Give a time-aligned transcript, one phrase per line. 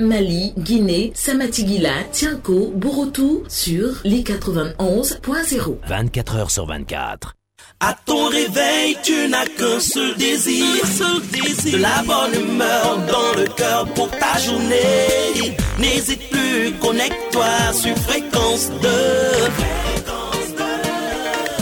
[0.00, 5.76] Mali, Guinée, Samatigila, Tianko, Borotou sur les 91.0.
[5.86, 7.36] 24 heures sur 24.
[7.78, 13.40] À ton réveil, tu n'as qu'un seul désir, seul désir, de la bonne humeur dans
[13.40, 15.54] le cœur pour ta journée.
[15.78, 18.88] N'hésite plus, connecte-toi sur fréquence 2.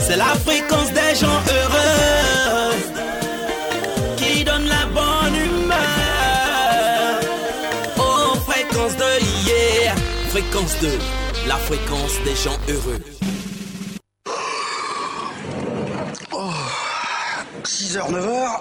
[0.09, 1.76] C'est la fréquence des gens heureux
[10.57, 10.89] Fréquence 2,
[11.49, 12.99] la fréquence des gens heureux.
[17.63, 18.61] 6h, 9h,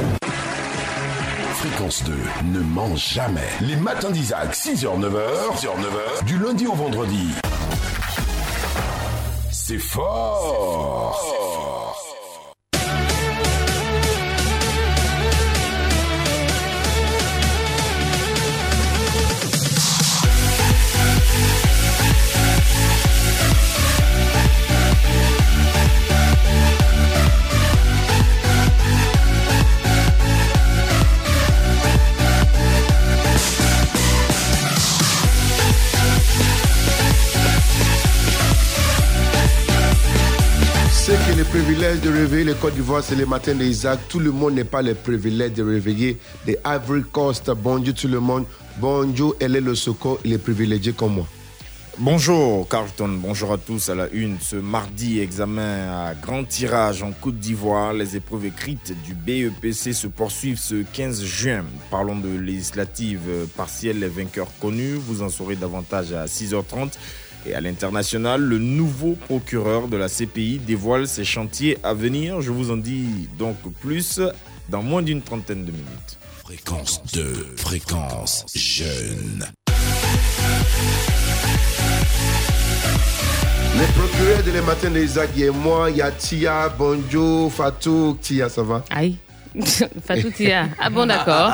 [1.91, 2.13] Fréquence 2
[2.53, 3.49] ne ment jamais.
[3.59, 7.33] Les matins d'Isaac, 6h, 9h, 6h, 9h, du lundi au vendredi.
[9.51, 11.70] C'est fort.
[41.41, 43.99] Le privilège de réveiller les Côte d'Ivoire, c'est le matin d'Isaac.
[44.09, 47.49] Tout le monde n'est pas le privilège de réveiller des Ivory Coast.
[47.49, 48.45] Bonjour tout le monde.
[48.77, 51.27] Bonjour, elle est le secours, il est privilégié comme moi.
[51.97, 54.37] Bonjour Carlton, bonjour à tous à la une.
[54.39, 57.93] Ce mardi, examen à grand tirage en Côte d'Ivoire.
[57.93, 61.65] Les épreuves écrites du BEPC se poursuivent ce 15 juin.
[61.89, 64.93] Parlons de législatives partielles, les vainqueurs connus.
[64.93, 66.91] Vous en saurez davantage à 6h30.
[67.45, 72.41] Et à l'international, le nouveau procureur de la CPI dévoile ses chantiers à venir.
[72.41, 74.19] Je vous en dis donc plus
[74.69, 76.17] dans moins d'une trentaine de minutes.
[76.43, 79.45] Fréquence 2, fréquence jeune.
[83.79, 87.51] Les procureurs de les matins d'Isaac, il y a moi, il y a Tia, bonjour,
[87.51, 88.17] Fatou.
[88.21, 88.83] Tia, ça va?
[88.91, 89.17] Aïe.
[90.05, 90.69] Fatou Tia.
[90.79, 91.51] Ah bon, d'accord.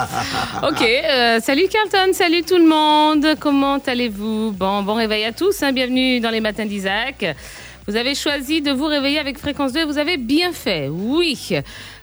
[0.69, 3.35] Ok, euh, salut Carlton, salut tout le monde.
[3.39, 4.51] Comment allez-vous?
[4.51, 5.63] Bon, bon réveil à tous.
[5.63, 7.25] hein, bienvenue dans les matins d'Isaac.
[7.87, 10.89] Vous avez choisi de vous réveiller avec Fréquence 2 et vous avez bien fait.
[10.89, 11.55] Oui.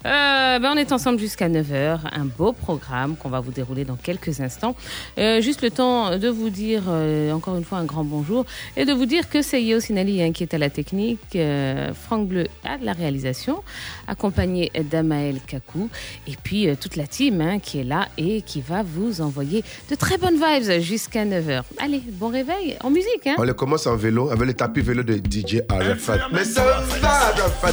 [0.07, 2.01] Euh, ben on est ensemble jusqu'à 9h.
[2.13, 4.77] Un beau programme qu'on va vous dérouler dans quelques instants.
[5.19, 8.45] Euh, juste le temps de vous dire euh, encore une fois un grand bonjour
[8.77, 11.93] et de vous dire que c'est Yo Sinali hein, qui est à la technique, euh,
[11.95, 13.63] Franck Bleu à la réalisation,
[14.07, 15.89] accompagné d'Amael Kakou
[16.27, 19.65] et puis euh, toute la team hein, qui est là et qui va vous envoyer
[19.91, 21.63] de très bonnes vibes jusqu'à 9h.
[21.79, 23.27] Allez, bon réveil en musique.
[23.27, 26.29] Hein On le commence en vélo avec le tapis vélo de DJ Arafat.
[26.33, 27.73] Mais ça va, Arafat.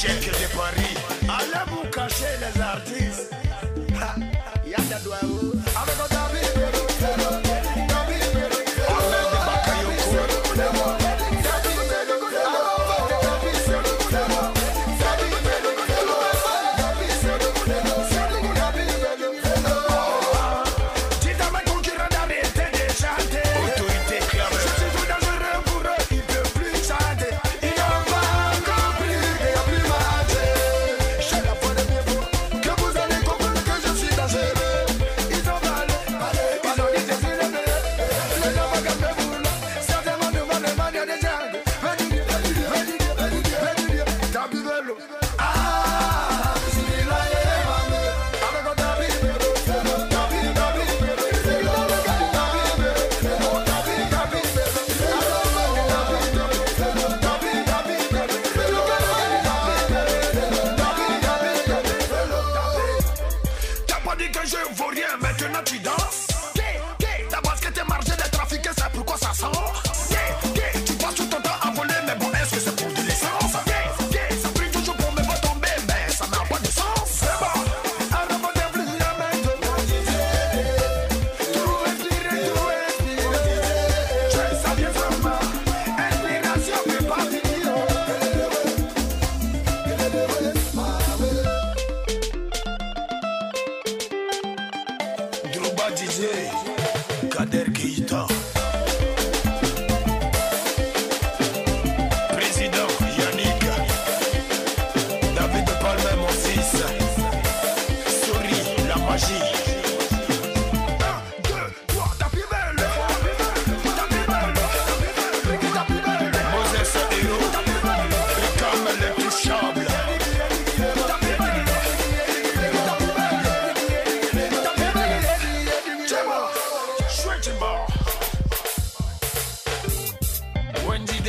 [0.00, 0.96] Chèque de Paris.
[1.28, 2.99] Allez vous cacher les artistes.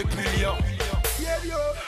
[0.04, 0.56] Depuis Lyon.
[1.20, 1.81] Yeah, yo.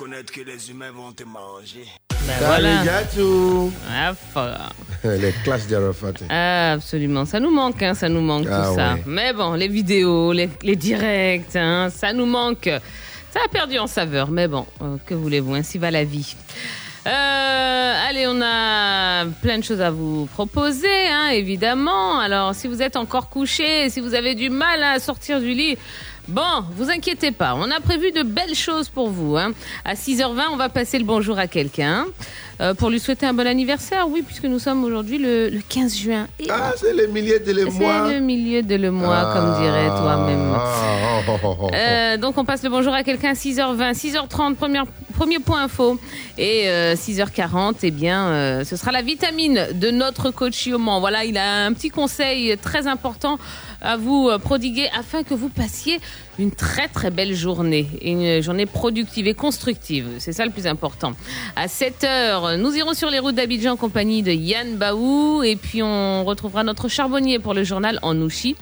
[0.00, 1.84] Reconnaître que les humains vont te manger.
[2.26, 2.82] Ben voilà.
[3.90, 4.12] Ah,
[5.04, 6.12] Les classes d'Arafat.
[6.30, 7.26] Ah, absolument.
[7.26, 8.94] Ça nous manque, hein, ça nous manque Ah tout ça.
[8.94, 9.02] ouais.
[9.06, 12.70] Mais bon, les vidéos, les, les directs, hein, ça nous manque.
[13.30, 16.34] Ça a perdu en saveur, mais bon, euh, que voulez-vous, ainsi va la vie.
[17.06, 22.18] Euh, allez, on a plein de choses à vous proposer, hein, évidemment.
[22.20, 25.78] Alors, si vous êtes encore couché, si vous avez du mal à sortir du lit,
[26.30, 27.54] bon, vous inquiétez pas.
[27.56, 29.36] On a prévu de belles choses pour vous.
[29.36, 29.52] Hein.
[29.84, 32.06] À 6h20, on va passer le bonjour à quelqu'un
[32.60, 34.06] euh, pour lui souhaiter un bon anniversaire.
[34.08, 36.26] Oui, puisque nous sommes aujourd'hui le, le 15 juin.
[36.38, 38.06] Et Ah, c'est le millier de les mois.
[38.08, 40.52] c'est le milieu de le mois, comme dirait toi-même.
[40.54, 41.70] Ah, oh, oh, oh.
[41.74, 44.84] Euh, donc on passe le bonjour à quelqu'un 6h20, 6h30, première,
[45.16, 45.98] premier point info.
[46.38, 51.00] Et euh, 6h40, eh bien, euh, ce sera la vitamine de notre coach Yoman.
[51.00, 53.38] Voilà, il a un petit conseil très important
[53.80, 56.00] à vous euh, prodiguer afin que vous passiez
[56.38, 57.86] une très très belle journée.
[58.02, 60.06] Une journée productive et constructive.
[60.18, 61.12] C'est ça le plus important.
[61.56, 65.42] À 7h, nous irons sur les routes d'Abidjan en compagnie de Yann Baou.
[65.42, 68.56] Et puis on retrouvera notre charbonnier pour le journal en Ouchi.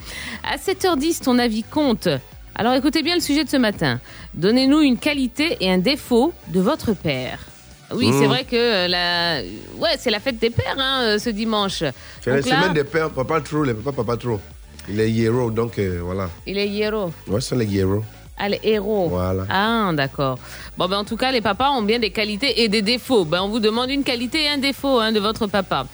[0.44, 2.08] À 7h10, ton avis compte.
[2.54, 4.00] Alors écoutez bien le sujet de ce matin.
[4.34, 7.38] Donnez-nous une qualité et un défaut de votre père.
[7.94, 8.18] Oui, Mmh.
[8.20, 9.40] c'est vrai que euh, la...
[9.78, 11.84] ouais, c'est la fête des pères hein, euh, ce dimanche.
[12.20, 14.40] C'est la là, semaine des pères, papa trop, les papas, papa trop.
[14.90, 16.30] Il est héros, donc euh, voilà.
[16.46, 17.12] il est héros.
[17.26, 18.02] Ouais, ce sont les héros.
[18.38, 19.08] Ah, les héros.
[19.08, 19.44] Voilà.
[19.50, 20.38] Ah, d'accord.
[20.76, 23.24] Bon, ben, en tout cas, les papas ont bien des qualités et des défauts.
[23.24, 25.86] Ben, on vous demande une qualité et un défaut hein, de votre papa.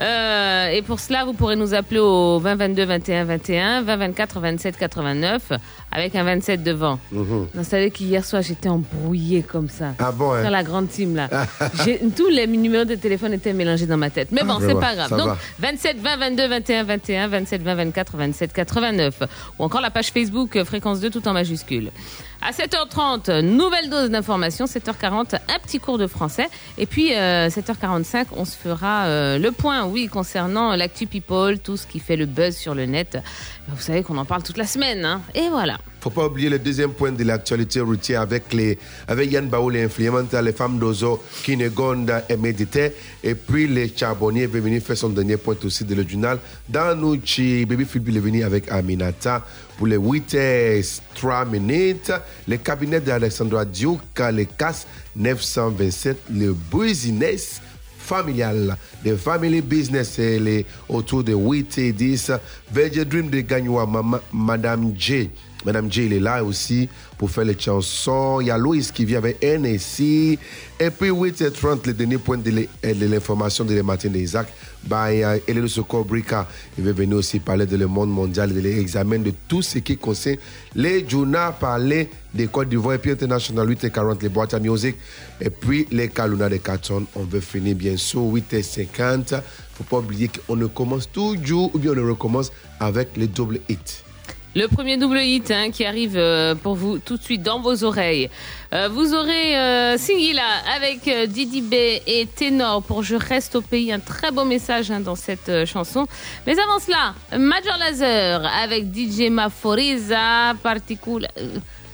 [0.00, 4.40] Euh, et pour cela, vous pourrez nous appeler au 20 22 21 21, 20 24
[4.40, 5.52] 27 89,
[5.90, 6.98] avec un 27 devant.
[7.10, 7.48] Mhm.
[7.52, 9.94] Vous savez qu'hier soir, j'étais embrouillée comme ça.
[9.98, 10.44] Ah bon, hein?
[10.44, 11.28] Dans la grande team, là.
[12.16, 14.28] Tous les numéros de téléphone étaient mélangés dans ma tête.
[14.30, 15.10] Mais bon, Je c'est pas grave.
[15.10, 15.38] Donc, va.
[15.58, 19.22] 27 20 22 21 21, 27 20 24 27 89.
[19.58, 21.90] Ou encore la page Facebook euh, Fréquence 2 tout en majuscule.
[22.40, 24.66] À 7h30, nouvelle dose d'information.
[24.66, 26.46] 7h40, un petit cours de français.
[26.78, 31.76] Et puis, euh, 7h45, on se fera euh, le point, oui, concernant l'actu people, tout
[31.76, 33.18] ce qui fait le buzz sur le net.
[33.66, 35.04] Vous savez qu'on en parle toute la semaine.
[35.04, 35.20] Hein.
[35.34, 35.78] Et voilà.
[36.00, 39.82] Faut pas oublier le deuxième point de l'actualité routière avec les avec Yann Baou, les
[39.82, 42.92] influenceurs, les femmes d'Ozo, Kinegonda et Médité.
[43.24, 46.38] Et puis les charbonniers veut venir faire son dernier point aussi de le journal.
[46.68, 49.44] Dans Nuchi, Baby est venu avec Aminata
[49.78, 52.12] pour les 8 h 3 minutes.
[52.46, 57.62] Le cabinet d'Alexandra Diouka, les CAS 927, le business
[57.96, 62.32] familial, the family business et les autour de 8 et 10.
[62.72, 63.88] Veggie Dream de Gagnoua,
[64.32, 65.30] Madame J.
[65.68, 68.40] Madame J, il est là aussi pour faire les chansons.
[68.40, 70.38] Il y a Louis qui vient avec NSI.
[70.80, 74.48] Et puis 8h30, le dernier point de l'information de les matins d'Isaac.
[74.86, 76.48] Il y a Hélène Soko Brika.
[76.78, 79.98] Il va venir aussi parler de le monde mondial, de l'examen de tout ce qui
[79.98, 80.38] concerne
[80.74, 84.96] les journaux, parler des Côte d'Ivoire et puis international 8h40, les boîtes à musique.
[85.38, 87.04] Et puis les Kaluna de Carton.
[87.14, 89.42] On veut finir bien sûr 8h50.
[89.74, 93.60] Faut pas oublier qu'on ne commence toujours ou bien on ne recommence avec les double
[93.68, 94.07] hits.
[94.56, 97.84] Le premier double hit hein, qui arrive euh, pour vous tout de suite dans vos
[97.84, 98.28] oreilles.
[98.72, 100.42] Euh, vous aurez euh, Singila
[100.74, 103.92] avec euh, Didi B et Ténor pour Je reste au pays.
[103.92, 106.06] Un très beau message hein, dans cette euh, chanson.
[106.46, 111.28] Mais avant cela, Major Lazer avec DJ Maforiza, Particula.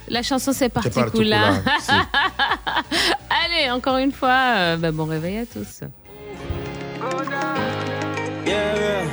[0.09, 1.55] La chanson c'est Particula.
[3.45, 5.81] Allez, encore une fois, euh, bah, bon réveil à tous.
[8.47, 9.05] Yeah,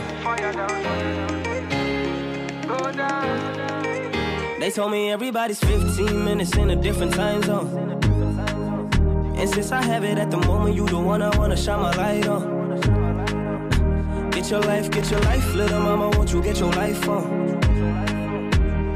[4.60, 7.68] They told me everybody's 15 minutes in a different time zone.
[9.36, 11.92] And since I have it at the moment, you the one I wanna shine my
[11.96, 12.62] light on.
[14.32, 18.11] Get your life, get your life, little mama, won't you get your life on?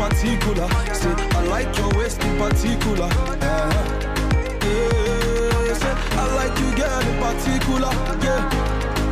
[0.00, 0.66] Particular.
[0.94, 3.04] Say, I like your waist in particular.
[3.04, 3.70] Uh-huh.
[5.66, 7.92] Yeah, say, I like you, girl, in particular.
[8.24, 8.42] Yeah,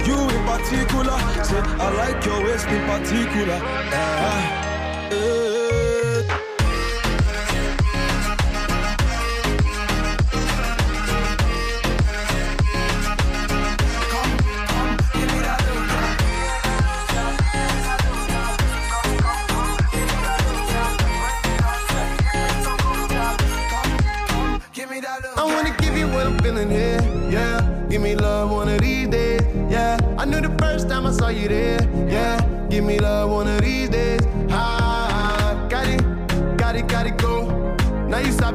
[0.07, 1.18] you in particular.
[1.45, 3.54] Say, I like your waist in particular.
[3.54, 5.11] Uh-huh.
[5.12, 5.67] Yeah.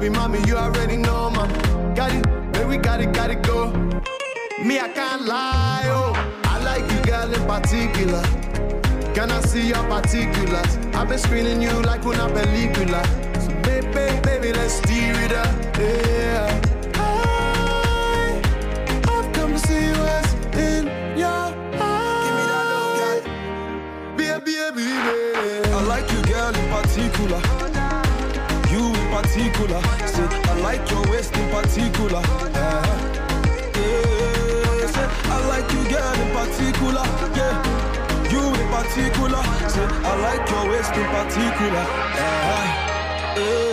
[0.04, 1.48] You sabi, mommy, you already know, ma.
[1.96, 3.72] Got it, baby, got it, got it, go.
[4.62, 6.12] Me, I can't lie, oh.
[6.44, 8.22] I like you, girl, in particular.
[9.14, 10.78] Can I see your particulars?
[10.94, 13.02] I've been screening you like una película.
[13.40, 16.62] So baby, baby, let's steer it up, yeah.
[16.96, 18.42] I,
[19.08, 23.24] I've come to see what's in your eyes.
[24.18, 25.72] Baby, baby, baby.
[25.72, 27.53] I like you, girl, in particular.
[29.24, 29.82] Particular.
[30.08, 32.20] Say, I like your waist in particular.
[32.20, 32.84] Uh-huh.
[33.76, 37.06] Yeah, say, I like you, girl, in particular.
[37.38, 38.30] Yeah.
[38.32, 41.86] You in particular, say I like your waist in particular.
[42.20, 43.73] Uh, yeah.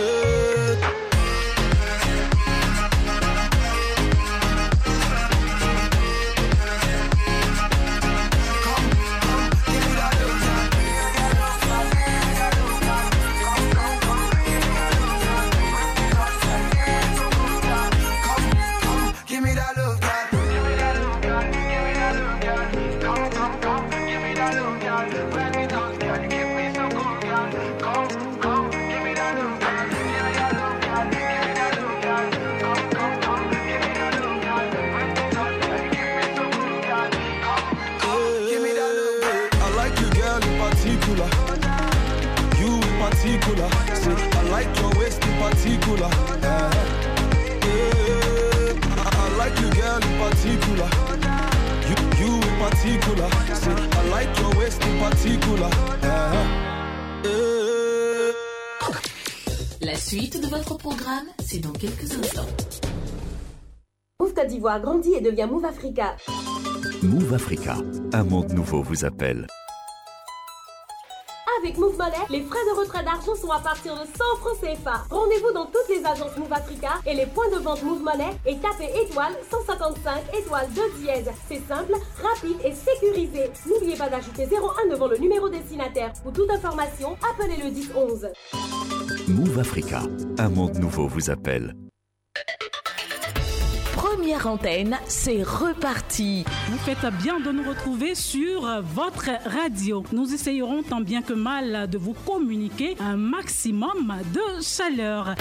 [60.11, 62.45] Suite de votre programme, c'est dans quelques instants.
[64.19, 66.17] Move Côte d'Ivoire grandit et devient Move Africa.
[67.01, 67.77] Move Africa,
[68.11, 69.47] un monde nouveau vous appelle.
[71.61, 74.05] Avec Move Money, les frais de retrait d'argent sont à partir de 100
[74.41, 75.05] francs CFA.
[75.09, 78.57] Rendez-vous dans toutes les agences Move Africa et les points de vente Move Money et
[78.57, 81.29] tapez étoile 155 étoile 2 dièse.
[81.47, 83.49] C'est simple, rapide et sécurisé.
[83.65, 86.11] N'oubliez pas d'ajouter 01 devant le numéro destinataire.
[86.21, 88.27] Pour toute information, appelez le 10 11.
[89.31, 90.01] Move Africa,
[90.39, 91.73] un monde nouveau vous appelle.
[94.15, 96.43] Première antenne, c'est reparti.
[96.69, 100.03] Vous faites bien de nous retrouver sur votre radio.
[100.11, 105.35] Nous essayerons tant bien que mal de vous communiquer un maximum de chaleur.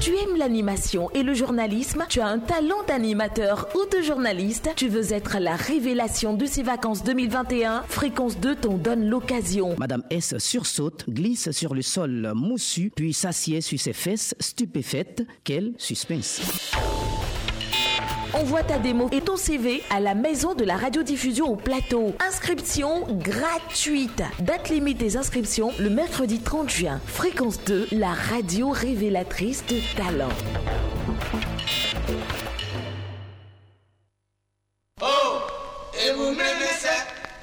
[0.00, 2.06] Tu aimes l'animation et le journalisme?
[2.08, 4.70] Tu as un talent d'animateur ou de journaliste?
[4.74, 9.76] Tu veux être la révélation de ces vacances 2021 Fréquence 2 t'en donne l'occasion.
[9.78, 15.26] Madame S sursaute, glisse sur le sol moussu, puis s'assied sur ses fesses, stupéfaite.
[15.44, 16.40] Quel suspense.
[18.34, 22.14] Envoie ta démo et ton CV à la maison de la radiodiffusion au plateau.
[22.26, 24.22] Inscription gratuite.
[24.40, 27.00] Date limite des inscriptions le mercredi 30 juin.
[27.06, 30.30] Fréquence 2, la radio révélatrice de talent.
[35.02, 35.06] Oh,
[35.94, 36.88] et vous m'aimez ça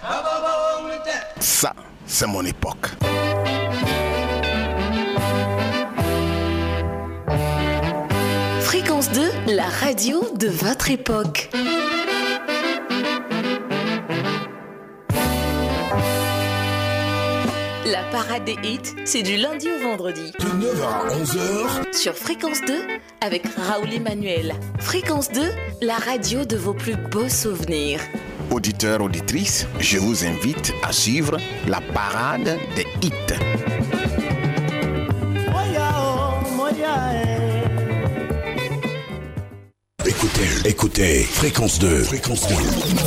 [0.04, 1.20] Ah bah bah mettez.
[1.40, 1.76] Ça,
[2.08, 2.90] c'est mon époque.
[8.72, 9.22] Fréquence 2,
[9.56, 11.50] la radio de votre époque.
[17.88, 20.32] La parade des hits, c'est du lundi au vendredi.
[20.38, 21.98] De 9h à 11h.
[21.98, 22.76] Sur Fréquence 2,
[23.22, 24.54] avec Raoul Emmanuel.
[24.80, 25.42] Fréquence 2,
[25.82, 28.02] la radio de vos plus beaux souvenirs.
[28.52, 33.34] Auditeurs, auditrices, je vous invite à suivre la parade des hits.
[40.06, 42.56] Écoutez, écoutez, fréquence 2, fréquence 2,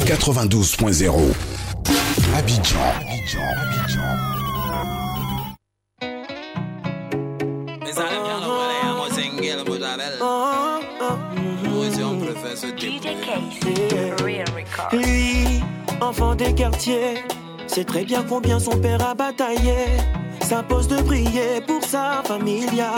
[0.05, 1.35] 92.0.
[2.37, 4.33] Abidjan, Abidjan, Abidjan.
[7.81, 10.19] Me sale bien lo huele, amo single, mucha bella.
[11.65, 12.57] Posición preferida.
[12.57, 12.73] se
[14.97, 15.63] Lui,
[16.01, 17.25] enfant des quartiers,
[17.67, 19.87] sait très bien combien son père a bataillé.
[20.43, 22.93] S'impose de prier pour sa familia.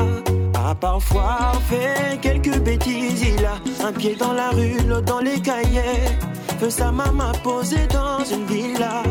[0.67, 5.39] A parfois fait quelques bêtises, il a un pied dans la rue, l'autre dans les
[5.39, 6.09] cahiers.
[6.59, 9.03] Veut sa maman posée dans une villa.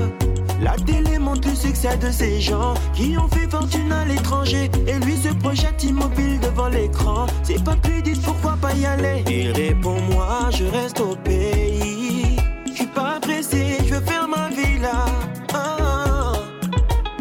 [0.64, 4.72] La télé montre le succès de ces gens qui ont fait fortune à l'étranger.
[4.88, 7.28] Et lui se projette immobile devant l'écran.
[7.44, 9.24] C'est pas lui dit pourquoi pas y aller?
[9.30, 12.36] Il répond moi, je reste au pays.
[12.66, 15.06] Je suis pas pressé, je veux faire ma vie là.
[15.54, 16.34] Ah,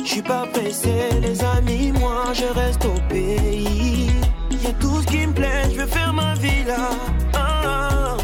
[0.02, 3.81] Je suis pas pressé, les amis, moi je reste au pays.
[4.64, 6.90] A tout ce qui me plaît, je veux faire ma vie là.
[7.34, 8.16] Ah,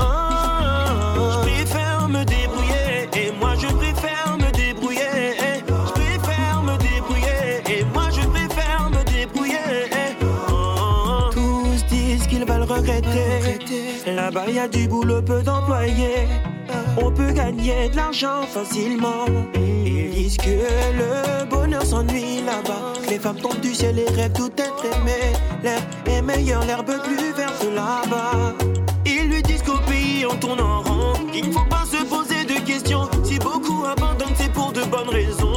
[0.00, 0.84] ah,
[1.16, 5.34] Je préfère me débrouiller et moi je préfère me débrouiller.
[5.66, 9.88] Je préfère me débrouiller et moi je préfère me débrouiller.
[11.32, 13.58] Tous disent qu'ils le regretter.
[14.06, 16.28] Là-bas y a du boulot, peu d'employés.
[16.98, 19.24] On peut gagner de l'argent facilement.
[20.18, 20.58] Disent que
[21.00, 22.94] le bonheur s'ennuie là-bas.
[23.08, 25.18] Les femmes tombent du ciel et rêvent tout être aimé.
[25.62, 28.54] L'air est meilleur, l'herbe plus verte là-bas.
[29.06, 31.12] Ils lui disent qu'au pays on tourne en rond.
[31.32, 33.08] Qu'il ne faut pas se poser de questions.
[33.22, 35.47] Si beaucoup abandonnent, c'est pour de bonnes raisons.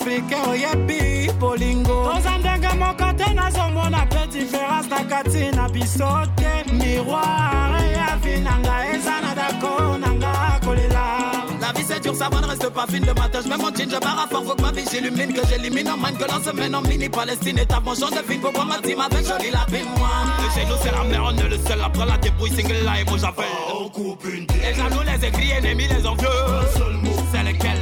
[0.00, 6.26] Kozala afrike oyebi bolingo toza ndenge moko te nazomona mpe diference na kati na biso
[6.36, 12.00] te miroir ya vi na nga eza na dako na nga kolela La vie c'est
[12.00, 13.40] dur, ça va, ne reste pas fine le matin.
[13.44, 15.90] Je mets mon jean, je barre à fort, faut que ma vie j'illumine, que j'élimine
[15.90, 17.58] en man, que l'on se mène en mini Palestine.
[17.58, 20.08] Et t'as mon genre de film pour voir ma team avec jolie la vie, moi?
[20.40, 21.80] Et chez nous, c'est la mère, on est le seul.
[21.84, 23.44] Après la débrouille, single là, et moi j'appelle.
[23.78, 26.28] On coupe une Les jaloux, les aigris, ennemis, les envieux.
[26.28, 27.78] Un seul mot, c'est lequel?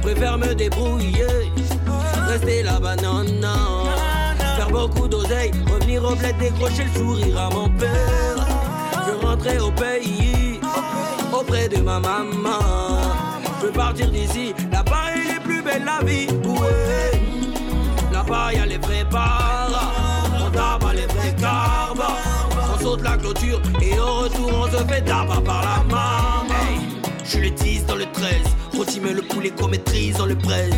[0.00, 1.26] Préfère me débrouiller,
[2.28, 3.86] rester là-bas, non, non.
[4.56, 8.36] Faire beaucoup d'oseille, revenir au bled, décrocher le sourire à mon père.
[9.06, 10.60] Je rentrer au pays,
[11.32, 12.60] auprès de ma maman.
[13.60, 16.28] Je veux partir d'ici, là-bas il est plus belle la vie.
[16.44, 17.20] Ouais.
[18.12, 22.02] Là-bas y a les vrais on tabac les vrais carbes.
[22.74, 26.54] On saute la clôture et au retour on se fait tabac par la.
[26.54, 26.80] Hey.
[27.24, 28.59] Je suis le 10 dans le 13
[29.02, 30.72] Mais le poulet qu'on maîtrise dans le presse.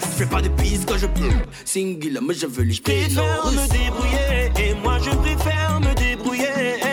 [0.00, 1.28] Je fais pas de bise quand je peux
[1.64, 6.85] Single mais je veux les Je préfère me débrouiller Et moi je préfère me débrouiller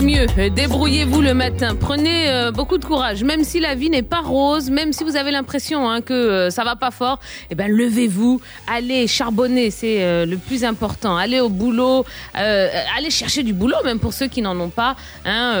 [0.00, 0.26] mieux.
[0.50, 1.74] Débrouillez-vous le matin.
[1.74, 3.22] Prenez euh, beaucoup de courage.
[3.24, 6.50] Même si la vie n'est pas rose, même si vous avez l'impression hein, que euh,
[6.50, 7.18] ça va pas fort,
[7.50, 11.16] eh ben levez-vous, allez charbonner, c'est euh, le plus important.
[11.16, 12.04] Allez au boulot,
[12.38, 14.96] euh, allez chercher du boulot, même pour ceux qui n'en ont pas.
[15.24, 15.54] Hein,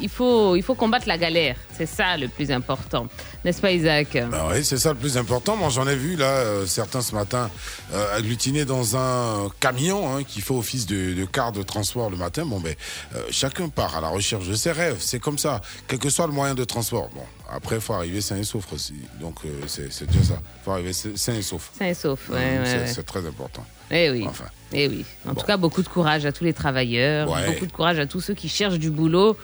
[0.00, 1.56] il faut, il faut combattre la galère.
[1.86, 3.08] C'est ça le plus important,
[3.44, 4.16] n'est-ce pas, Isaac?
[4.30, 5.56] Bah oui, c'est ça le plus important.
[5.56, 7.50] Moi, j'en ai vu là euh, certains ce matin
[7.92, 12.16] euh, agglutinés dans un camion hein, qui fait office de, de car de transport le
[12.16, 12.44] matin.
[12.46, 12.74] Bon, ben,
[13.16, 14.98] euh, chacun part à la recherche de ses rêves.
[15.00, 17.08] C'est comme ça, quel que soit le moyen de transport.
[17.14, 18.94] Bon, après, faut arriver sain et sauf aussi.
[19.20, 20.34] Donc, c'est déjà ça.
[20.64, 21.70] Faut arriver sain et sauf.
[21.76, 23.02] Sain et sauf, ouais, Hum, ouais, c'est ouais.
[23.02, 23.64] très important.
[23.90, 24.24] Eh oui.
[24.28, 24.44] Enfin.
[24.72, 25.04] Eh oui.
[25.28, 27.46] En tout cas, beaucoup de courage à tous les travailleurs, Ouais.
[27.46, 29.36] beaucoup de courage à tous ceux qui cherchent du boulot.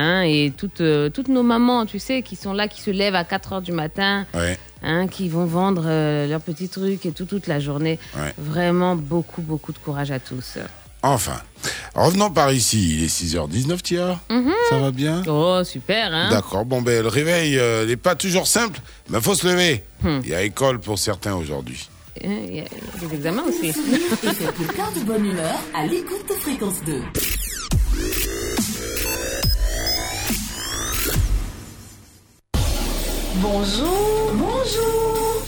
[0.00, 3.16] Hein, et toutes, euh, toutes nos mamans, tu sais, qui sont là, qui se lèvent
[3.16, 4.56] à 4 heures du matin, Ouais.
[4.84, 7.98] hein, qui vont vendre euh, leurs petits trucs et tout, toute la journée.
[8.16, 8.32] Ouais.
[8.38, 10.58] Vraiment beaucoup, beaucoup de courage à tous.
[11.02, 11.40] Enfin,
[11.96, 12.98] revenons par ici.
[12.98, 14.20] Il est 6h19, Tia.
[14.70, 15.22] Ça va bien?
[15.26, 16.64] Oh, super, hein D'accord.
[16.64, 18.78] Bon, ben, le réveil euh, n'est pas toujours simple,
[19.10, 19.82] mais faut se lever.
[20.02, 20.20] Hmm.
[20.22, 21.88] Il y a école pour certains aujourd'hui.
[22.24, 22.64] Hein, Il y, a
[22.96, 23.66] il y a des examens aussi.
[23.68, 27.02] Et faites le plein de bonne humeur à l'écoute de Fréquence 2.
[33.40, 35.42] Bonjour, bonjour.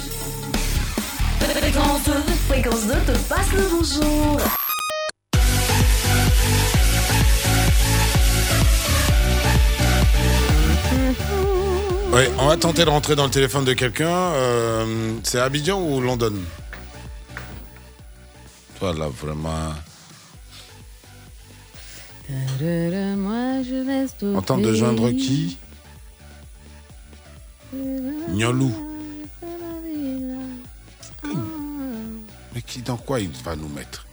[1.41, 2.13] Fréquence 2,
[2.49, 4.41] Fréquence 2 te passe le bonjour.
[12.13, 14.07] Ouais, on va tenter de rentrer dans le téléphone de quelqu'un.
[14.07, 16.35] Euh, c'est Abidjan ou London?
[18.79, 19.75] Toi, là, vraiment.
[23.17, 25.59] Moi, je reste au On tente de joindre qui?
[27.73, 28.73] Nyolou.
[32.55, 34.07] Mais qui, dans quoi il va nous mettre?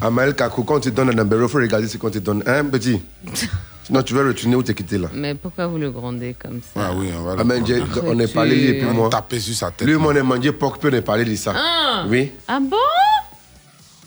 [0.00, 2.42] Amael Kakou, quand on te donne un numéro, il faut regarder ce qu'on te donne.
[2.46, 3.00] Hein, petit
[3.84, 5.08] Sinon, tu vas retourner où t'es quitté là?
[5.14, 6.88] Mais pourquoi vous le grondez comme ça?
[6.88, 9.04] Ah oui, on va mais j'ai- on est parlé lui et puis On moi.
[9.04, 9.86] va taper sur sa tête.
[9.86, 11.52] Lui, moi, on a mangé porc, on est parlé de ça.
[11.56, 12.04] Ah.
[12.08, 12.32] Oui.
[12.48, 12.76] Ah bon?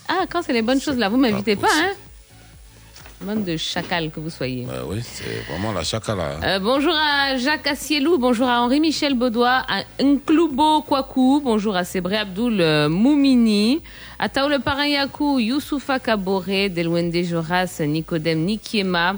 [0.09, 1.91] Ah, quand c'est les bonnes choses là, vous m'invitez pas, hein?
[3.21, 4.63] De chacal que vous soyez.
[4.65, 6.23] Bah oui, c'est vraiment la chakala.
[6.23, 6.39] hein.
[6.41, 12.15] Euh, bonjour à Jacques Assielou, bonjour à Henri-Michel Baudois, à Nkloubo Kwaku, bonjour à Sébré
[12.15, 13.81] Abdoul euh, Moumini,
[14.19, 19.15] à Taoule Parayakou, Youssoufa Kabore, Delwende Joras, Nicodème Nikiema,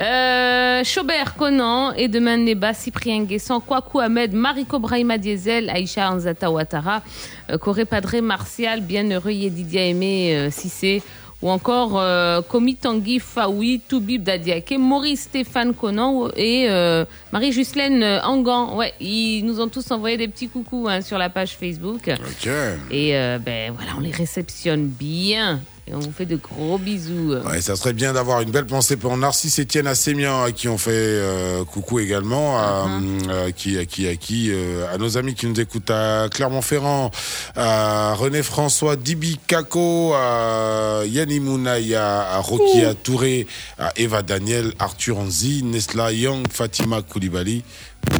[0.00, 7.02] euh, Chaubert Conan, Edman Neba, Cyprien Guessan, Kwaku Ahmed, Mariko Brahima Diesel, Aïcha Anzata Ouattara,
[7.50, 11.02] euh, Coré Padré Martial, Bienheureux Yedidia Aimé euh, Cissé,
[11.42, 18.20] ou encore euh, Komi Tanguy Faoui, Toubib Dadiake, Maurice Stéphane Conan et euh, Marie-Justelaine euh,
[18.22, 18.76] Angan.
[18.76, 22.08] Ouais, ils nous ont tous envoyé des petits coucous hein, sur la page Facebook.
[22.08, 22.48] Ok.
[22.90, 25.60] Et euh, ben voilà, on les réceptionne bien.
[25.90, 27.32] Et on vous fait de gros bisous.
[27.46, 30.76] Ouais, ça serait bien d'avoir une belle pensée pour Narcisse Etienne Assémian, à qui on
[30.76, 33.30] fait euh, coucou également, à, Uh-huh.
[33.30, 37.10] euh, qui, à qui, à qui, euh, à nos amis qui nous écoutent à Clermont-Ferrand,
[37.56, 43.46] à René François, Dibi Kako, à Yanni Mounaya, à Rokia Touré,
[43.78, 47.64] à Eva Daniel, Arthur Anzi, Nesla Young, Fatima Koulibaly,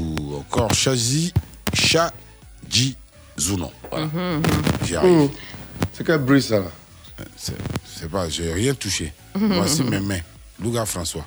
[0.01, 1.35] ou encore Chazi
[1.75, 2.97] Chaji
[3.39, 3.71] Zounon.
[3.91, 4.07] Voilà.
[4.07, 4.43] Mhm,
[4.87, 5.29] J'y arrive.
[5.93, 6.67] C'est quel bruit ça là?
[7.37, 9.13] C'est pas, j'ai rien touché.
[9.35, 10.21] Voici mes mains.
[10.61, 11.27] Louga François.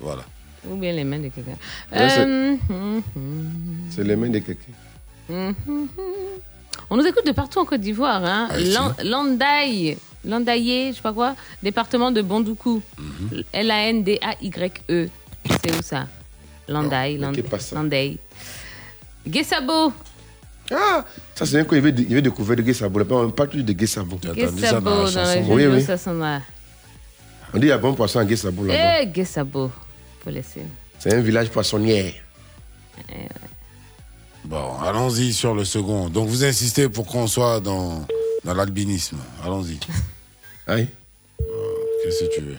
[0.00, 0.24] Voilà.
[0.68, 1.56] Ou bien les mains de quelqu'un.
[1.92, 2.56] Euh,
[3.90, 4.72] C'est les mains de quelqu'un.
[6.90, 8.24] On nous écoute de partout en Côte d'Ivoire.
[8.24, 8.48] Hein.
[8.50, 12.82] Ah, Landaï, Landaïé, je sais pas quoi, département de Bondoukou.
[12.98, 13.42] Mhm.
[13.52, 15.08] L-A-N-D-A-Y-E.
[15.64, 16.06] C'est où ça?
[16.68, 18.18] Landaï, Landaï.
[19.26, 19.92] Guessabo.
[20.74, 21.04] Ah
[21.34, 22.98] Ça, c'est bien qu'il avait, il avait découvert de Guessabo.
[22.98, 24.16] Là, on parle toujours de Guessabo.
[24.16, 25.82] Guessabo, dans la région Oui, de oui.
[25.82, 26.42] Sassana.
[27.54, 29.02] On dit il y a bon poisson à Guessabo là-bas.
[29.02, 29.70] Eh, Guessabo.
[30.24, 30.62] Faut laisser.
[30.98, 32.14] C'est un village poissonnier.
[34.44, 36.08] Bon, allons-y sur le second.
[36.08, 38.06] Donc vous insistez pour qu'on soit dans,
[38.44, 39.18] dans l'albinisme.
[39.44, 39.78] Allons-y.
[40.66, 40.88] Aïe.
[42.02, 42.56] Qu'est-ce que tu veux?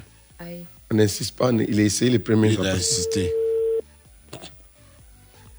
[0.92, 2.54] On n'insiste pas, il a essayé les premiers.
[2.54, 3.32] Il a insisté.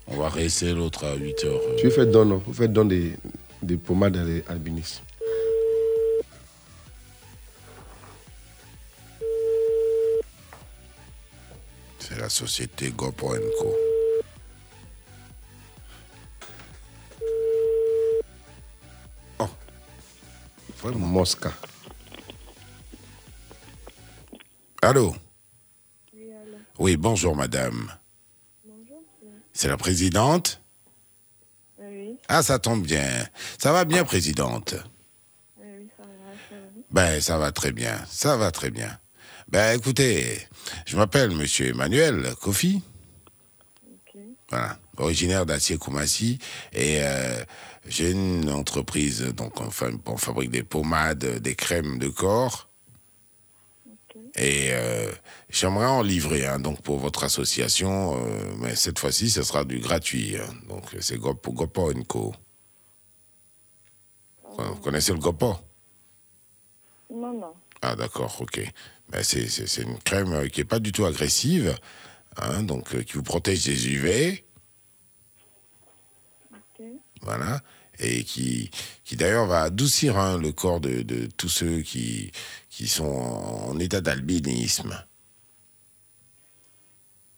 [0.06, 1.60] On va réessayer l'autre à 8 heures.
[1.78, 2.42] Tu fais don, non?
[2.46, 3.16] Vous faites don des,
[3.62, 5.02] des pommades à l'albinisme.
[11.98, 13.76] C'est la société Gopo Co.
[19.38, 19.48] Oh.
[20.82, 21.06] Vraiment.
[21.06, 21.52] Mosca.
[24.82, 25.16] Allô
[26.78, 27.90] Oui, bonjour madame.
[29.54, 30.60] C'est la présidente
[31.78, 33.08] Oui, Ah, ça tombe bien.
[33.58, 34.74] Ça va bien, présidente?
[35.58, 36.08] Oui, ça va,
[36.50, 36.80] ça va.
[36.90, 37.98] Ben, ça va très bien.
[38.10, 38.98] Ça va très bien.
[39.48, 40.38] Ben, écoutez,
[40.86, 42.82] je m'appelle Monsieur Emmanuel Kofi.
[44.50, 46.38] Voilà, originaire d'Acier Koumassi.
[46.72, 47.42] Et euh,
[47.88, 52.68] j'ai une entreprise, donc on, fa- on fabrique des pommades, des crèmes de corps.
[54.36, 55.12] Et euh,
[55.48, 59.78] j'aimerais en livrer, hein, donc pour votre association, euh, mais cette fois-ci, ce sera du
[59.78, 60.36] gratuit.
[60.36, 60.52] hein.
[60.68, 62.34] donc c'est Gopo, Gopo Co.
[64.58, 65.56] Vous connaissez le Gopo
[67.10, 67.54] Non, non.
[67.82, 68.60] Ah d'accord, ok.
[69.10, 71.76] Ben, c'est, une crème euh, qui n'est pas du tout agressive,
[72.36, 74.44] hein, donc euh, qui vous protège des UV.
[77.20, 77.60] Voilà.
[78.00, 78.70] Et qui,
[79.04, 82.32] qui d'ailleurs va adoucir hein, le corps de, de tous ceux qui,
[82.70, 84.94] qui sont en état d'albinisme.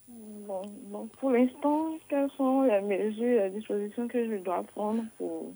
[0.09, 5.03] Bon, bon, pour l'instant, quelles sont les mesures et les dispositions que je dois prendre
[5.19, 5.53] pour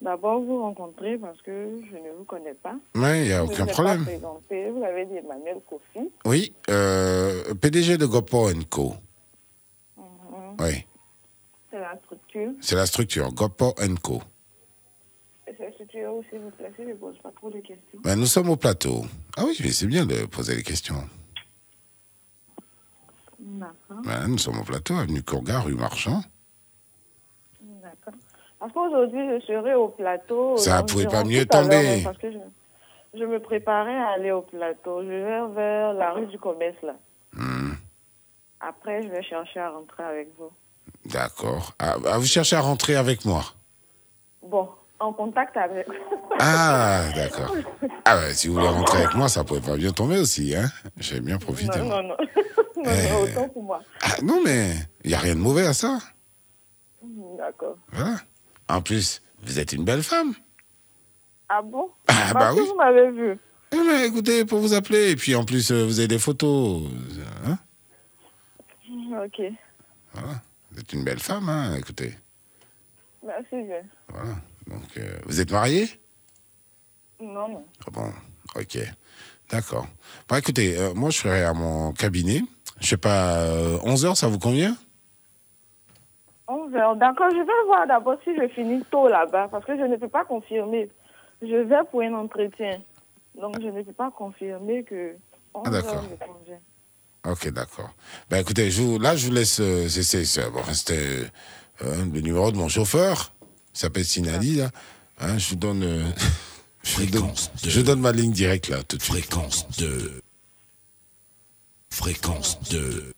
[0.00, 2.74] d'abord vous rencontrer parce que je ne vous connais pas?
[2.94, 4.04] Oui, il n'y a aucun problème.
[4.04, 4.70] Présenté.
[4.70, 6.08] Vous avez dit Emmanuel Kofi.
[6.24, 8.94] Oui, euh, PDG de Gopo Co.
[9.96, 10.04] Mhm.
[10.60, 10.86] Oui,
[11.70, 11.96] C'est la
[12.32, 12.52] structure.
[12.60, 14.22] c'est la structure Gopo Co.
[15.44, 18.00] Cette structure où, s'il vous si je ne pose pas trop de questions.
[18.02, 19.04] Ben, nous sommes au plateau.
[19.36, 21.08] Ah oui, c'est bien de poser des questions.
[23.38, 24.02] D'accord.
[24.04, 26.22] Ben, nous sommes au plateau, avenue Courgard, rue Marchand.
[27.60, 28.14] D'accord.
[28.58, 30.56] Parce qu'aujourd'hui, je serai au plateau.
[30.56, 32.00] Ça donc, pouvait pas mieux tomber.
[32.02, 32.38] Parce que je,
[33.14, 35.02] je me préparais à aller au plateau.
[35.02, 36.94] Je vais vers la rue du commerce, là.
[37.34, 37.72] Hmm.
[38.60, 40.50] après, je vais chercher à rentrer avec vous.
[41.06, 41.74] D'accord.
[41.78, 43.44] Ah, ah, vous cherchez à rentrer avec moi
[44.42, 44.68] Bon,
[45.00, 45.86] en contact avec.
[46.38, 47.54] Ah, d'accord.
[48.04, 50.70] Ah ouais, si vous voulez rentrer avec moi, ça pourrait pas bien tomber aussi, hein
[50.98, 51.78] J'ai bien profité.
[51.78, 52.16] Non, non, non.
[52.76, 53.82] non, non, autant pour moi.
[54.00, 54.72] Ah, non, mais
[55.04, 55.98] il n'y a rien de mauvais à ça.
[57.38, 57.76] D'accord.
[57.92, 58.16] Voilà.
[58.68, 60.34] En plus, vous êtes une belle femme.
[61.48, 61.90] Ah bon?
[62.08, 62.68] Ah, Parce bah que oui.
[62.68, 63.38] vous m'avez vu.
[63.72, 66.82] Eh ben, écoutez, pour vous appeler, et puis en plus, euh, vous avez des photos.
[66.84, 67.58] euh, Hein
[69.24, 69.40] Ok.
[70.12, 70.28] voilà.
[70.72, 72.14] Vous êtes une belle femme, hein, écoutez.
[73.24, 73.82] Merci bien.
[74.08, 74.34] Voilà.
[74.66, 75.88] Donc, euh, vous êtes marié
[77.20, 77.64] Non, non.
[77.86, 78.12] Ah Bon,
[78.56, 78.78] ok.
[79.50, 79.86] D'accord.
[80.28, 82.40] Bon, écoutez, euh, moi, je serai à mon cabinet.
[82.80, 83.44] Je sais pas,
[83.84, 84.76] 11h, ça vous convient?
[86.48, 86.96] 11 heures.
[86.96, 90.08] D'accord, je vais voir d'abord si je finis tôt là-bas, parce que je ne peux
[90.08, 90.88] pas confirmer.
[91.42, 92.80] Je vais pour un entretien.
[93.38, 95.14] Donc, je ne peux pas confirmer que
[95.54, 96.58] 11 Ah, me convient.
[97.24, 97.90] Ok, d'accord.
[98.30, 99.60] Ben écoutez, je vous- là, je vous laisse.
[99.60, 101.30] euh, c'est, c'est, c'est- bon, c'était
[101.84, 103.32] euh, le numéro de mon chauffeur.
[103.74, 104.70] Il s'appelle Sinali, là.
[105.20, 105.82] Hein, je vous donne.
[105.84, 106.04] euh,
[106.82, 107.30] je, vous donne
[107.64, 109.14] je donne ma ligne directe, là, tout de suite.
[109.26, 110.20] Fréquence 2.
[111.90, 113.12] Fréquence 2.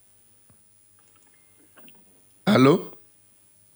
[2.45, 2.91] Allô?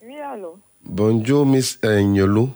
[0.05, 2.49] Oui, allô Bonjour, Miss Nyolo.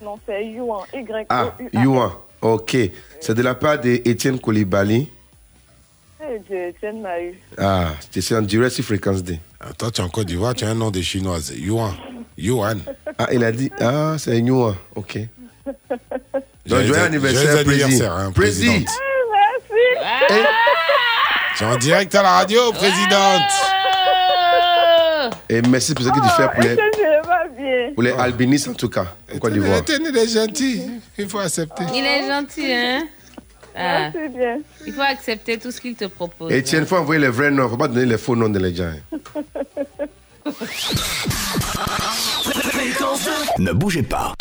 [0.00, 0.84] Non, c'est Yuan.
[0.94, 2.12] y Ah, Yuan.
[2.40, 2.76] Ok.
[3.20, 5.08] C'est de la part d'Étienne Koulibaly.
[6.30, 7.34] Eh, Dieu, Etienne m'a eu.
[7.56, 7.88] Ah,
[8.20, 9.38] suis en direct sur Fréquence D.
[9.60, 11.52] Ah, Toi, tu es en Côte d'Ivoire, tu as un nom de chinoise.
[11.56, 11.92] Yuan.
[12.36, 12.80] Yuan.
[13.18, 13.70] Ah, il a dit.
[13.80, 14.74] Ah, c'est Yuan.
[14.94, 15.18] Ok.
[15.66, 15.76] Donc,
[16.66, 18.10] Joyeux joyeux an- anniversaire, joyeux Président.
[18.16, 18.72] hein, Président.
[18.72, 18.94] présidente.
[20.30, 20.46] Merci.
[21.56, 23.42] Tu es en direct à la radio, présidente.
[25.48, 29.06] Et merci pour ce que tu fais pour les, pour les albinistes, en tout cas,
[29.34, 29.82] en Côte d'Ivoire.
[29.84, 30.82] Tenez, il est gentil.
[31.16, 31.84] Il faut accepter.
[31.94, 33.06] Il est gentil, hein
[33.76, 34.10] Ah.
[34.34, 34.58] Bien.
[34.86, 36.52] Il faut accepter tout ce qu'il te propose.
[36.52, 37.68] Etienne, il faut envoyer les vrais noms.
[37.68, 38.84] faut pas donner les faux noms de les gens.
[38.84, 39.18] hein.
[43.58, 44.34] Ne bougez pas.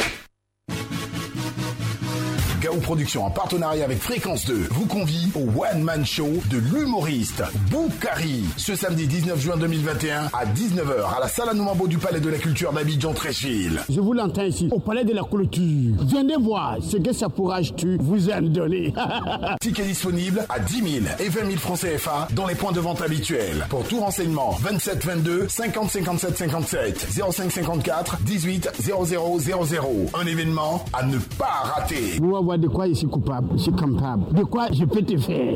[2.78, 7.44] Gao Productions, en partenariat avec Fréquence 2, vous convie au One Man Show de l'humoriste
[7.72, 12.30] Boukari ce samedi 19 juin 2021 à 19h à la salle Anoumambo du Palais de
[12.30, 13.82] la Culture d'Abidjan Tréchville.
[13.90, 15.96] Je vous l'entends ici, au palais de la clôture.
[16.00, 18.94] Venez voir ce que ça pourra tu vous en donner.
[19.62, 23.02] Ticket disponible à 10 000 et 20 000 francs CFA dans les points de vente
[23.02, 23.66] habituels.
[23.70, 29.88] Pour tout renseignement, 27 22 50 57 57 05 54 18 00 00.
[30.13, 32.18] Un événement à ne pas rater.
[32.22, 32.36] Vous
[32.68, 34.34] de quoi je suis coupable, je suis capable.
[34.34, 35.56] De quoi je peux te faire?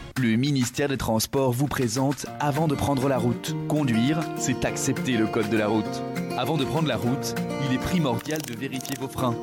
[0.21, 3.55] Le ministère des Transports vous présente Avant de prendre la route.
[3.67, 6.03] Conduire, c'est accepter le code de la route.
[6.37, 7.33] Avant de prendre la route,
[7.67, 9.35] il est primordial de vérifier vos freins.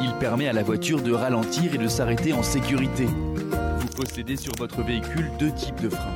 [0.00, 3.06] Il permet à la voiture de ralentir et de s'arrêter en sécurité.
[3.78, 6.14] Vous possédez sur votre véhicule deux types de freins.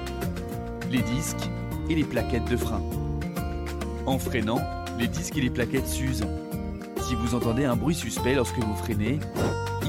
[0.92, 1.51] Les disques
[1.90, 2.83] et les plaquettes de frein.
[4.07, 4.61] En freinant,
[5.01, 6.29] les disques et les plaquettes s'usent.
[7.01, 9.19] Si vous entendez un bruit suspect lorsque vous freinez,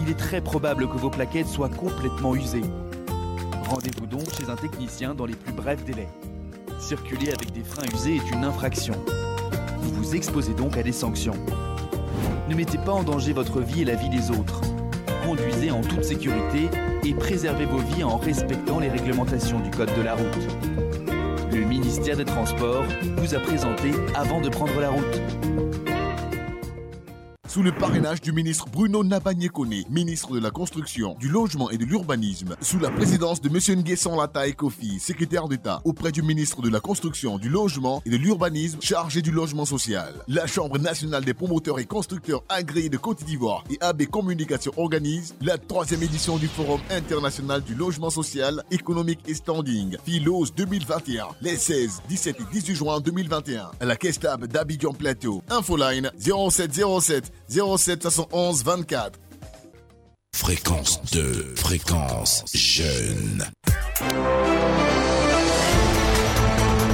[0.01, 2.63] il est très probable que vos plaquettes soient complètement usées.
[3.69, 6.07] Rendez-vous donc chez un technicien dans les plus brefs délais.
[6.79, 8.93] Circuler avec des freins usés est une infraction.
[9.79, 11.35] Vous vous exposez donc à des sanctions.
[12.47, 14.61] Ne mettez pas en danger votre vie et la vie des autres.
[15.25, 16.69] Conduisez en toute sécurité
[17.03, 20.47] et préservez vos vies en respectant les réglementations du Code de la route.
[21.51, 22.85] Le ministère des Transports
[23.17, 25.66] vous a présenté Avant de prendre la route.
[27.57, 31.85] Sous le parrainage du ministre Bruno Nabagné-Koné, ministre de la Construction, du Logement et de
[31.85, 33.79] l'Urbanisme, sous la présidence de M.
[33.79, 38.17] Nguessan Lata Kofi, secrétaire d'État auprès du ministre de la Construction, du Logement et de
[38.17, 40.13] l'Urbanisme, chargé du logement social.
[40.27, 45.33] La Chambre nationale des promoteurs et constructeurs agréés de Côte d'Ivoire et AB Communication organise
[45.41, 51.57] la troisième édition du Forum international du logement social, économique et standing, PHILOS 2021, les
[51.57, 55.41] 16, 17 et 18 juin 2021, à la Kestab d'Abidjan Plateau.
[55.49, 59.19] Infoline 0707 07 71 24.
[60.35, 61.53] Fréquence 2.
[61.55, 63.45] Fréquence jeune.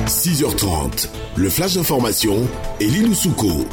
[0.07, 2.47] 6h30, le flash d'information
[2.79, 3.67] et Souko.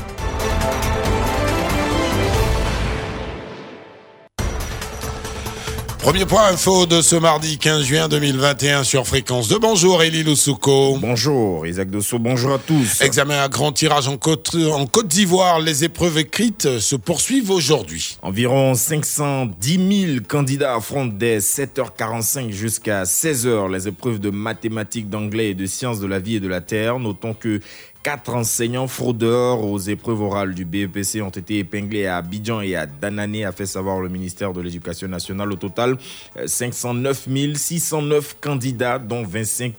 [6.02, 9.58] Premier point info de ce mardi 15 juin 2021 sur Fréquence 2.
[9.58, 10.96] Bonjour Elie Loussouko.
[10.96, 13.02] Bonjour Isaac Dosso, bonjour à tous.
[13.02, 15.60] Examen à grand tirage en Côte, en Côte d'Ivoire.
[15.60, 18.16] Les épreuves écrites se poursuivent aujourd'hui.
[18.22, 25.54] Environ 510 000 candidats affrontent dès 7h45 jusqu'à 16h les épreuves de mathématiques, d'anglais et
[25.54, 26.98] de sciences de la vie et de la terre.
[26.98, 27.60] Notons que
[28.02, 32.86] Quatre enseignants fraudeurs aux épreuves orales du BEPC ont été épinglés à Abidjan et à
[32.86, 35.52] Danané, a fait savoir le ministère de l'Éducation nationale.
[35.52, 35.98] Au total,
[36.38, 39.74] euh, 509 609 candidats, dont 25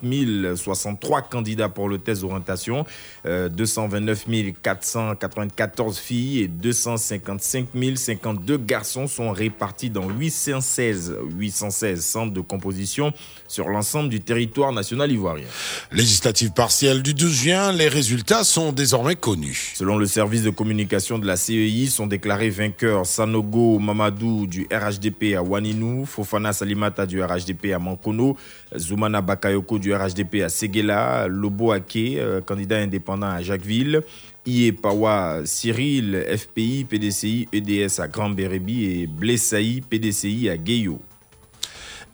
[0.55, 2.85] 063 candidats pour le test d'orientation,
[3.25, 4.27] euh, 229
[4.61, 13.13] 494 filles et 255 052 garçons sont répartis dans 816, 816 centres de composition
[13.47, 15.47] sur l'ensemble du territoire national ivoirien.
[15.91, 18.10] Législative partielle du 12 juin, les résultats
[18.43, 19.73] sont désormais connus.
[19.75, 25.35] Selon le service de communication de la CEI, sont déclarés vainqueurs Sanogo Mamadou du RHDP
[25.35, 28.35] à Waninou, Fofana Salimata du RHDP à Mankono,
[28.77, 34.01] Zoumana Bakayoko du RHDP à Seguela, Lobo Ake, euh, candidat indépendant à Jacquesville,
[34.45, 40.99] Ié Pawa Cyril, FPI, PDCI, EDS à Grand Bérébi et Blessaï, PDCI à Gueyo.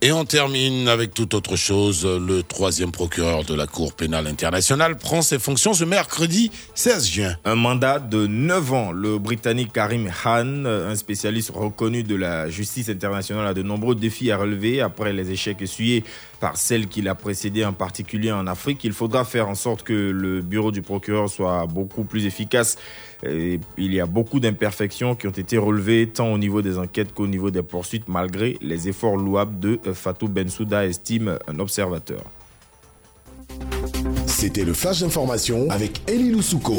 [0.00, 2.06] Et on termine avec toute autre chose.
[2.06, 7.36] Le troisième procureur de la Cour pénale internationale prend ses fonctions ce mercredi 16 juin.
[7.44, 8.92] Un mandat de 9 ans.
[8.92, 14.30] Le Britannique Karim Khan, un spécialiste reconnu de la justice internationale, a de nombreux défis
[14.30, 16.04] à relever après les échecs essuyés
[16.38, 18.84] par celle qui l'a précédé, en particulier en Afrique.
[18.84, 22.78] Il faudra faire en sorte que le bureau du procureur soit beaucoup plus efficace.
[23.24, 27.12] Et il y a beaucoup d'imperfections qui ont été relevées tant au niveau des enquêtes
[27.12, 32.22] qu'au niveau des poursuites, malgré les efforts louables de Fatou Bensouda, estime un observateur.
[34.26, 36.76] C'était le flash d'information avec Elie Loussouko.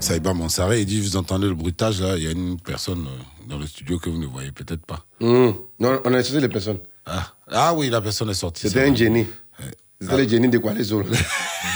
[0.00, 3.48] Saïba Mansaré, il dit, vous entendez le bruitage là, il y a une personne euh,
[3.48, 5.04] dans le studio que vous ne voyez peut-être pas.
[5.20, 5.50] Mmh.
[5.78, 6.78] Non, on a essayé les personnes.
[7.06, 7.34] Ah.
[7.48, 8.68] Ah oui, la personne est sortie.
[8.68, 9.26] C'était un génie.
[10.00, 11.10] C'était le génie de quoi les autres?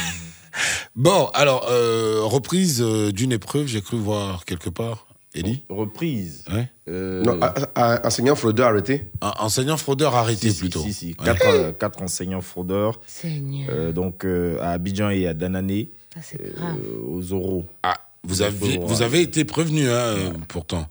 [0.97, 5.07] Bon, alors, euh, reprise euh, d'une épreuve, j'ai cru voir quelque part.
[5.35, 6.67] Elie Reprise Ouais.
[6.89, 9.05] Euh, Non, a- a- enseignant fraudeur arrêté.
[9.21, 10.81] Un enseignant fraudeur arrêté plutôt.
[10.81, 11.27] Si, si, Ouais.
[11.27, 12.99] quatre, quatre enseignants fraudeurs.
[13.07, 13.69] Seigneur.
[13.71, 16.77] Euh, donc euh, à Abidjan et à Danané, Ça, c'est euh, grave.
[17.07, 17.67] aux oraux.
[17.83, 20.15] Ah, vous avez, vous avez été prévenu, hein,
[20.49, 20.89] pourtant.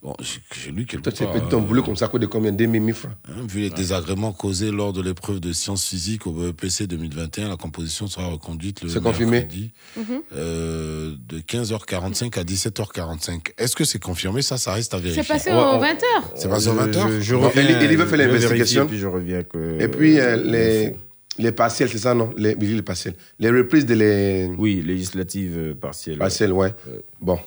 [0.00, 2.52] Bon, j'ai- lu quelque Toi, tu petit en euh, boulot comme ça, quoi de combien
[2.52, 3.10] 2000 000 francs.
[3.28, 7.56] hein, vu les désagréments causés lors de l'épreuve de sciences physiques au BEPC 2021, la
[7.56, 9.70] composition sera reconduite le C'est confirmé mercredi,
[10.36, 13.52] euh, de 15h45 à 17h45.
[13.58, 14.40] Est-ce que c'est confirmé?
[14.42, 15.24] Ça, ça reste à vérifier.
[15.24, 16.04] C'est passé aux 20h.
[16.36, 18.86] C'est passé aux 20h Je, je Bon, reviens, Elie veut faire l'investigation.
[18.86, 19.80] Puis je reviens que.
[19.80, 20.94] Et puis, euh, les,
[21.38, 22.30] les partiels, c'est ça, non?
[22.36, 23.14] Les, oui, les partiels.
[23.40, 26.18] Les reprises de les Oui, législative euh, partielle.
[26.18, 26.72] partiels, ouais.
[27.20, 27.38] Bon.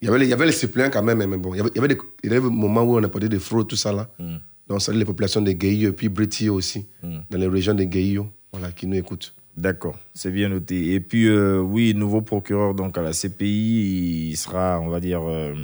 [0.00, 1.54] Il y, avait il y avait les suppléants quand même, mais bon.
[1.54, 3.08] Il y avait, il y avait des, il y avait des moments où on a
[3.08, 4.08] parlé de fraude, tout ça là.
[4.18, 4.36] Mm.
[4.68, 8.72] Donc, les populations de Guayo et puis Briti aussi, dans les régions de Guayo, voilà,
[8.72, 9.34] qui nous écoutent.
[9.56, 10.94] D'accord, c'est bien noté.
[10.94, 15.22] Et puis, euh, oui, nouveau procureur donc à la CPI, il sera, on va dire,
[15.22, 15.54] euh,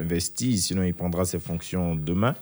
[0.00, 2.34] investi, sinon il prendra ses fonctions demain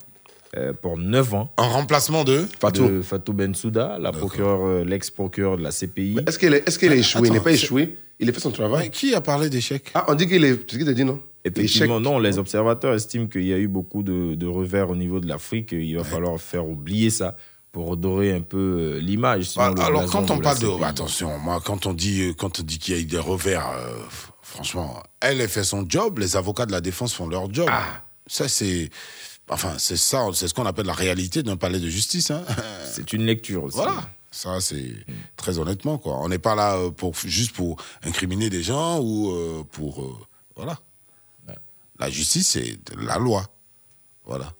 [0.57, 1.52] euh, pour 9 ans.
[1.57, 2.46] En remplacement de?
[2.61, 2.88] Fatou.
[2.88, 6.20] De Fatou Bensouda, la procureure, euh, l'ex-procureur de la CPI.
[6.26, 7.26] Est-ce qu'il est, est, qu'il est échoué?
[7.26, 7.98] Il n'est pas échoué?
[8.20, 8.90] Il a fait son travail.
[8.90, 10.54] Qui a parlé d'échec Ah, on dit qu'il est.
[10.66, 11.20] C'est ce qu'il t'a dit, non?
[11.44, 15.20] Effectivement, non, les observateurs estiment qu'il y a eu beaucoup de, de revers au niveau
[15.20, 15.72] de l'Afrique.
[15.72, 17.37] Il va falloir faire oublier ça
[17.72, 18.59] pour redorer un peu
[18.96, 19.50] euh, l'image.
[19.57, 20.85] Ah, Alors, quand on parle de.
[20.85, 23.68] Attention, moi, quand on dit, euh, quand on dit qu'il y a eu des revers,
[23.68, 23.94] euh,
[24.42, 27.68] franchement, elle a fait son job, les avocats de la défense font leur job.
[27.70, 28.02] Ah.
[28.26, 28.90] Ça, c'est.
[29.50, 32.31] Enfin, c'est ça, c'est ce qu'on appelle la réalité d'un palais de justice.
[32.31, 32.42] Hein.
[32.92, 33.76] C'est une lecture aussi.
[33.76, 34.09] Voilà.
[34.31, 34.93] Ça, c'est
[35.37, 36.18] très honnêtement, quoi.
[36.20, 40.03] On n'est pas là euh, pour, juste pour incriminer des gens ou euh, pour.
[40.03, 40.16] euh,
[40.57, 40.79] voilà.
[41.99, 43.49] La justice, c'est de la loi.
[44.24, 44.53] Voilà.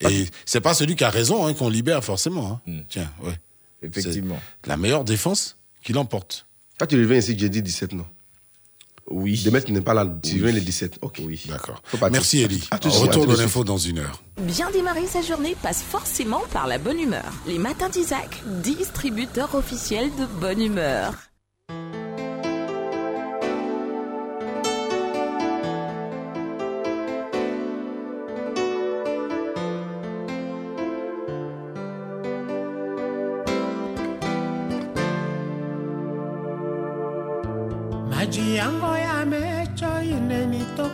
[0.00, 2.60] Et c'est pas celui qui a raison hein, qu'on libère forcément.
[2.66, 2.82] hein.
[2.88, 3.38] Tiens, ouais.
[3.82, 4.40] Effectivement.
[4.62, 6.46] C'est La meilleure défense qui l'emporte.
[6.78, 8.06] Toi, tu reviens ici jeudi 17, non?
[9.10, 9.42] Oui.
[9.44, 10.06] Demain, tu n'es pas là.
[10.22, 10.98] Tu reviens le 17.
[11.02, 11.22] Ok.
[11.24, 11.42] Oui.
[11.48, 11.82] D'accord.
[12.10, 12.66] Merci, Elie.
[12.70, 14.22] À tout de suite, à Retour de l'info dans une heure.
[14.40, 17.32] Bien démarrer sa journée passe forcément par la bonne humeur.
[17.46, 21.14] Les matins d'Isaac, distributeur officiel de bonne humeur.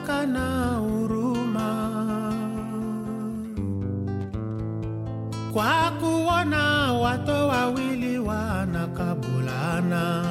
[0.03, 1.71] kuchoka na huruma.
[5.53, 10.25] Kwa kuona watu wawili wanakabulana,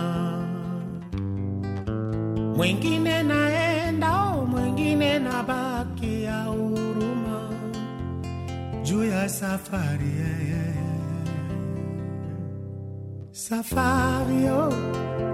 [2.56, 7.50] mwingine naenda, mwingine nabaki ya huruma
[8.84, 10.72] juu ya safari yeye.
[13.32, 14.74] Safari, oh,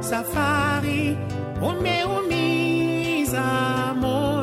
[0.01, 1.17] safari
[1.61, 2.76] umeumia.
[3.33, 4.36] amor.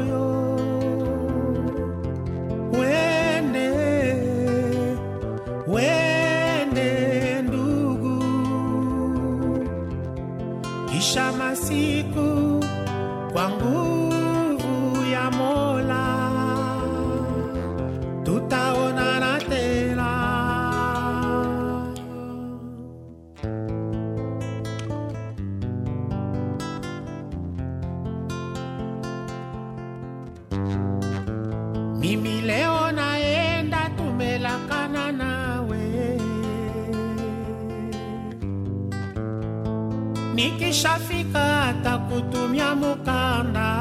[42.15, 43.75] Atakutumia mukanda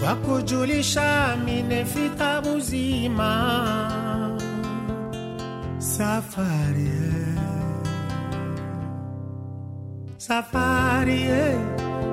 [0.00, 3.30] kwa kujulisha minefika buzima
[5.78, 7.38] safari eh.
[10.16, 11.58] safari eh.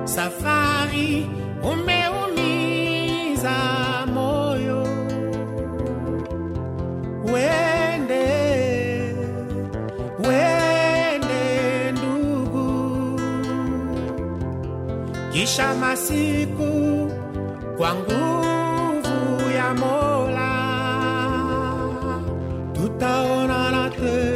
[0.04, 1.26] safari
[1.72, 3.56] umeumiza
[4.14, 4.82] moyo
[7.32, 7.73] wende
[15.44, 17.10] kisha masiku
[17.76, 20.54] kwa nguvu ya mola
[22.72, 24.33] tutaonana tena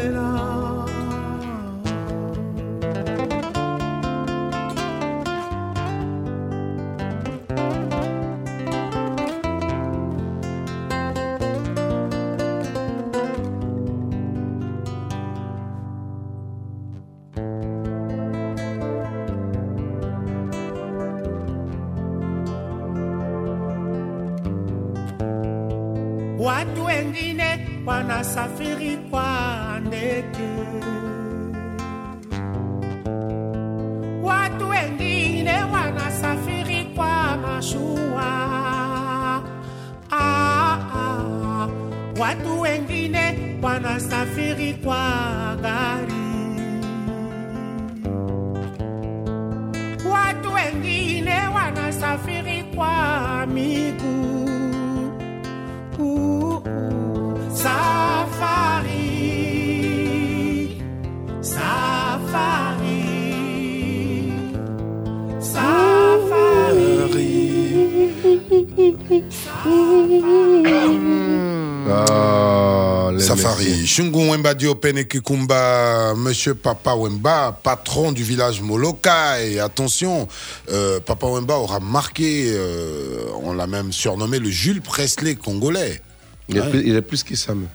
[74.55, 79.43] Diopene Kikumba, Monsieur Papa Wemba, patron du village Moloka.
[79.43, 80.29] Et attention,
[80.71, 86.01] euh, Papa Wemba aura marqué, euh, on l'a même surnommé le Jules Presley congolais.
[86.49, 87.67] Il est, plus, il est plus que mais.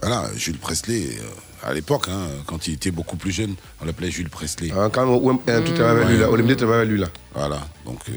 [0.00, 4.10] Voilà, Jules Presley, euh, à l'époque, hein, quand il était beaucoup plus jeune, on l'appelait
[4.10, 4.70] Jules Presley.
[4.76, 6.56] Ah, quand euh, tout travaille avec lui, là.
[6.56, 7.08] Travaille avec lui, là.
[7.34, 8.00] Voilà, donc.
[8.08, 8.12] euh,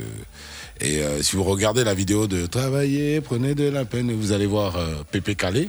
[0.82, 4.78] et si vous regardez la vidéo de Travailler, prenez de la peine, vous allez voir
[5.12, 5.68] Pépé Calais.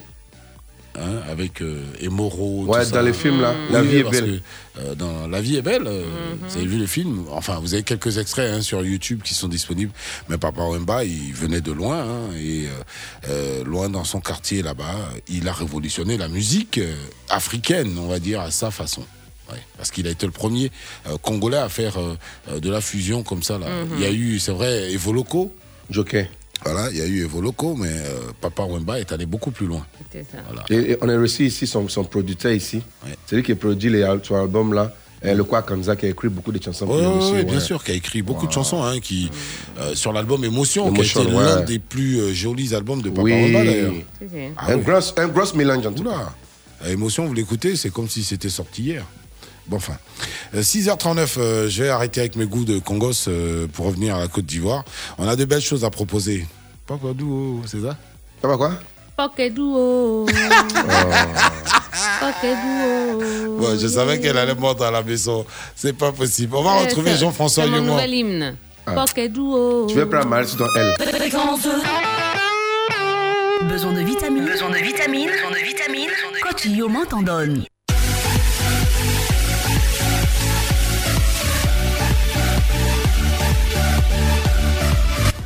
[1.00, 2.64] Hein, avec euh, Emoro.
[2.66, 3.02] Ouais, tout dans ça.
[3.02, 4.42] les films, là, La vie est parce belle.
[4.74, 6.04] que, euh, dans La vie est belle, euh,
[6.48, 7.24] vous avez vu le film.
[7.30, 9.92] Enfin, vous avez quelques extraits hein, sur YouTube qui sont disponibles.
[10.28, 12.70] Mais Papa Wemba, il venait de loin, hein, et euh,
[13.28, 14.94] euh, loin dans son quartier là-bas,
[15.28, 16.94] il a révolutionné la musique euh,
[17.28, 19.02] africaine, on va dire, à sa façon.
[19.50, 20.70] Ouais, parce qu'il a été le premier
[21.08, 22.14] euh, Congolais à faire euh,
[22.50, 23.58] euh, de la fusion comme ça.
[23.58, 23.66] Là.
[23.66, 23.90] Mhm.
[23.96, 25.52] Il y a eu, c'est vrai, Evoloko.
[25.90, 26.26] Joker.
[26.64, 29.86] Voilà, il y a eu Evoloko, mais euh, Papa Wemba est allé beaucoup plus loin.
[30.68, 32.82] Et, et on a reçu ici son, son producteur ici.
[33.26, 34.92] C'est lui qui produit les, son album là.
[35.22, 37.94] Et le Kwa Kanza qui a écrit beaucoup de chansons Oui, bien sûr, qui a
[37.94, 39.30] écrit beaucoup de chansons, hein, qui
[39.78, 41.44] euh, sur l'album Émotion, Émotion, qui a été ouais.
[41.44, 43.32] l'un des plus euh, jolis albums de Papa Oui.
[43.32, 43.92] Wemba d'ailleurs.
[44.22, 44.82] Un, Ah oui.
[44.82, 46.32] gros, un gros mélange en tout cas.
[46.88, 49.04] Émotion, vous l'écoutez, c'est comme si c'était sorti hier.
[49.70, 49.94] Bon, enfin.
[50.54, 54.18] Euh, 6h39, euh, je vais arrêter avec mes goûts de Congos euh, pour revenir à
[54.20, 54.84] la Côte d'Ivoire.
[55.16, 56.44] On a de belles choses à proposer.
[56.88, 57.96] Papa Douo, c'est ça?
[58.42, 58.72] Papa quoi?
[59.16, 60.26] Pocket duo.
[62.20, 63.58] Pocket duo.
[63.60, 65.46] Ouais, je savais qu'elle allait monter à la maison.
[65.76, 66.56] C'est pas possible.
[66.56, 67.92] On va Ouais, retrouver Jean-François C'est mon Yumon.
[67.94, 68.56] nouvel hymne.
[68.86, 69.04] Ah.
[69.14, 70.94] Tu veux prendre mal sur ton L.
[73.68, 74.46] Besoin de vitamines.
[74.46, 75.30] Besoin de vitamines.
[75.30, 76.10] Besoin de vitamines.
[76.42, 77.62] Coach Yoman t'en donne.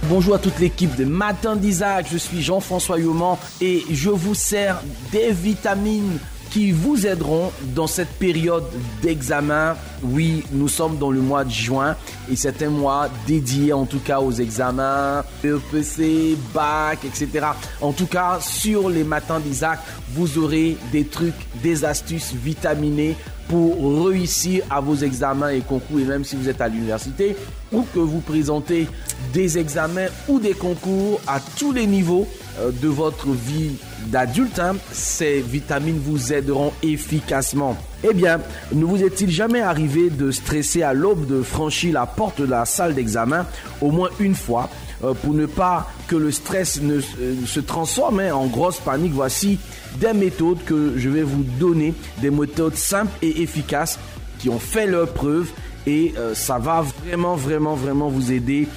[0.09, 4.83] Bonjour à toute l'équipe de Matin d'Isaac, je suis Jean-François Yoman et je vous sers
[5.13, 6.19] des vitamines
[6.51, 8.65] qui vous aideront dans cette période
[9.03, 9.77] d'examen.
[10.03, 11.97] Oui, nous sommes dans le mois de juin
[12.31, 17.47] et c'est un mois dédié en tout cas aux examens, EPC, bac, etc.
[17.81, 19.81] En tout cas, sur les matins d'Isaac,
[20.11, 23.17] vous aurez des trucs, des astuces vitaminées
[23.49, 27.37] pour réussir à vos examens et concours et même si vous êtes à l'université
[27.73, 28.87] ou que vous présentez
[29.33, 32.27] des examens ou des concours à tous les niveaux
[32.61, 33.73] euh, de votre vie
[34.07, 37.77] d'adulte, hein, ces vitamines vous aideront efficacement.
[38.03, 38.41] Eh bien,
[38.73, 42.65] ne vous est-il jamais arrivé de stresser à l'aube de franchir la porte de la
[42.65, 43.47] salle d'examen
[43.81, 44.69] au moins une fois
[45.03, 49.13] euh, pour ne pas que le stress ne euh, se transforme hein, en grosse panique?
[49.15, 49.59] Voici
[49.97, 53.99] des méthodes que je vais vous donner, des méthodes simples et efficaces
[54.39, 55.49] qui ont fait leur preuve
[55.87, 58.69] et euh, ça va vraiment, vraiment, vraiment vous aider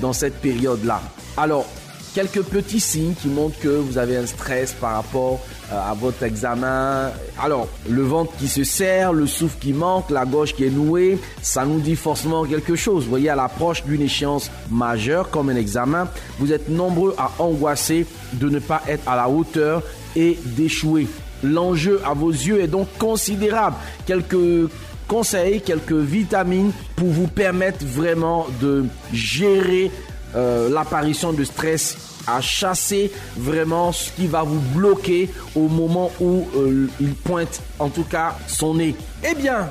[0.00, 1.02] dans cette période-là.
[1.36, 1.66] Alors,
[2.14, 7.10] quelques petits signes qui montrent que vous avez un stress par rapport à votre examen.
[7.42, 11.18] Alors, le ventre qui se serre, le souffle qui manque, la gorge qui est nouée,
[11.42, 13.04] ça nous dit forcément quelque chose.
[13.04, 16.08] Vous voyez, à l'approche d'une échéance majeure comme un examen,
[16.38, 19.82] vous êtes nombreux à angoisser de ne pas être à la hauteur
[20.16, 21.06] d'échouer.
[21.42, 23.76] L'enjeu à vos yeux est donc considérable.
[24.06, 24.70] Quelques
[25.06, 29.90] conseils, quelques vitamines pour vous permettre vraiment de gérer
[30.34, 31.96] euh, l'apparition de stress
[32.26, 37.88] à chasser vraiment ce qui va vous bloquer au moment où euh, il pointe en
[37.88, 38.96] tout cas son nez.
[39.28, 39.68] Eh bien,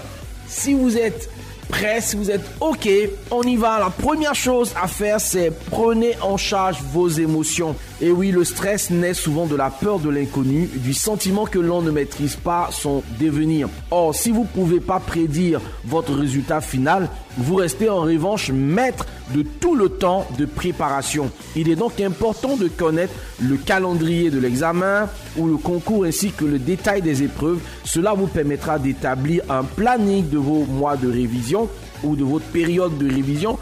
[0.47, 1.29] si vous êtes
[1.67, 2.87] prêt, si vous êtes OK,
[3.31, 3.79] on y va.
[3.79, 7.75] La première chose à faire, c'est prenez en charge vos émotions.
[8.01, 11.81] Et oui, le stress naît souvent de la peur de l'inconnu, du sentiment que l'on
[11.81, 13.69] ne maîtrise pas son devenir.
[13.91, 19.05] Or, si vous ne pouvez pas prédire votre résultat final, vous restez en revanche maître
[19.33, 21.31] de tout le temps de préparation.
[21.55, 26.45] Il est donc important de connaître le calendrier de l'examen ou le concours ainsi que
[26.45, 27.59] le détail des épreuves.
[27.83, 31.69] Cela vous permettra d'établir un planning de vos mois de révision
[32.03, 33.57] ou de votre période de révision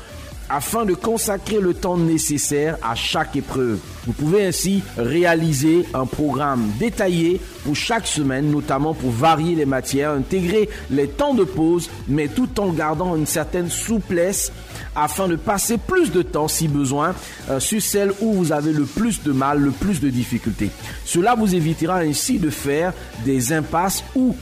[0.52, 3.80] afin de consacrer le temps nécessaire à chaque épreuve.
[4.06, 10.12] Vous pouvez ainsi réaliser un programme détaillé pour chaque semaine, notamment pour varier les matières,
[10.12, 14.52] intégrer les temps de pause, mais tout en gardant une certaine souplesse
[14.94, 17.16] afin de passer plus de temps, si besoin,
[17.50, 20.70] euh, sur celles où vous avez le plus de mal, le plus de difficultés.
[21.06, 22.92] Cela vous évitera ainsi de faire
[23.24, 24.36] des impasses ou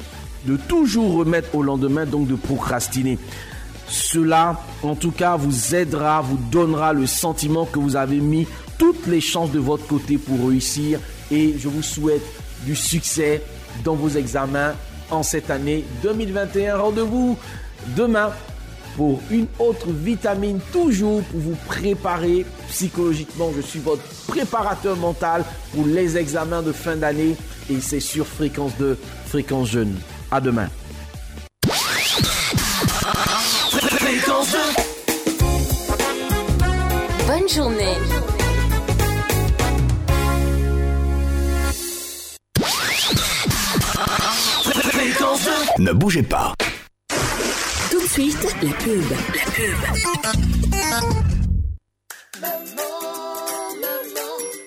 [0.45, 3.19] de toujours remettre au lendemain, donc de procrastiner.
[3.89, 9.07] Cela, en tout cas, vous aidera, vous donnera le sentiment que vous avez mis toutes
[9.07, 10.99] les chances de votre côté pour réussir.
[11.31, 12.23] Et je vous souhaite
[12.65, 13.41] du succès
[13.83, 14.73] dans vos examens
[15.11, 16.77] en cette année 2021.
[16.77, 17.37] Rendez-vous
[17.95, 18.31] demain
[18.95, 23.51] pour une autre vitamine, toujours pour vous préparer psychologiquement.
[23.55, 27.35] Je suis votre préparateur mental pour les examens de fin d'année
[27.69, 29.95] et c'est sur fréquence de fréquence jeune.
[30.31, 30.69] À demain.
[37.27, 37.97] Bonne journée.
[45.77, 46.53] Ne bougez pas.
[47.91, 49.03] Tout de suite, la pub.
[49.11, 49.75] La pub.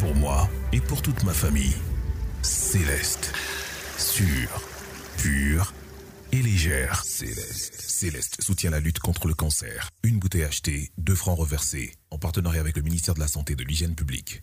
[0.00, 1.76] pour moi et pour toute ma famille.
[2.40, 3.34] Céleste.
[3.98, 4.48] Sûr
[5.18, 5.74] pure
[6.32, 7.04] et légère.
[7.04, 7.74] Céleste.
[7.78, 9.90] Céleste soutient la lutte contre le cancer.
[10.02, 13.56] Une bouteille achetée, deux francs reversés, en partenariat avec le ministère de la Santé et
[13.56, 14.42] de l'Hygiène publique.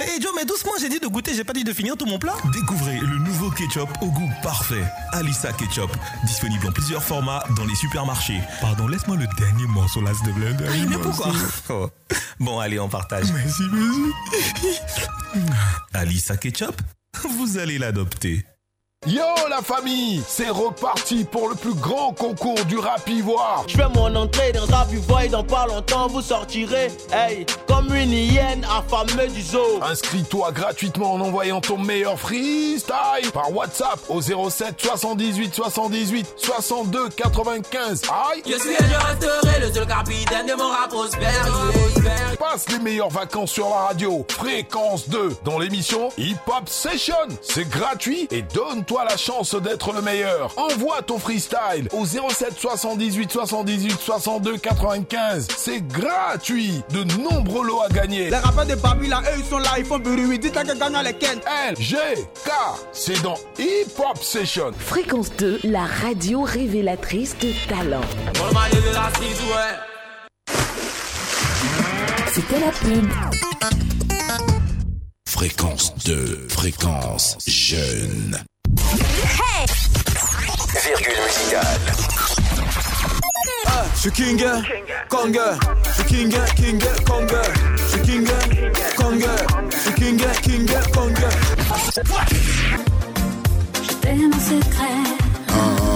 [0.00, 2.18] Hé Joe, mais doucement, j'ai dit de goûter, j'ai pas dit de finir tout mon
[2.18, 2.34] plat.
[2.52, 4.82] Découvrez le nouveau ketchup au goût parfait.
[5.12, 5.90] Alissa Ketchup.
[6.24, 8.40] Disponible en plusieurs formats dans les supermarchés.
[8.60, 10.56] Pardon, laisse-moi le dernier morceau là, te plaît.
[10.68, 11.32] Ah, mais pourquoi
[11.68, 11.88] Oh.
[12.38, 13.30] Bon, allez, on partage.
[13.32, 14.12] Merci, merci.
[15.92, 16.80] Alissa Ketchup,
[17.36, 18.44] vous allez l'adopter.
[19.06, 23.64] Yo la famille, c'est reparti pour le plus grand concours du rap ivoire.
[23.66, 27.94] Je fais mon entrée dans rap ivoire et dans pas longtemps vous sortirez, hey, comme
[27.94, 29.80] une hyène affamée du zoo.
[29.80, 38.02] Inscris-toi gratuitement en envoyant ton meilleur freestyle par WhatsApp au 07 78 78 62 95.
[38.04, 41.48] Aïe Je suis et je resterai le seul capitaine de mon rap prospère.
[42.38, 44.26] Passe les meilleures vacances sur la radio.
[44.28, 47.14] Fréquence 2 dans l'émission Hip Hop Session.
[47.40, 48.42] C'est gratuit et
[48.90, 50.52] donne-toi la chance d'être le meilleur.
[50.56, 55.48] Envoie ton freestyle au 07 78 78 62 95.
[55.56, 56.82] C'est gratuit.
[56.90, 58.30] De nombreux lots à gagner.
[58.30, 60.38] Les rappeurs de Babylone, eux, ils sont là, ils font bruit.
[60.38, 61.40] Dites-leur que gagnent les Ken.
[61.68, 61.96] L, G,
[62.44, 62.50] K.
[62.92, 64.72] C'est dans Hip Hop Session.
[64.78, 68.00] Fréquence 2, la radio révélatrice de talent.
[72.32, 73.10] C'était la pub.
[75.26, 78.38] Fréquence 2, fréquence jeune.
[80.72, 81.80] Virgule musicale.
[83.66, 84.44] Ah, je suis King,
[85.08, 85.38] Kong,
[85.84, 87.28] je suis King, King, Kong,
[87.76, 88.26] je suis King,
[88.96, 89.24] Kong,
[89.70, 91.14] je suis King, King, Kong.
[94.00, 95.89] T'aimes en secret.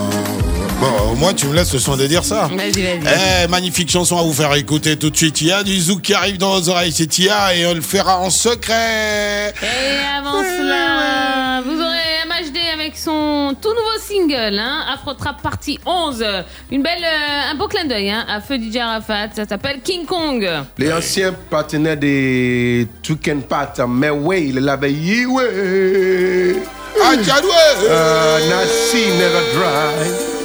[0.84, 2.50] Bon, au moins tu me laisses le soin de dire ça.
[2.52, 3.44] Vas-y, vas-y.
[3.44, 5.40] Eh, magnifique chanson à vous faire écouter tout de suite.
[5.40, 7.80] Il y a du zouk qui arrive dans vos oreilles, c'est Tia, et on le
[7.80, 9.54] fera en secret.
[9.62, 15.78] Et avant cela, vous aurez MHD avec son tout nouveau single, hein, Afro Trap Partie
[15.86, 16.22] 11.
[16.70, 19.28] Une belle, euh, un beau clin d'œil hein, à Feu DJ Arafat.
[19.34, 20.46] Ça s'appelle King Kong.
[20.76, 26.60] Les anciens partenaires des Tuken Pat, mais oui, il l'avait Yiwe.
[27.02, 27.50] Ah, Tchadoué.
[27.86, 30.43] Uh, Nassi Never Dry.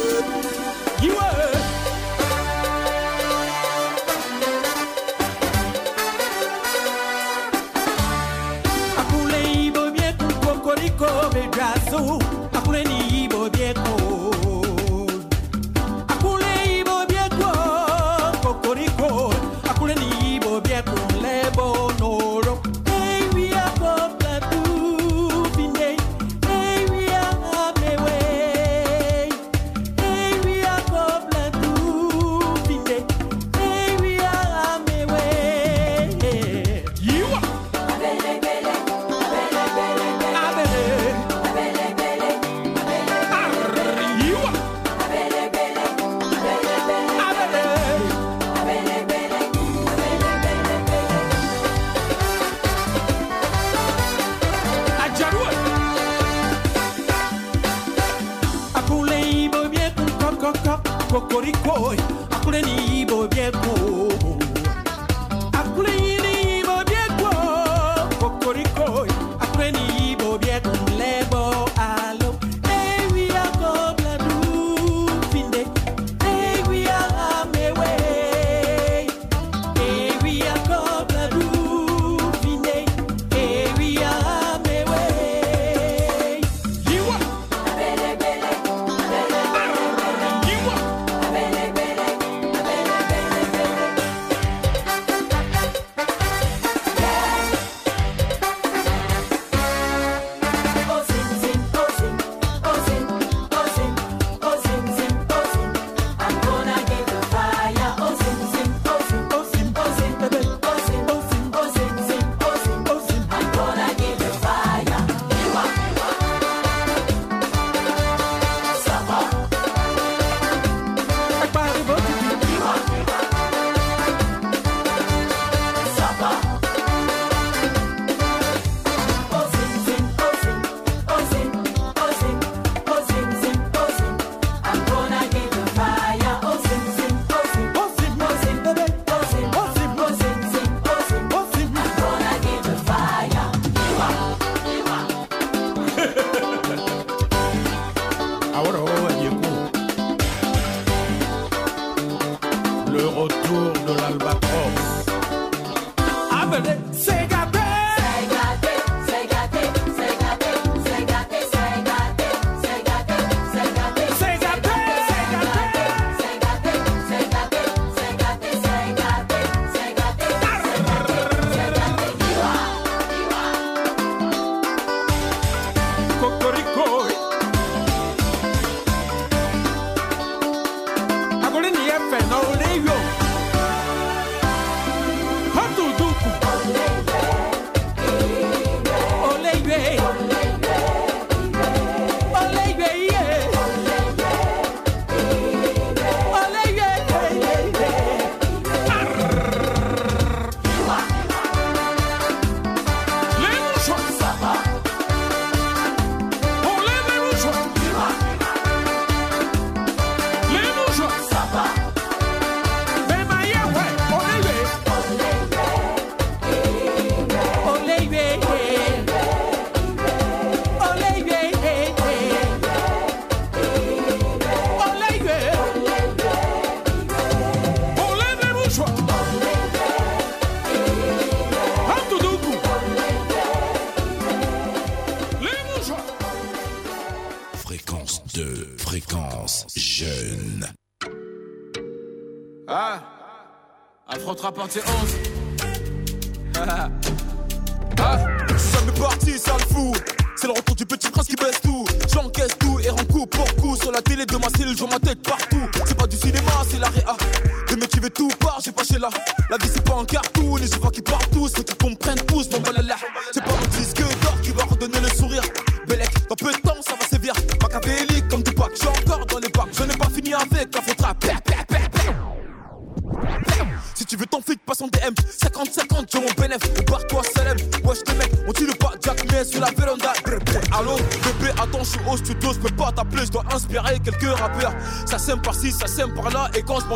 [244.50, 245.19] rapporté 11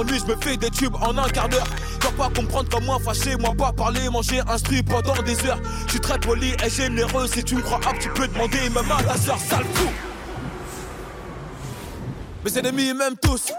[0.03, 1.67] je me fais des tubes en un quart d'heure.
[2.03, 5.61] Vas pas comprendre comme moi, fâché Moi pas parler, manger, instruit pendant des heures.
[5.87, 8.91] Je suis très poli et généreux Si tu me crois apte, tu peux demander Même
[8.91, 9.89] à ta soeur, sale fou.
[12.45, 13.54] Mes ennemis m'aiment tous.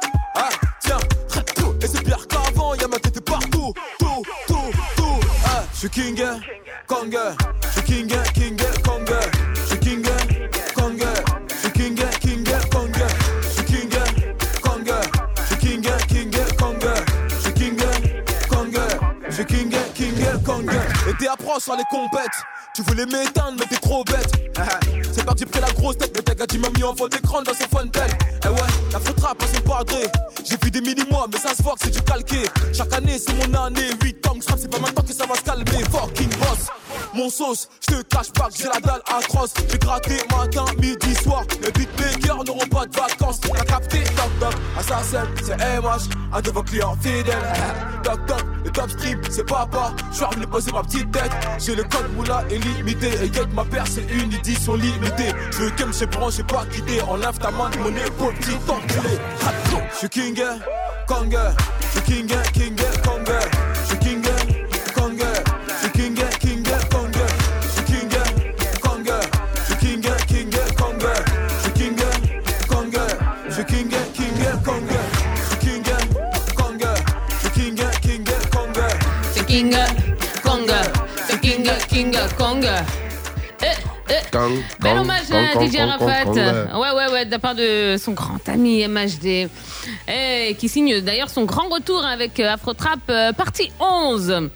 [46.36, 47.36] MH, un de vos clients fidèles.
[48.04, 49.94] Toc toc, le top stream, c'est papa.
[50.12, 51.32] Je suis revenu poser ma petite tête.
[51.60, 53.08] J'ai le code moula illimité.
[53.24, 55.34] Et get ma paire, c'est une édition limitée.
[55.52, 57.02] Je veux que me branche, j'ai pas quitté.
[57.02, 59.18] Enlève ta main de mon épaule, petit enculé.
[59.92, 60.42] Je suis king,
[61.08, 61.38] Kong.
[61.80, 62.65] Je suis king, king,
[79.56, 79.76] C'est King
[80.44, 80.72] Kong.
[81.28, 82.68] C'est King King Kong.
[83.64, 83.66] Eh,
[84.10, 84.38] eh.
[84.82, 86.30] Bel hommage à DJ Arafat.
[86.30, 89.48] Ouais, ouais, ouais, de la part de son grand ami MHD.
[90.10, 94.50] Eh, qui signe d'ailleurs son grand retour avec euh, Afrotrap euh, partie 11.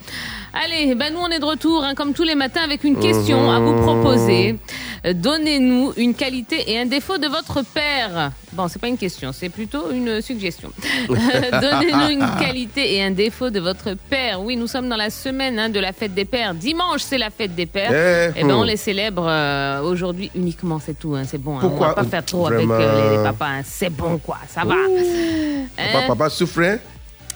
[0.54, 3.50] Allez, ben nous on est de retour, hein, comme tous les matins, avec une question
[3.52, 4.58] à vous proposer.
[5.06, 8.32] Euh, Donnez-nous une qualité et un défaut de votre père.
[8.54, 10.72] Bon, c'est pas une question, c'est plutôt une suggestion.
[11.08, 14.42] Donnez-nous une qualité et un défaut de votre père.
[14.42, 16.54] Oui, nous sommes dans la semaine hein, de la fête des pères.
[16.54, 17.92] Dimanche, c'est la fête des pères.
[17.92, 18.68] Eh, Eh ben, on hmm.
[18.68, 21.16] les célèbre euh, aujourd'hui uniquement, c'est tout.
[21.16, 21.58] hein, c'est bon.
[21.58, 21.62] hein.
[21.62, 23.46] Pourquoi On va pas faire trop avec euh, les, les papas.
[23.48, 23.62] hein.
[23.64, 24.38] C'est bon, quoi.
[24.48, 24.76] Ça va.
[24.76, 26.08] Papa, Hein?
[26.08, 26.78] Papa souffre, hein?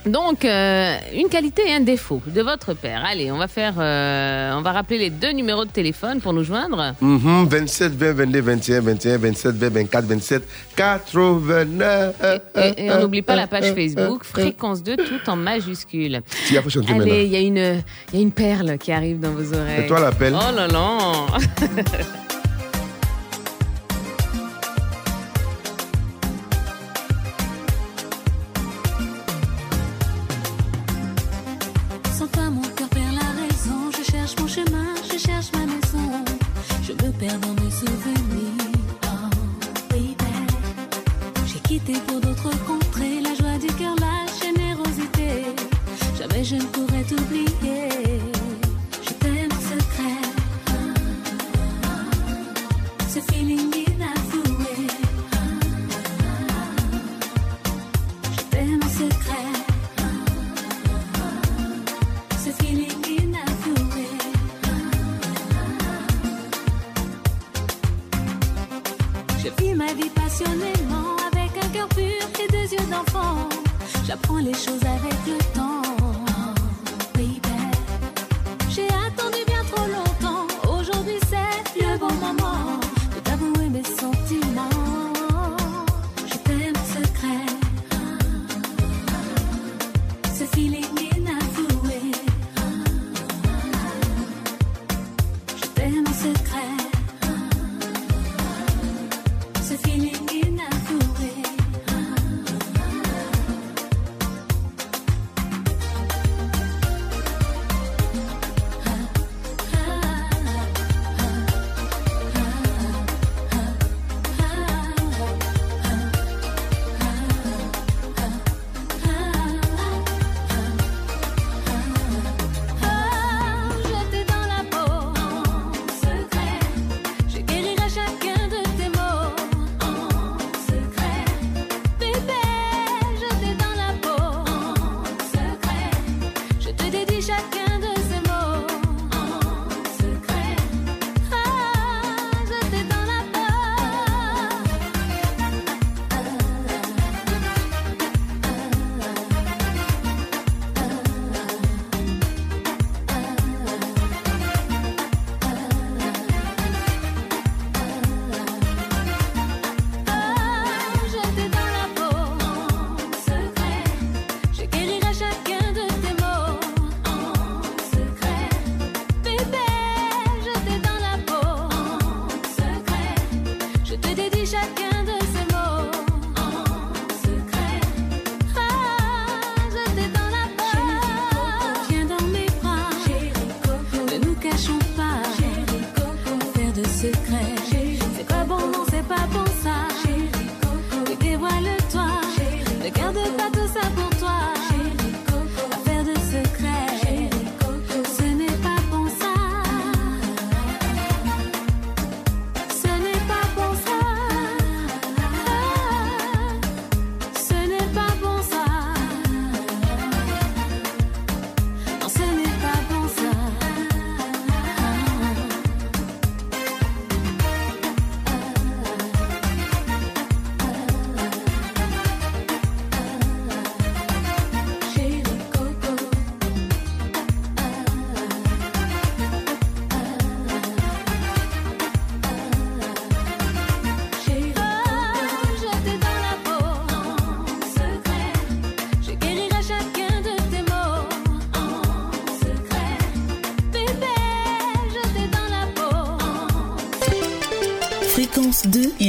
[0.05, 3.03] Donc, euh, une qualité et un défaut de votre père.
[3.05, 6.43] Allez, on va faire, euh, on va rappeler les deux numéros de téléphone pour nous
[6.43, 6.93] joindre.
[7.01, 10.43] Mhm, 27, 20, 22, 21, 21, 27, 20, 24, 27,
[10.75, 12.15] 89.
[12.55, 16.21] Et, et on n'oublie pas la page Facebook, Fréquence 2, tout en majuscule.
[16.95, 17.03] Maintenant.
[17.13, 17.81] Allez, il y, a une-
[18.11, 19.85] il y a une perle qui arrive dans vos oreilles.
[19.85, 20.97] Et toi, la perle Oh là là
[37.23, 38.65] Dans mes souvenirs.
[39.05, 39.29] Oh,
[39.89, 40.15] baby.
[41.45, 42.22] J'ai quitté pour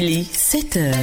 [0.04, 0.94] il est 7 heures.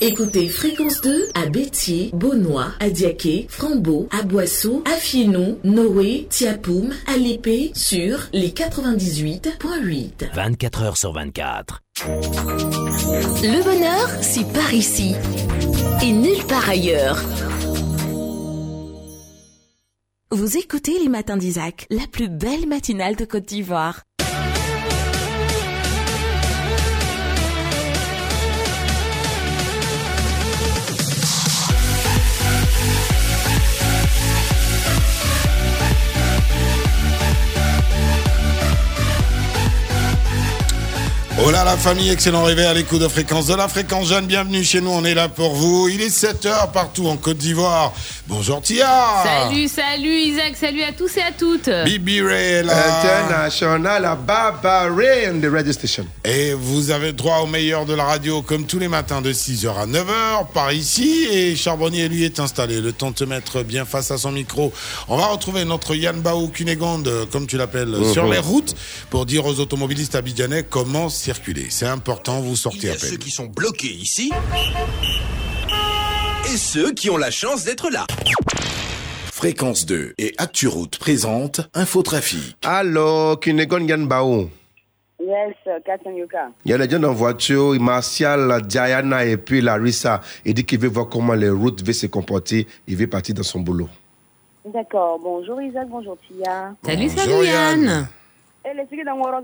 [0.00, 6.92] Écoutez Fréquence 2 à Bétier, Beaunois, à Diaké, Frambeau, à Boissou, à Fienou, Noé, Tiapoum,
[7.06, 10.34] à l'épée sur les 98.8.
[10.34, 11.82] 24 heures sur 24.
[12.06, 15.14] Le bonheur, c'est par ici
[16.02, 17.20] et nulle part ailleurs.
[20.30, 24.02] Vous écoutez les matins d'Isaac, la plus belle matinale de Côte d'Ivoire.
[41.48, 44.26] Oh là la famille, excellent réveil à l'écoute de fréquence de la fréquence jeune.
[44.26, 45.88] Bienvenue chez nous, on est là pour vous.
[45.88, 47.92] Il est 7h partout en Côte d'Ivoire.
[48.26, 48.88] Bonjour Tia.
[49.22, 51.70] Salut, salut Isaac, salut à tous et à toutes.
[51.84, 53.20] Bibi Ray là.
[53.22, 56.08] International, Baba Ray and the radio station.
[56.24, 59.68] Et vous avez droit au meilleur de la radio comme tous les matins de 6h
[59.68, 61.28] à 9h par ici.
[61.30, 62.80] Et Charbonnier lui est installé.
[62.80, 64.72] Le temps de te mettre bien face à son micro.
[65.06, 68.74] On va retrouver notre Yann Baou Cunégonde, comme tu l'appelles, sur les routes
[69.10, 71.35] pour dire aux automobilistes abidjanais comment circuler.
[71.70, 73.10] C'est important, vous sortez Il y à a peine.
[73.10, 74.32] ceux qui sont bloqués ici
[76.46, 78.06] et ceux qui ont la chance d'être là.
[79.26, 82.56] Fréquence 2 et ActuRoute présentent Infotrafic.
[82.64, 84.48] Alors, Kinegon Yanbao.
[85.20, 86.50] Yes, Captain Yuka.
[86.64, 90.22] Il y a des gens dans la voiture, Martial, Diana et puis Larissa.
[90.44, 92.66] Il dit qu'il veut voir comment les routes vont se comporter.
[92.86, 93.88] Il veut partir dans son boulot.
[94.64, 95.18] D'accord.
[95.22, 96.72] Bonjour Isaac, bonjour Tia.
[96.84, 98.08] Salut, salut Yann.
[98.68, 99.40] Eh, les filles dans Woro,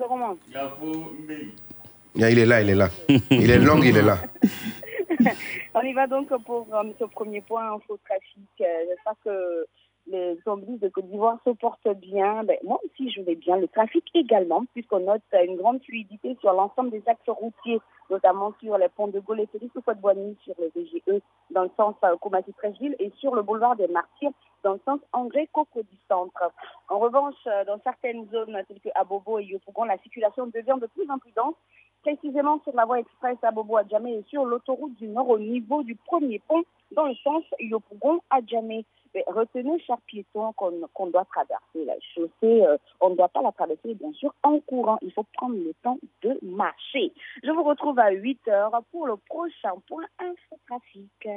[2.15, 2.89] Yeah, Il est là, il est là.
[3.31, 4.19] Il est long, il est là.
[5.75, 8.49] On y va donc pour euh, ce premier point info trafic.
[8.61, 9.67] Euh, J'espère que
[10.07, 12.45] les zombies de Côte d'Ivoire se portent bien.
[12.45, 13.57] Ben, moi aussi, je vais bien.
[13.57, 18.53] Le trafic également, puisqu'on note euh, une grande fluidité sur l'ensemble des axes routiers, notamment
[18.61, 22.17] sur les ponts de Gaulle et Félix Boigny, sur les VGE dans le sens euh,
[22.17, 24.33] Koumassi-Trècheville et sur le boulevard des Martyrs
[24.65, 26.53] dans le sens André-Coco du centre.
[26.89, 30.87] En revanche, euh, dans certaines zones telles que Abobo et Yopougon, la circulation devient de
[30.87, 31.55] plus en plus dense
[32.03, 35.39] précisément sur la voie express à Bobo à Djamé et sur l'autoroute du Nord au
[35.39, 38.85] niveau du premier pont dans le sens Yopougon à Djamé.
[39.15, 42.65] Mais retenez, chers piétons, qu'on doit traverser la chaussée.
[42.65, 44.99] euh, on ne doit pas la traverser, bien sûr, en courant.
[45.03, 47.13] Il faut prendre le temps de marcher.
[47.43, 51.29] Je vous retrouve à 8 heures pour le prochain point infotrafic.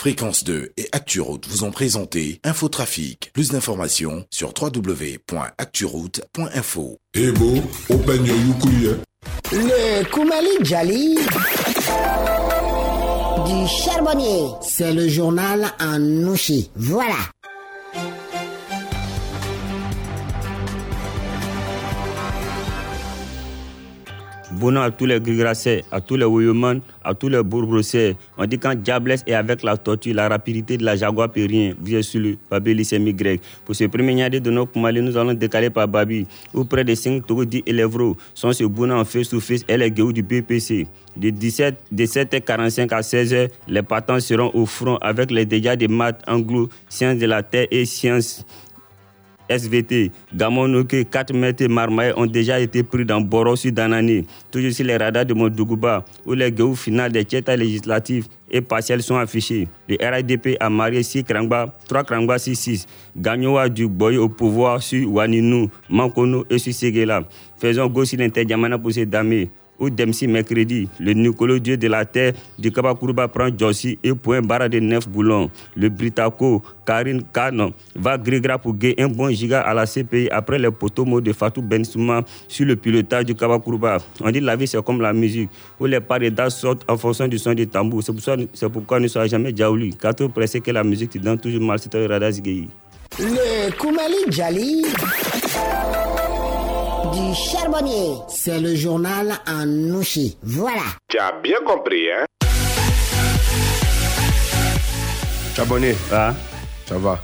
[0.00, 3.30] Fréquence 2 et ActuRoute vous ont présenté Infotrafic.
[3.34, 6.96] Plus d'informations sur www.acturoute.info.
[7.12, 7.56] Et beau,
[7.90, 8.96] open your.
[9.52, 11.16] Le Koumali Djali
[13.46, 14.46] du charbonnier.
[14.62, 16.70] C'est le journal en nouchi.
[16.76, 17.18] Voilà.
[24.60, 28.14] Bonjour à tous les grigrassés, à tous les Woyoman, à tous les Bourbrosais.
[28.36, 31.72] On dit quand Diablesse est avec la tortue, la rapidité de la jaguar peut rien.
[31.80, 33.40] Vous êtes sur le Babi Lycémie grec.
[33.64, 36.26] Pour ce premier nyadé de nos Koumali, nous allons décaler par Babi.
[36.52, 39.78] Où près de 5 Togodi et Lévro sont ce Bouna en face to face et
[39.78, 40.86] les Guéou du BPC.
[41.16, 45.86] De 17, de 7h45 à 16h, les partants seront au front avec les dégâts de
[45.86, 48.44] maths, anglo, sciences de la terre et sciences
[49.50, 54.26] SVT, Gamonoke, 4 mètres et Marmaille ont déjà été pris dans Borossi Danani.
[54.50, 59.02] Toujours sur les radars de Mondougouba, où les gueux finales des tiers législatifs et partiels
[59.02, 59.68] sont affichés.
[59.88, 62.86] Le RIDP a marié 6 Krangba, 3 Krangba 6 6.
[63.16, 67.24] Gagnoa du Boy au pouvoir sur Waninou, Mankono et sur Seguela.
[67.58, 69.46] Faisons go sur l'interdiamana pour ces dames.
[69.80, 74.42] Ou Demsi mercredi, le Nicolo Dieu de la terre du Kabakuruba prend Jossi et point
[74.42, 75.50] barra de 9 boulons.
[75.74, 80.70] Le Britaco, Karine Kano, va Grégra pour un bon giga à la CPI après les
[80.70, 83.98] potomos de Fatou Bensouma sur le pilotage du Kabakuruba.
[84.20, 86.00] On dit la vie c'est comme la musique, où les
[86.30, 88.02] dates sortent en fonction du son du tambour.
[88.02, 89.94] C'est pour pourquoi ne sois jamais Djaouli.
[89.96, 92.68] Car trop pressé que la musique te donne toujours mal, c'est un radar zigéi.
[93.18, 94.82] Le Koumali Djali
[97.12, 98.16] du charbonnier.
[98.28, 100.36] C'est le journal en nouchi.
[100.42, 100.82] Voilà.
[101.08, 102.24] Tu as bien compris, hein?
[105.54, 105.94] Charbonnier.
[106.12, 106.34] Ah.
[106.86, 107.22] Ça va.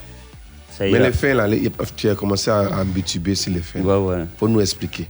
[0.71, 1.07] Ça Mais ira.
[1.07, 3.81] les fins, là, les- tu as commencé à à mbituber sur les fins.
[3.81, 4.25] Ouais, ouais.
[4.39, 5.09] Faut nous expliquer.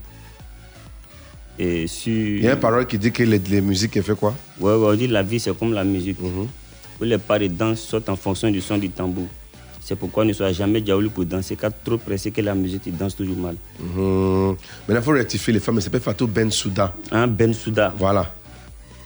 [1.59, 2.13] Et sur...
[2.13, 4.33] Il y a une parole qui dit que les, les musiques, fait quoi?
[4.59, 6.17] Ouais, ouais, on dit la vie c'est comme la musique.
[6.21, 9.27] Où les pas de danse sortent en fonction du son du tambour.
[9.87, 12.89] C'est pourquoi ne sois jamais diabolik pour danser, car trop pressé que la musique te
[12.89, 13.55] danse toujours mal.
[13.79, 14.57] Mhm.
[14.85, 15.77] Maintenant, il faut rectifier les femmes.
[15.77, 16.93] Elle s'appelle Fatou Ben Souda.
[17.09, 17.93] Hein, Ben Souda.
[17.97, 18.29] Voilà.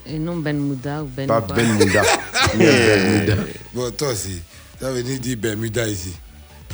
[0.08, 1.42] Et non Ben Mouda ou Ben Pas.
[1.42, 2.02] Ben Mouda.
[2.58, 3.36] Mais Ben Mouda.
[3.76, 4.42] Bon, toi aussi,
[4.80, 6.14] tu as venu dire Bermuda ici.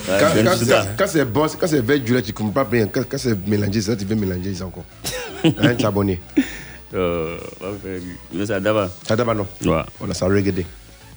[0.05, 2.87] Quand, quand c'est- quand c'est bon, quand c'est vert tu ne comprends pas bien.
[2.87, 4.85] Quand, quand c'est mélangé, ça, tu veux mélanger ça encore.
[5.43, 6.21] Hein, t'abonner.
[6.93, 7.37] Euh,
[8.33, 8.89] Mais ça d'abord.
[9.05, 9.81] Ça d'abord, non Ouais.
[9.99, 10.65] Voilà, ça regardé.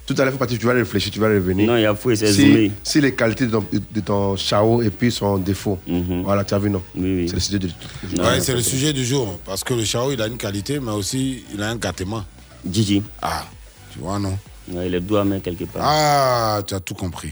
[0.05, 1.67] Tout à l'heure, il faut partir, tu vas réfléchir, tu vas revenir.
[1.67, 2.71] Non, il y a fou et c'est si, zoomé.
[2.83, 5.79] si les qualités de ton, de ton chao et puis son défaut.
[6.23, 6.81] Voilà, tu as vu, non?
[6.93, 7.67] C'est le sujet de.
[8.17, 9.39] Ouais, c'est le sujet du jour.
[9.45, 12.25] Parce que le chao, il a une qualité, mais aussi, il a un gâtement.
[12.69, 13.01] Gigi.
[13.21, 13.45] Ah,
[13.93, 14.37] tu vois, non?
[14.71, 15.81] Ouais, il est doigt main quelque part.
[15.83, 17.31] Ah, tu as tout compris.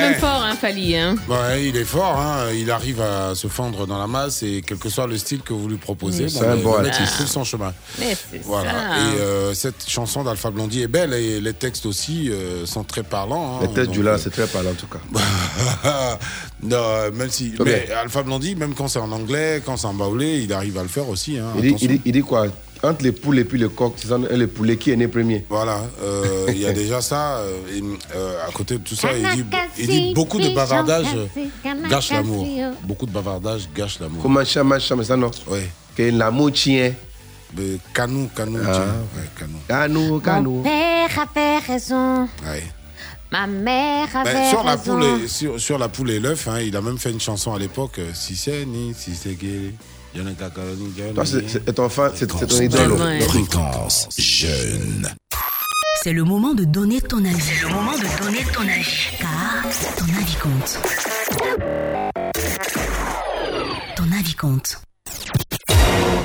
[0.00, 0.96] Même fort, hein, Fali.
[0.96, 1.16] Hein.
[1.28, 2.46] Ouais, il est fort, hein.
[2.54, 5.52] il arrive à se fendre dans la masse et quel que soit le style que
[5.52, 6.32] vous lui proposez, Oui.
[6.32, 7.10] bon, C'est un bon le mec, artiste.
[7.12, 7.72] il trouve son chemin.
[7.98, 8.70] Mais c'est Voilà.
[8.70, 8.76] ça.
[8.98, 13.02] Et euh, cette chanson d'Alpha Blondie est belle et les textes aussi euh, sont très
[13.02, 13.60] parlants.
[13.62, 13.68] hein.
[13.74, 14.98] Les Donc, du là, euh, c'est très parlant en tout cas.
[16.62, 17.54] non, même si.
[17.64, 20.82] Mais Alpha Blondie, même quand c'est en anglais, quand c'est en baoulé, il arrive à
[20.82, 21.38] le faire aussi.
[21.38, 21.88] Hein, Il dit, attention.
[21.90, 22.46] il, dit, il dit quoi?
[22.82, 25.44] Entre les poules et puis le coq, c'est le poulet qui est né premier.
[25.50, 26.24] Voilà, euh,
[26.54, 27.38] il y a déjà ça.
[27.38, 27.82] euh, et,
[28.14, 29.44] euh, à côté de tout ça, il dit,
[29.78, 31.06] il dit beaucoup de bavardage
[31.88, 32.46] gâche l'amour.
[32.82, 34.22] Beaucoup de bavardage gâche l'amour.
[34.22, 35.30] Comment chama, ça non?
[35.48, 35.60] Oui.
[35.96, 36.92] Que l'amour tient.
[37.92, 38.72] Canou, canou, Ah.
[38.72, 38.84] tiens.
[39.16, 39.58] Ouais, canou.
[39.68, 40.62] Canou, Mon canou.
[40.62, 42.22] père avait raison.
[42.46, 42.62] Ouais.
[43.32, 44.94] Ma mère avait Ben, sur, la raison.
[44.98, 47.52] poule et, sur, sur la poule et l'œuf, hein, il a même fait une chanson
[47.52, 47.98] à l'époque.
[47.98, 49.72] euh, Si c'est ni, si c'est gay,
[51.24, 52.98] c'est ton fan, ton idole.
[53.22, 55.08] Fréquence jeune.
[56.02, 57.38] C'est le moment de donner ton avis.
[57.42, 59.10] C'est le moment de donner ton avis.
[59.18, 59.62] Car
[59.98, 60.80] ton avis compte.
[63.96, 64.80] Ton avis compte.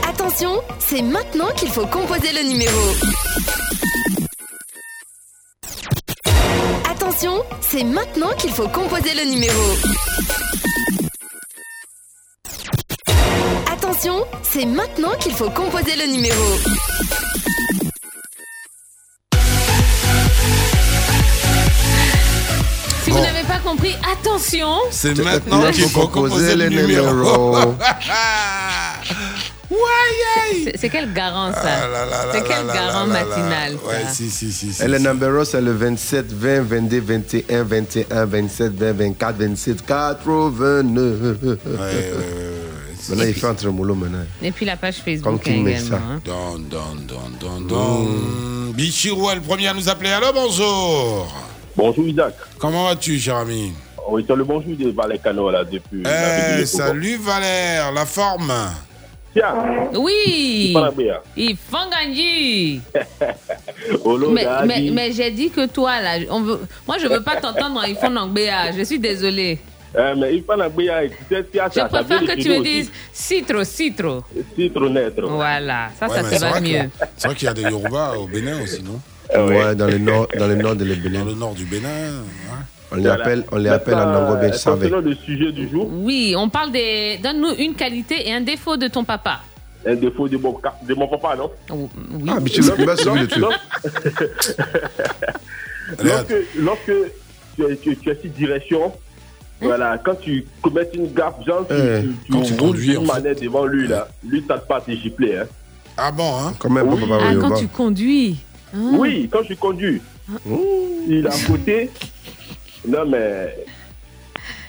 [0.08, 2.82] Attention, c'est maintenant qu'il faut composer le numéro.
[6.90, 9.62] Attention, c'est maintenant qu'il faut composer le numéro.
[13.74, 16.95] Attention, c'est maintenant qu'il faut composer le numéro.
[23.48, 24.68] Pas compris, attention.
[24.92, 27.56] C'est maintenant qu'il faut composer le numéro.
[30.64, 31.62] C'est- C'est quel garant ça?
[31.64, 33.80] Ah C'est quel garant là matinal là.
[33.84, 33.88] ça?
[33.88, 34.72] Ouais, si, si, si.
[34.74, 39.86] si, Et le numéro, c'est le 27, 20, 22, 21, 21, 27, 20, 24, 27,
[39.86, 41.58] 89.
[43.10, 44.24] Maintenant, il fait entre mollo maintenant.
[44.42, 45.86] Et puis la page Comme Facebook qu'il met ça.
[45.86, 45.98] également.
[46.14, 46.22] hein.
[46.26, 48.08] Don, don, don, don, don.
[48.74, 50.10] Bichirou est le premier à nous appeler.
[50.12, 51.28] Allô, bonjour.
[51.76, 52.34] Bonjour Isaac.
[52.58, 53.74] Comment vas-tu, cher ami?
[54.10, 56.04] Oui, c'est le bonjour de Valais Cano là depuis.
[56.06, 58.54] Eh, de salut Valère, la forme.
[59.34, 59.56] Tiens.
[59.96, 61.24] Oui Pas la meilleure.
[61.36, 62.80] Ils font gagner
[64.06, 67.36] Olo mais, mais, mais j'ai dit que toi là, on veut, moi je veux pas
[67.42, 69.60] t'entendre ils font Nangbéa, je suis désolée.
[69.98, 71.04] Eh, mais il faut la meilleure.
[71.10, 74.24] Tu sais, tu as- Je ça préfère que tu me dises citro, citro.
[74.34, 74.46] aussi.
[74.64, 75.22] Citronêtre.
[75.28, 76.90] Voilà, ça, Ouais, ça c'est va mieux.
[77.18, 79.00] C'est vrai qu'il y a des Yoruba au Bénin aussi, non?
[79.34, 81.26] Ouais, dans le nord, dans le nord de le Dans Bénin.
[81.26, 81.88] le nord du Bénin.
[81.90, 82.58] ouais.
[82.92, 84.76] On les appelle, on les appelle en Save.
[84.76, 87.20] concernant le sujet du jour, Oui, on parle des.
[87.22, 89.40] Donne-nous une qualité et un défaut de ton papa.
[89.88, 91.52] un défaut de mon, ca- de mon papa, non?
[91.72, 91.88] Oui.
[92.28, 93.44] Ah, mais tu tu vas suivre le truc.
[96.04, 96.92] Lorsque, lorsque
[97.56, 98.92] tu, es, tu, tu es sur direction,
[99.62, 103.06] voilà, quand tu commets une gaffe, genre, tu, Eh, tu, tu, quand tu conduis, une
[103.06, 105.38] manette devant lui, là, lui, t'as pas à te gifler.
[105.38, 105.46] Hein.
[105.98, 106.54] Ah bon, hein?
[106.60, 107.56] Quand même, papa, Ah, oui, quand bah.
[107.60, 108.38] tu conduis.
[108.76, 108.98] Ah.
[108.98, 110.02] Oui, quand je conduis,
[111.08, 111.90] il est à côté.
[112.88, 113.56] Non, mais.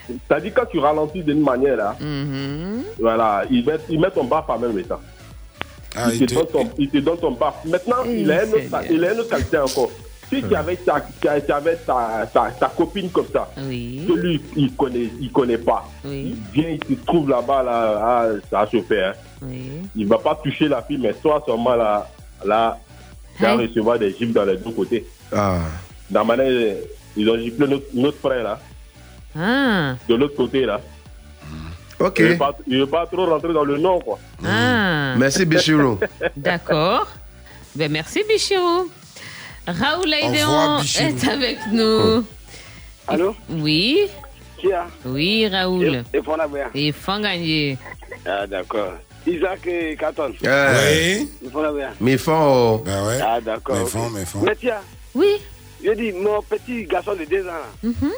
[0.06, 2.82] C'est-à-dire, quand tu ralentis d'une manière, là, Mhm.
[3.00, 5.00] voilà, il met, il met ton bas en même temps.
[5.96, 7.54] Ah, il, il te te- donne ton, il te donne ton bas.
[7.64, 8.82] Maintenant, il, a un autre, Seigneur.
[8.90, 9.90] il a une autre qualité encore.
[10.28, 14.04] Si tu avais, ta, tu avais ta, ta, ta copine comme ça, Oui.
[14.06, 15.84] que lui, il connaît, il connaît pas.
[16.04, 16.36] Oui.
[16.54, 19.10] Il vient, il se trouve là-bas, là, ah, ça faire.
[19.14, 19.46] hein.
[19.48, 19.70] Oui.
[19.96, 22.08] Il va pas toucher la fille, mais toi seulement là,
[22.44, 22.76] là,
[23.42, 23.56] vas Hein?
[23.56, 25.06] recevoir des gifles dans les deux côtés.
[25.32, 25.58] Ah,
[26.10, 26.76] Dans ma manière,
[27.16, 28.60] ils ont giflé notre, notre frère là,
[29.38, 29.94] Ah.
[30.08, 30.80] de l'autre côté là.
[31.98, 32.18] ok.
[32.18, 34.18] Il veut pas, pas trop rentrer dans le nord quoi.
[34.44, 35.14] Ah.
[35.18, 35.98] Merci, Bichiro.
[36.36, 37.06] D'accord.
[37.74, 38.88] Ben, merci, Bichirou.
[39.66, 40.80] Raoul Bichirou.
[41.00, 42.24] est avec nous.
[43.08, 43.34] Allô?
[43.50, 44.06] Oui.
[44.58, 44.86] Qui a?
[45.04, 46.02] Oui, Raoul.
[46.74, 46.88] Et.
[46.88, 47.76] Et Fanganye.
[48.24, 48.92] Ah, d'accord.
[49.26, 50.32] Isaac et Katon.
[50.42, 51.30] Eh, Oui.
[51.42, 51.90] Il Fonabéa.
[52.00, 52.82] mais.
[52.84, 53.18] Ben ouais.
[53.22, 53.76] Ah, d'accord.
[53.76, 53.88] Mais ok.
[53.88, 54.40] fond, mais fond.
[54.42, 54.80] Mais tiens,
[55.14, 55.40] Oui.
[55.84, 58.12] je dis, mon petit garçon de 2 ans, là, Mhm.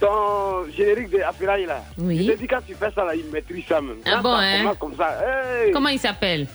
[0.00, 2.26] ton générique de Afiraï là, Oui.
[2.26, 3.96] je te dis, quand tu fais ça, là, il maîtrise ça même.
[4.06, 4.58] Ah bon, hein?
[4.62, 5.18] commence comme ça,
[5.64, 6.46] hey, Comment il s'appelle?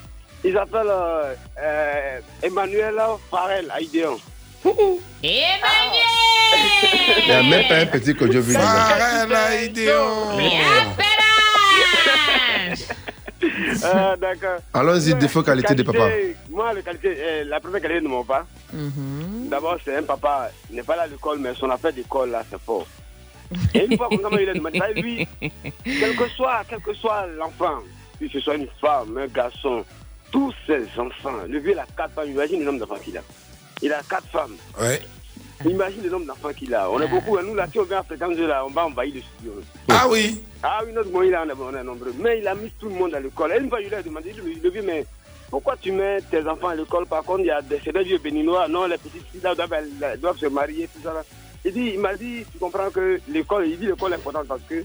[0.44, 2.96] Il s'appelle euh, euh, Emmanuel
[3.32, 4.18] Farel Aïdéon.
[4.64, 5.00] Emmanuel
[7.20, 8.62] Il n'y a même pas un petit que je veux dire.
[8.62, 10.38] Farel Aïdéon.
[13.84, 14.60] Ah, d'accord.
[14.74, 16.10] Allons-y, défaut qualité de papa.
[16.50, 19.48] Moi, la, qualité, euh, la première qualité de mon papa, Mhm.
[19.50, 22.44] D'abord, c'est un papa, il n'est pas là à l'école, mais son affaire d'école, là,
[22.50, 22.86] c'est fort.
[23.74, 25.26] Et une fois comme ça, moi, il a demandé, bah, lui,
[25.86, 27.80] quel que soit, quel que soit l'enfant,
[28.20, 29.86] que ce soit une femme, un garçon,
[30.32, 33.22] tous ces enfants, le vieux, il a quatre femmes, imagine le nombre d'enfants qu'il a.
[33.82, 34.58] Il a quatre femmes.
[34.82, 35.00] Ouais.
[35.66, 36.90] Imagine le nombre d'enfants qu'il a.
[36.90, 37.42] On est beaucoup, hein.
[37.44, 39.54] nous, là, si on vient à fréquenter, là, on va envahir le studio.
[39.90, 40.44] Ah oui.
[40.62, 42.14] Ah oui, notre moyen, là, on est, nombreux.
[42.20, 43.54] Mais il a mis tout le monde à l'école.
[43.54, 45.06] Et une fois, je lui ai demandé, je lui ai dit, mais
[45.50, 47.06] pourquoi tu mets tes enfants à l'école?
[47.08, 48.68] Par contre, il y a des, vieux béninois.
[48.68, 51.14] Non, les petites filles là doivent, elles doivent se marier, tout ça.
[51.14, 51.24] Là.
[51.66, 54.62] il dit, il m'a dit, tu comprends que l'école, il dit l'école est importante parce
[54.70, 54.84] que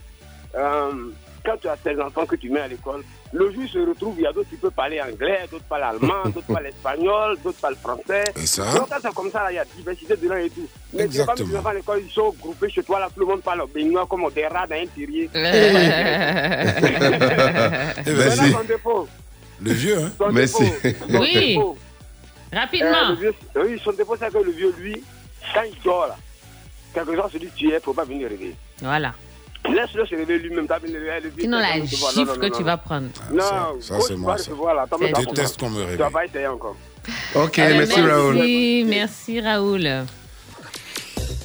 [0.54, 1.10] euh,
[1.44, 3.02] quand tu as tes enfants que tu mets à l'école,
[3.32, 6.22] le jour se retrouvent, il y a d'autres qui peuvent parler anglais, d'autres parlent allemand,
[6.26, 8.24] d'autres parlent espagnol, d'autres parlent français.
[8.36, 10.68] Et ça Donc quand c'est comme ça, il y a diversité de langues et tout.
[10.92, 13.20] Mais tu vois, quand tu vas à l'école, ils sont groupés chez toi, là, tout
[13.20, 15.30] le monde parle au béninois comme des rats dans un terrier.
[15.34, 15.40] Eh
[18.12, 19.64] ben, c'est-.
[19.64, 20.64] Le vieux, hein Son Merci.
[20.82, 21.34] défaut, son Oui.
[21.54, 21.78] défaut.
[22.52, 22.90] Rapidement.
[22.90, 25.02] Euh, le vieux- oui, son défaut, c'est que le vieux, lui,
[25.54, 26.16] quand il dort, là,
[26.92, 28.56] quelque chose se dit tu es, il ne faut pas venir réveiller.
[28.80, 29.14] Voilà.
[29.68, 31.42] Laisse-le se réveiller lui-même, t'as bien réveillé, le vieux.
[31.42, 33.08] Sinon, la gifle non, que non, tu vas prendre.
[33.32, 33.42] Non,
[33.80, 35.96] ça, c'est tu moi, Je déteste qu'on me Tu réveille.
[35.98, 36.76] vas pas essayer encore.
[37.34, 38.34] Ok, Euh, merci Raoul.
[38.34, 39.88] Merci, merci Raoul.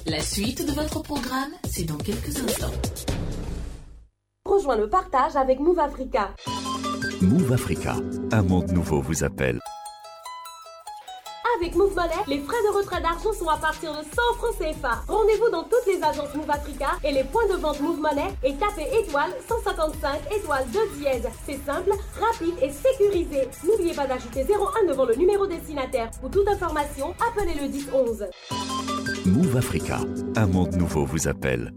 [0.08, 2.72] La suite de votre programme, c'est dans quelques instants.
[4.46, 6.30] Rejoins le partage avec Move Africa.
[7.22, 7.96] Move Africa,
[8.32, 9.60] un monde nouveau vous appelle.
[11.60, 14.04] Avec Move Money, les frais de retrait d'argent sont à partir de 100
[14.38, 15.02] francs CFA.
[15.08, 18.54] Rendez-vous dans toutes les agences Move Africa et les points de vente Move Money et
[18.56, 21.28] tapez étoile 155 étoile 2 dièse.
[21.46, 23.50] C'est simple, rapide et sécurisé.
[23.66, 26.12] N'oubliez pas d'ajouter 01 devant le numéro destinataire.
[26.22, 28.26] Pour toute information, appelez le 10 11.
[29.26, 30.00] Move Africa,
[30.36, 31.74] un monde nouveau vous appelle.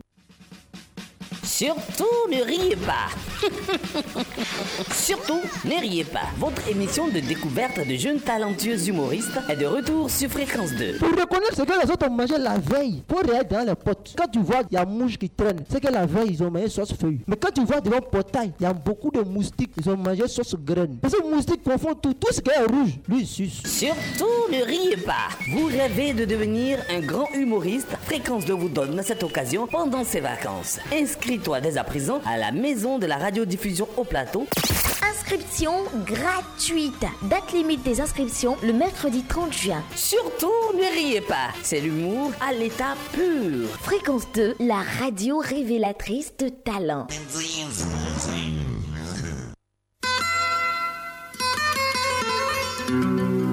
[1.51, 3.09] Surtout ne riez pas.
[4.95, 6.29] Surtout ne riez pas.
[6.39, 10.99] Votre émission de découverte de jeunes talentueux humoristes est de retour sur Fréquence 2.
[10.99, 14.15] Pour reconnaître ce que les autres ont mangé la veille, pour regarder dans les potes.
[14.17, 16.51] Quand tu vois il y a mouche qui traîne, c'est que la veille ils ont
[16.51, 17.21] mangé sauce feuille.
[17.27, 19.97] Mais quand tu vois devant le portail, il y a beaucoup de moustiques, ils ont
[19.97, 20.99] mangé sauce graine.
[21.03, 23.63] Parce que les moustiques confondent tout, tout ce qui est rouge, lui suce.
[23.67, 25.29] Surtout ne riez pas.
[25.53, 30.21] Vous rêvez de devenir un grand humoriste Fréquence 2 vous donne cette occasion pendant ses
[30.21, 30.79] vacances.
[31.41, 34.47] Inscris-toi dès à présent à la maison de la radiodiffusion au plateau.
[35.11, 35.73] Inscription
[36.05, 37.07] gratuite.
[37.23, 39.83] Date limite des inscriptions le mercredi 30 juin.
[39.97, 41.49] Surtout ne riez pas.
[41.63, 43.69] C'est l'humour à l'état pur.
[43.81, 47.07] Fréquence 2, la radio révélatrice de talent.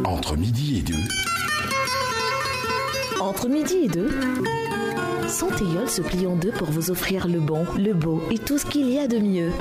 [0.04, 0.96] Entre midi et deux,
[3.22, 4.10] Entre midi et deux,
[5.28, 8.66] Santéol se plie en deux pour vous offrir le bon, le beau et tout ce
[8.66, 9.52] qu'il y a de mieux.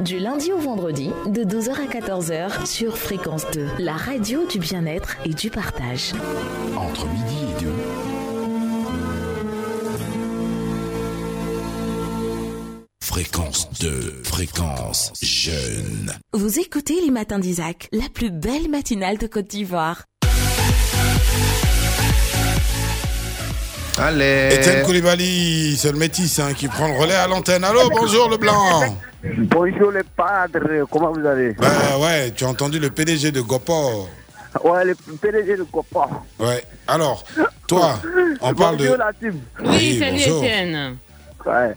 [0.00, 5.16] Du lundi au vendredi, de 12h à 14h sur Fréquence 2, la radio du bien-être
[5.24, 6.12] et du partage.
[6.76, 7.72] entre midi et deux,
[13.02, 16.12] Fréquence 2, fréquence jeune.
[16.32, 20.04] Vous écoutez les matins d'Isaac, la plus belle matinale de Côte d'Ivoire.
[24.00, 24.48] Allez.
[24.52, 27.64] Etienne Koulibaly, c'est le métis hein, qui prend le relais à l'antenne.
[27.64, 28.96] Allô, bonjour le blanc.
[29.22, 31.52] Bonjour les padres, comment vous allez?
[31.52, 34.08] Bah ouais, tu as entendu le PDG de Gopor.
[34.64, 36.08] Ouais, le PDG de Copa.
[36.38, 36.64] Ouais.
[36.88, 37.24] Alors,
[37.68, 38.00] toi,
[38.40, 38.84] on parle de.
[38.88, 39.38] Bonjour la team.
[39.64, 40.42] Oui, salut bonjour.
[40.44, 40.96] Étienne.
[41.46, 41.74] Ouais.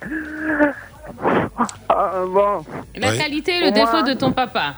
[1.89, 2.65] Ah, bon.
[2.95, 3.17] La Ouais.
[3.17, 4.75] qualité et le Moi- défaut de ton papa.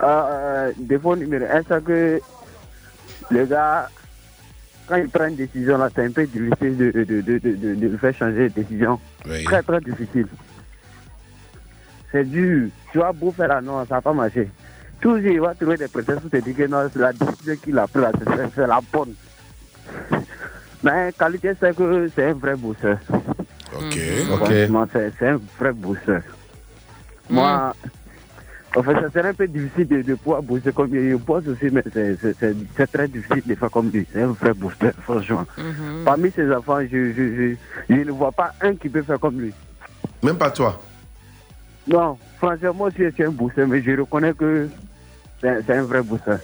[0.00, 2.20] Ah, euh, défaut numéro un, c'est que
[3.30, 3.88] les gars,
[4.86, 7.74] quand ils prennent une décision, là, c'est un peu difficile de, de, de, de, de,
[7.74, 9.00] de le faire changer de décision.
[9.44, 10.26] Très, très difficile.
[12.12, 12.68] C'est dur.
[12.92, 14.48] Tu vas beau faire la non, ça va pas marcher.
[15.00, 17.78] Toujours, il va trouver des prétextes pour te dire que non, c'est la décision qu'il
[17.78, 18.12] a prise, là,
[18.54, 19.14] c'est- la bonne.
[20.82, 22.98] Mais qualité, c'est que c'est un vrai bosseur.
[23.76, 23.98] Ok.
[24.36, 26.22] Franchement, c'est c'est un vrai bosseur.
[27.28, 28.03] Moi, en
[28.82, 31.10] fait, ça serait un peu difficile de, de pouvoir bosser comme lui.
[31.10, 34.06] Je bosse aussi, mais c'est- très difficile de faire comme lui.
[34.12, 35.44] C'est un vrai bosseur, franchement.
[36.04, 37.56] Parmi ses enfants, je, je, je,
[37.88, 39.52] je ne vois pas un qui peut faire comme lui.
[40.22, 40.80] Même pas toi.
[41.86, 44.68] Non, franchement, moi aussi, je suis un bosseur, mais je reconnais que
[45.40, 46.38] c'est un- vrai bosseur.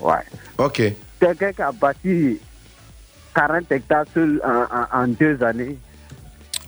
[0.00, 0.14] Ouais.
[0.58, 0.82] Ok.
[1.20, 2.38] Quelqu'un qui a bâti
[3.34, 5.78] 40 hectares seul en, en, en deux années.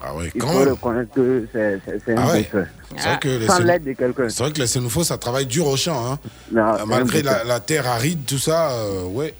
[0.00, 0.68] Ah ouais, Il quand faut même.
[0.70, 2.48] reconnaître que c'est un Ah ouais.
[2.52, 4.28] vrai que les Sans l'aide de quelqu'un.
[4.28, 6.12] C'est vrai que les Sénoufos, ça travaille dur au champ.
[6.12, 6.18] Hein.
[6.52, 9.34] Non, Euh, malgré la, la terre aride, tout ça, euh, ouais.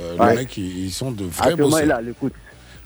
[0.00, 0.30] Euh, Ouais.
[0.30, 1.84] Les mecs, ils, ils sont de vrais Actuellement, bosseurs.
[1.84, 2.32] il est à l'écoute.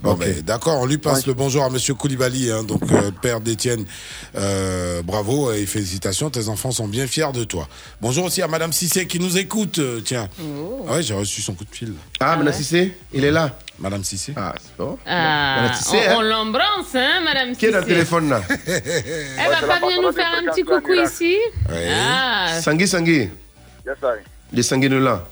[0.01, 3.41] Bon, ben, d'accord, on lui passe le bonjour à Monsieur Koulibaly, hein, donc euh, père
[3.41, 3.85] d'Étienne.
[4.37, 7.67] Euh, bravo et félicitations, tes enfants sont bien fiers de toi.
[8.01, 10.29] Bonjour aussi à Madame Cissé qui nous écoute, euh, tiens.
[10.89, 11.95] Ah ouais, j'ai reçu son coup de fil.
[12.21, 13.59] Ah, Madame Cissé, il est là.
[13.81, 14.35] Madame Cissé.
[14.37, 14.97] Ah, c'est bon.
[15.05, 16.15] Ah, Madame Cissé, on, hein.
[16.19, 17.95] on l'embrasse, hein, Madame Qui est dans le Cissé.
[17.95, 21.37] téléphone là Elle va pas venir nous faire un petit coucou ici
[21.69, 23.29] Ah, Sangui Sangui.
[23.85, 24.21] Yes, I.
[24.53, 25.27] Les Sanguinola.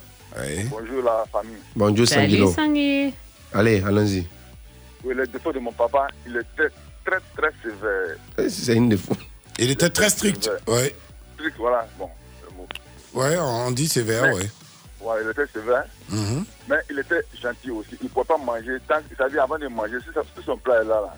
[0.70, 1.54] Bonjour la famille.
[1.76, 2.06] Bonjour.
[2.08, 3.14] Sangui.
[3.54, 4.26] Allez, allons-y.
[5.06, 6.68] Oui, le défaut de mon papa, il était
[7.04, 8.50] très très sévère.
[8.50, 9.16] C'est une défaut.
[9.58, 10.50] Il était très strict.
[10.66, 10.94] Ouais.
[11.34, 12.10] Strict, voilà, bon,
[12.50, 12.66] le mot.
[13.14, 14.50] Ouais, on dit sévère, Mais- ouais.
[15.00, 16.44] Ouais, il était sévère, Mhm.
[16.68, 17.90] mais il était gentil aussi.
[18.00, 18.78] Il ne pouvait pas manger.
[18.88, 21.14] Tant, c'est-à-dire, avant de manger, si, ça- si son plat est là, là,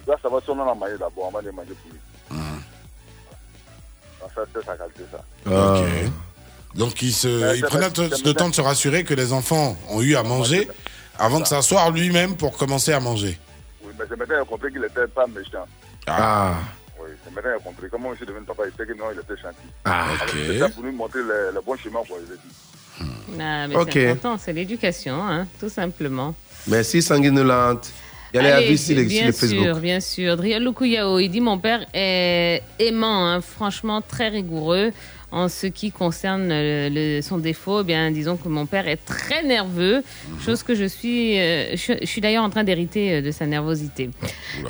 [0.00, 2.38] il doit savoir si on en a mangé d'abord avant de manger pour lui.
[4.24, 5.22] En fait, c'est sa qualité, ça.
[5.46, 6.12] Ok.
[6.74, 9.76] Donc il, se, il c'est prenait le c'est temps de se rassurer que les enfants
[9.90, 10.68] ont eu à manger
[11.18, 13.38] avant de s'asseoir lui-même pour commencer à manger.
[13.84, 15.66] Oui, mais c'est maintenant qu'il a compris qu'il n'était pas méchant.
[16.06, 16.54] Ah.
[17.00, 17.86] Oui, c'est maintenant qu'il a compris.
[17.90, 19.56] Comment je suis devenu papa, il sait que non, il était gentil.
[19.84, 20.30] Ah, ok.
[20.46, 23.40] C'est ça pour lui montrer le, le bon chemin, quoi, il a dit.
[23.40, 23.90] Ah, mais Ok.
[23.92, 26.34] c'est important, c'est l'éducation, hein, tout simplement.
[26.68, 27.90] Merci Sanguinolente.
[28.32, 30.36] Il y a les Allez, avis sur, les- sur bien sûr, bien sûr.
[30.38, 34.90] Driel Lukuyao, il dit mon père est aimant, hein, franchement très rigoureux
[35.32, 37.80] en ce qui concerne euh, le- son défaut.
[37.80, 40.40] eh Bien, disons que mon père est très nerveux, Mhm.
[40.44, 43.46] chose que je suis, euh, je, je suis d'ailleurs en train d'hériter euh, de sa
[43.46, 44.10] nervosité.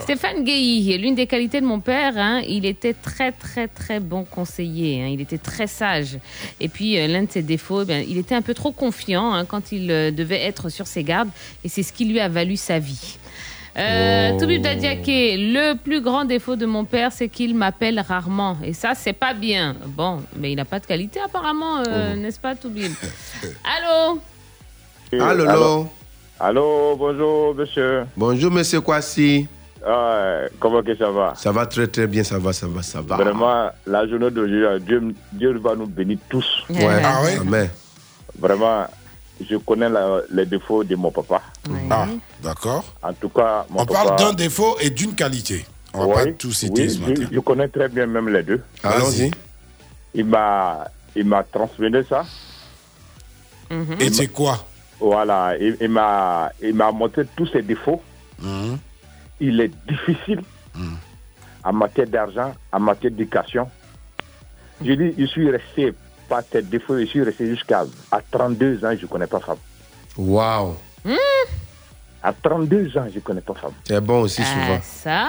[0.01, 4.25] Stéphane Guéhi, l'une des qualités de mon père, hein, il était très très très bon
[4.25, 5.03] conseiller.
[5.03, 6.19] hein, il était très sage.
[6.61, 9.33] Et puis euh, l'un de ses défauts, eh bien, il était un peu trop confiant
[9.35, 11.29] hein, quand il euh, devait être sur ses gardes,
[11.65, 13.19] et c'est ce qui lui a valu sa vie.
[13.77, 14.39] Euh, Oh.
[14.39, 18.57] Toubib Dadiaké, le plus grand défaut de mon père, c'est qu'il m'appelle rarement.
[18.63, 19.75] Et ça, c'est pas bien.
[19.87, 22.93] Bon, mais il n'a pas de qualité apparemment, euh, n'est-ce pas, Toubib
[23.77, 24.21] Allô
[25.23, 25.87] Allô, allô.
[26.41, 28.05] Allô, bonjour, monsieur.
[28.17, 29.47] Bonjour, monsieur Kwasi.
[29.87, 31.33] Ah, comment que ça va?
[31.37, 33.17] Ça va très très bien, ça va, ça va, ça va.
[33.17, 36.47] Vraiment, la journée d'aujourd'hui, Dieu, Dieu va nous bénir tous.
[36.71, 37.69] Ouais, Ah ouais amen.
[38.39, 38.87] Vraiment,
[39.49, 41.43] je connais la- les défauts de mon papa.
[41.91, 42.07] Ah,
[42.43, 42.85] d'accord.
[43.03, 44.05] En tout cas, mon On papa...
[44.05, 45.65] parle d'un défaut et d'une qualité.
[45.95, 47.29] On va Oui, pas tout citer oui, ce je- matin.
[47.33, 48.63] Je, connais très bien même les deux.
[48.83, 49.31] Allons-y.
[50.15, 52.25] Il m'a, il m'a transmis ça.
[54.01, 54.65] Et c'est quoi?
[55.01, 58.03] Voilà, il, il m'a, il m'a montré tous ses défauts.
[58.41, 58.79] Mhm.
[59.41, 60.43] Il est difficile
[61.65, 63.69] en matière d'argent, en matière d'éducation.
[64.85, 65.95] Je dis, je suis resté
[66.29, 69.57] par ses défauts, je suis resté jusqu'à à 32 ans, je ne connais pas femme.
[70.17, 70.75] Waouh.
[72.23, 73.73] À 32 ans, je ne connais pas femme.
[73.85, 74.79] C'est bon aussi souvent.
[74.79, 75.29] Ah, Ça?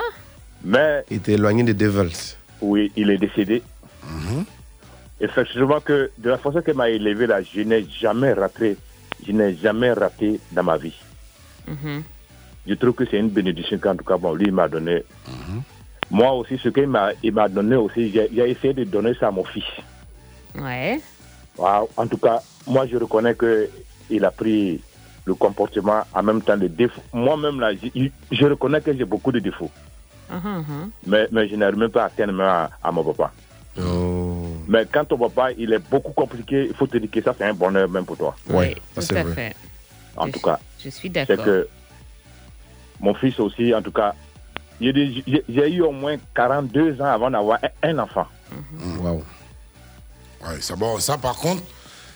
[0.63, 2.35] Mais Il était éloigné des devils.
[2.61, 3.61] oui, il est décédé.
[5.19, 8.77] Effectivement que de la façon qu'elle m'a élevé là, je n'ai jamais raté,
[9.25, 10.95] je n'ai jamais raté dans ma vie.
[11.67, 12.03] Mhm.
[12.67, 15.03] Je trouve que c'est une bénédiction qu'en tout cas, bon, lui, il m'a donné.
[16.11, 19.31] Moi aussi, ce qu'il m'a, il m'a donné aussi, j'ai essayé de donner ça à
[19.31, 19.63] mon fils.
[20.59, 20.99] Ouais.
[21.57, 23.69] Waaw, En tout cas, moi, je reconnais que
[24.09, 24.81] il a pris
[25.25, 27.01] le comportement en même temps de défaut.
[27.13, 29.71] Moi-même, là, je, je reconnais que j'ai beaucoup de défauts.
[30.29, 30.91] Mhm, mhm.
[31.07, 33.31] Mais, mais je n'arrive même pas à atteindre même à, à mon papa.
[34.67, 37.43] Mais quand ton papa, il est beaucoup compliqué, il faut te dire que ça, c'est
[37.45, 38.35] un bonheur même pour toi.
[38.49, 39.55] Oui, tout à fait.
[40.15, 41.45] En Je tout suis- cas, Je suis c'est d'accord.
[41.45, 41.67] que
[42.99, 44.13] mon fils aussi, en tout cas,
[44.79, 48.27] j'ai eu au moins 42 ans avant d'avoir un, un enfant.
[49.01, 49.23] Waouh.
[50.47, 51.63] Ouais, ça, bon, ça par contre,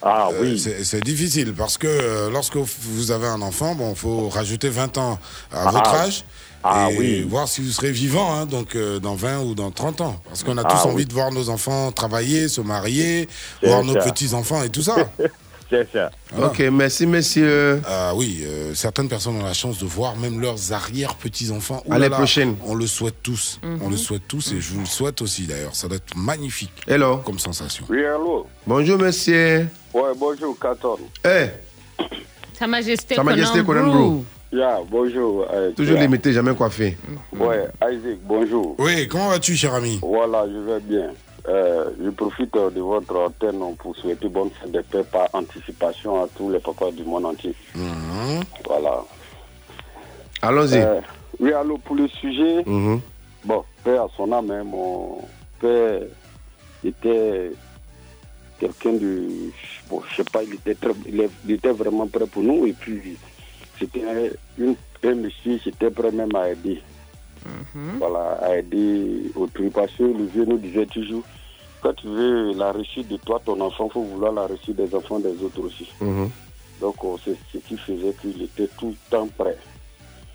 [0.02, 0.60] ah, oui.
[0.84, 5.20] c'est difficile parce que euh, lorsque vous avez un enfant, bon, faut rajouter 20 ans
[5.52, 6.24] à Ah, votre âge
[6.64, 7.22] Ah, et oui.
[7.28, 10.20] voir si vous serez vivant, hein, donc euh, dans 20 ou dans 30 ans.
[10.28, 11.06] Parce qu'on a Ah, tous envie oui.
[11.06, 13.28] de voir nos enfants travailler, se marier,
[13.64, 14.96] voir nos petits-enfants et tout ça.
[15.70, 16.12] c'est ça.
[16.42, 17.82] Ok, merci, monsieur.
[17.86, 21.84] Ah oui, euh, certaines personnes ont la chance de voir même leurs arrière-petits-enfants.
[21.86, 22.56] Ouh À la prochaine.
[22.66, 23.60] On le souhaite tous.
[23.64, 23.80] Mhm.
[23.84, 25.76] On le souhaite tous et je vous le souhaite aussi d'ailleurs.
[25.76, 27.18] Ça doit être magnifique Hello.
[27.18, 27.86] comme sensation.
[27.90, 29.68] Oui, allô Bonjour, monsieur.
[29.94, 30.98] Ouais, bonjour, Katon.
[31.26, 31.48] Eh,
[32.58, 34.24] Sa Majesté Sa Majesté Conan.
[34.52, 35.46] Yeah, bonjour.
[35.54, 36.04] euh, toujours yeah.
[36.06, 36.98] limité, jamais coiffé.
[37.34, 38.76] Ouais, Isaac, bonjour.
[38.80, 40.00] Oui, comment vas-tu, cher ami?
[40.02, 41.10] Voilà, je vais bien.
[41.48, 46.28] Euh, je profite de votre antenne pour souhaiter bonne fête de paix par anticipation à
[46.36, 47.56] tous les papas du monde entier.
[48.68, 49.04] Voilà.
[50.42, 50.78] Allons-y.
[50.80, 51.00] Euh,
[51.40, 53.00] oui, alors pour le sujet, Mhm.
[53.46, 55.22] bon, père à son âme, hein, mon
[55.60, 56.02] père
[56.84, 57.52] était
[58.60, 59.28] quelqu'un de.
[59.90, 62.66] Bon, je sais pas, il était, très, il est- il était vraiment prêt pour nous
[62.68, 63.18] et puis
[63.80, 64.30] c'était un,
[64.64, 66.82] une- un monsieur qui était prêt même à aider.
[68.00, 69.70] Voilà, à aider autrui.
[69.70, 71.24] Parce que le vieux nous disait toujours
[71.82, 74.94] quand tu veux la réussite de toi, ton enfant, il faut vouloir la réussite des
[74.96, 75.88] enfants des autres aussi.
[76.02, 76.30] Mhm.
[76.82, 79.58] Donc euh, c'est ce qui faisait qu'il était tout le temps prêt.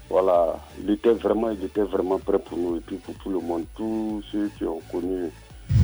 [0.08, 3.40] Voilà, il était vraiment, il était vraiment prêt pour nous et puis pour tout le
[3.40, 3.64] monde.
[3.76, 5.30] Tous ceux qui ont connu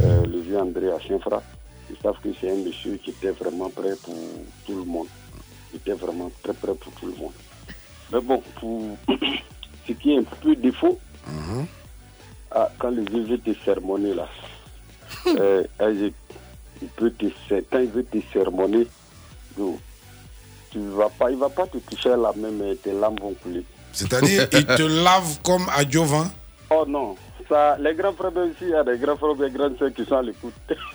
[0.02, 1.43] euh, le vieux André à Chienfra,
[1.90, 4.14] ils savent que c'est un monsieur qui était vraiment prêt pour
[4.66, 5.06] tout le monde.
[5.72, 7.32] Il était vraiment très prêt pour tout le monde.
[8.12, 8.82] Mais bon, pour
[9.86, 10.98] ce qui est un peu défaut,
[12.51, 14.26] ah, quand le vieux te sermonner là,
[15.26, 15.64] euh,
[16.80, 17.26] il peut te,
[17.70, 18.86] quand il veut te sermonner,
[19.56, 19.78] donc,
[20.70, 23.64] tu vas pas, il va pas te toucher la main, mais tes lames vont couler.
[23.93, 26.30] C'est-à-dire, il te lave comme à Giovin
[26.70, 27.16] Oh non,
[27.48, 29.78] ça, les grands frères même aussi, il y a des grands frères et des grandes
[29.78, 30.52] sœurs qui sont à l'écoute.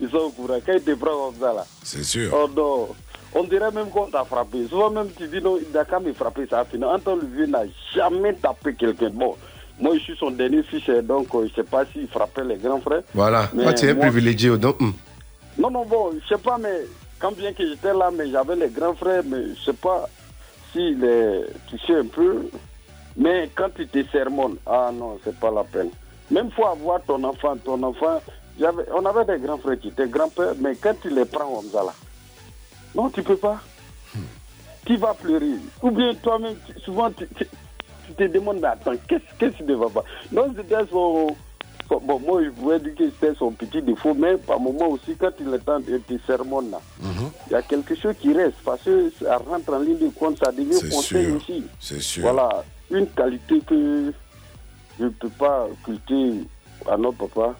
[0.00, 0.58] ils sont au courant.
[0.66, 1.64] Quand ils te prennent comme ça, là.
[1.82, 2.32] C'est sûr.
[2.34, 2.88] Oh non.
[3.34, 4.66] On dirait même qu'on t'a frappé.
[4.68, 6.84] Souvent même tu dis non, il n'a qu'à me frapper, ça a fini.
[6.84, 7.62] Antoine le vieux n'a
[7.94, 9.10] jamais tapé quelqu'un.
[9.10, 9.36] Bon,
[9.82, 12.44] moi je suis son dernier fils, euh, donc euh, je ne sais pas s'il frappait
[12.44, 13.02] les grands frères.
[13.14, 13.50] Voilà.
[13.52, 14.56] Mais Toi, tu es moi- privilégié.
[14.56, 14.94] Donc, hum.
[15.58, 16.86] Non, non, bon, je sais pas, mais
[17.18, 20.08] quand bien que j'étais là, mais j'avais les grands frères, mais je sais pas
[20.72, 22.48] s'il les touchait un peu.
[23.16, 25.90] Mais quand il te sermonne, ah non, c'est pas la peine.
[26.30, 28.22] Même faut avoir ton enfant, ton enfant,
[28.94, 31.82] on avait des grands frères qui étaient grands-pères, mais quand tu les prends comme ça
[31.82, 31.92] là,
[32.94, 33.60] non, tu peux pas.
[34.86, 35.52] Tu vas pleurer.
[35.82, 37.46] Ou bien toi-même, souvent, tu, tu-
[38.16, 41.26] tu te demandes, mais attends, qu'est-ce qui ne va pas Non, c'était son,
[41.88, 45.14] son- Bon, moi, je pouvais dire que c'était son petit défaut, mais par moment aussi,
[45.18, 46.78] quand il est temps de te sermonne là,
[47.46, 50.38] il y a quelque chose qui reste, parce que ça rentre en ligne de compte,
[50.42, 51.36] ça devient conseil sûr.
[51.36, 51.64] aussi.
[51.80, 52.22] C'est sûr.
[52.22, 54.12] Voilà, une qualité que
[54.98, 56.32] je ne peux pas occulter
[56.88, 57.54] à notre papa.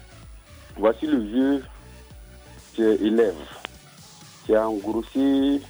[0.76, 1.62] Voici le vieux
[2.74, 3.34] qui est élève,
[4.46, 5.60] qui a engrossé,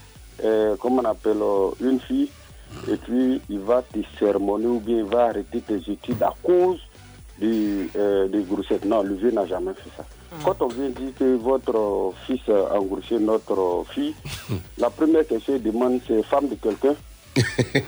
[0.44, 2.30] euh, comment on appelle, euh, une fille,
[2.90, 6.80] et puis il va te sermonner ou bien il va arrêter tes études à cause
[7.40, 8.84] de, euh, de grossesse.
[8.84, 10.04] Non, le vieux n'a jamais fait ça.
[10.44, 14.14] Quand on vient dire que votre euh, fils a engrossé notre euh, fille,
[14.78, 16.94] la première question demande, c'est femme de quelqu'un?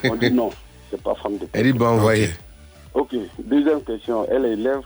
[0.04, 0.50] On dit non,
[0.90, 1.58] c'est pas femme de quelqu'un.
[1.58, 2.30] Elle dit, bon, envoyez.
[2.92, 4.26] Ok, deuxième question.
[4.30, 4.82] Elle est élève,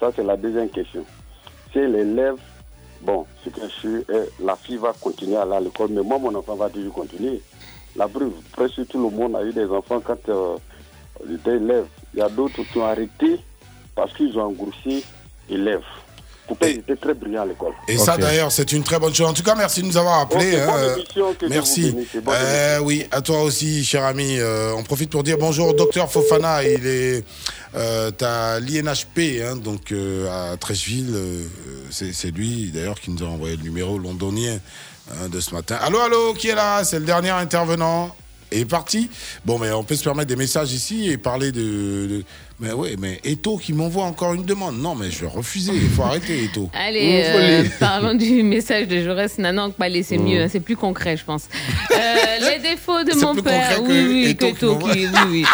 [0.00, 1.04] ça c'est la deuxième question.
[1.72, 2.36] Si elle est élève,
[3.02, 6.02] bon, ce que je suis, est, la fille va continuer à aller à l'école, mais
[6.02, 7.40] moi, mon enfant va toujours continuer.
[7.96, 10.56] La preuve, presque tout le monde a eu des enfants quand euh,
[11.26, 11.84] il était élève.
[12.14, 13.38] Il y a d'autres qui ont arrêté
[13.94, 15.04] parce qu'ils ont engrossé
[15.48, 15.82] élève.
[16.46, 17.72] Pourtant, ils étaient très brillants à l'école.
[17.86, 19.28] Et ça d'ailleurs, c'est une très bonne chose.
[19.28, 20.56] En tout cas, merci de nous avoir appelés.
[20.56, 20.96] Hein.
[21.12, 21.94] Dieu merci.
[22.28, 24.38] Euh, oui, à toi aussi, cher ami.
[24.38, 26.64] Euh, on profite pour dire bonjour au docteur Fofana.
[26.64, 27.24] Il est
[27.74, 31.14] euh, à l'INHP, hein, donc euh, à Trècheville.
[31.14, 31.44] Euh,
[31.90, 34.58] c'est lui d'ailleurs qui nous a envoyé le numéro londonien
[35.30, 35.76] de ce matin.
[35.80, 36.84] Allô, allô, qui est là?
[36.84, 38.14] C'est le dernier intervenant.
[38.54, 39.08] est parti.
[39.46, 42.22] Bon, mais on peut se permettre des messages ici et parler de-
[42.60, 44.78] Mais oui, mais Eto qui m'envoie encore une demande.
[44.78, 45.72] Non, mais je vais refuser.
[45.74, 46.70] Il faut arrêter, Eto.
[46.74, 50.24] Allez, euh, parlons du message de Jaurès Nanan Palais, c'est Mm.
[50.24, 51.48] mieux, hein, c'est plus concret, je pense.
[51.90, 51.96] Euh,
[52.52, 55.44] les défauts de C'est mon père, oui, oui, Eto qui oui, oui.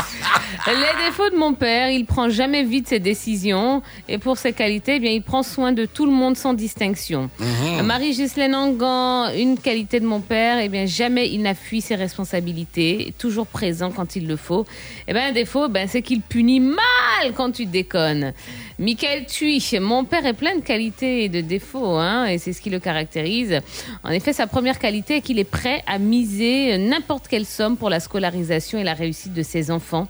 [0.67, 4.97] Les défauts de mon père, il prend jamais vite ses décisions et pour ses qualités,
[4.97, 7.31] eh bien, il prend soin de tout le monde sans distinction.
[7.39, 7.87] Mhm.
[7.87, 13.15] Marie-Gislaine Angan, une qualité de mon père, eh bien, jamais il n'a fui ses responsabilités,
[13.19, 14.67] toujours présent quand il le faut.
[15.07, 16.85] Eh ben, un défaut, ben, c'est qu'il punit mal
[17.35, 18.33] quand tu déconnes.
[18.79, 22.61] Michael Thuy, mon père est plein de qualités et de défauts, hein, et c'est ce
[22.61, 23.61] qui le caractérise.
[24.05, 27.91] En effet, sa première qualité est qu'il est prêt à miser n'importe quelle somme pour
[27.91, 30.09] la scolarisation et la réussite de ses enfants.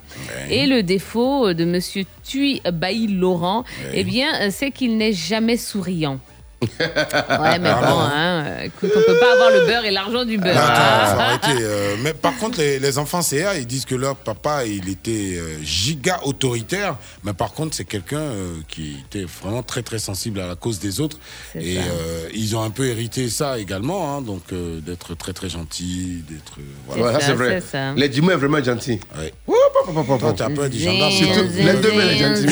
[0.49, 6.19] Et le défaut de Monsieur Thuy Bailly Laurent, eh bien, c'est qu'il n'est jamais souriant.
[6.61, 9.91] Ouais, mais Ah bon, bon hein, euh, écoute, on peut pas avoir le beurre et
[9.91, 10.57] l'argent du beurre.
[10.57, 11.55] Attends, hein.
[11.61, 15.37] euh, mais par contre, les, les enfants CA, ils disent que leur papa, il était
[15.37, 20.39] euh, giga autoritaire, mais par contre, c'est quelqu'un euh, qui était vraiment très très sensible
[20.41, 21.17] à la cause des autres.
[21.55, 25.49] Et euh, ils ont un peu hérité ça également, hein, donc euh, d'être très très
[25.49, 26.59] gentil, d'être.
[26.59, 27.61] euh, Voilà, c'est vrai.
[27.95, 28.99] Les Dumont est vraiment gentil.
[29.17, 29.33] Ouais.
[30.19, 31.11] Toi, t'es un peu du gendarme.
[31.11, 32.45] Surtout, les deux mains, les gentils.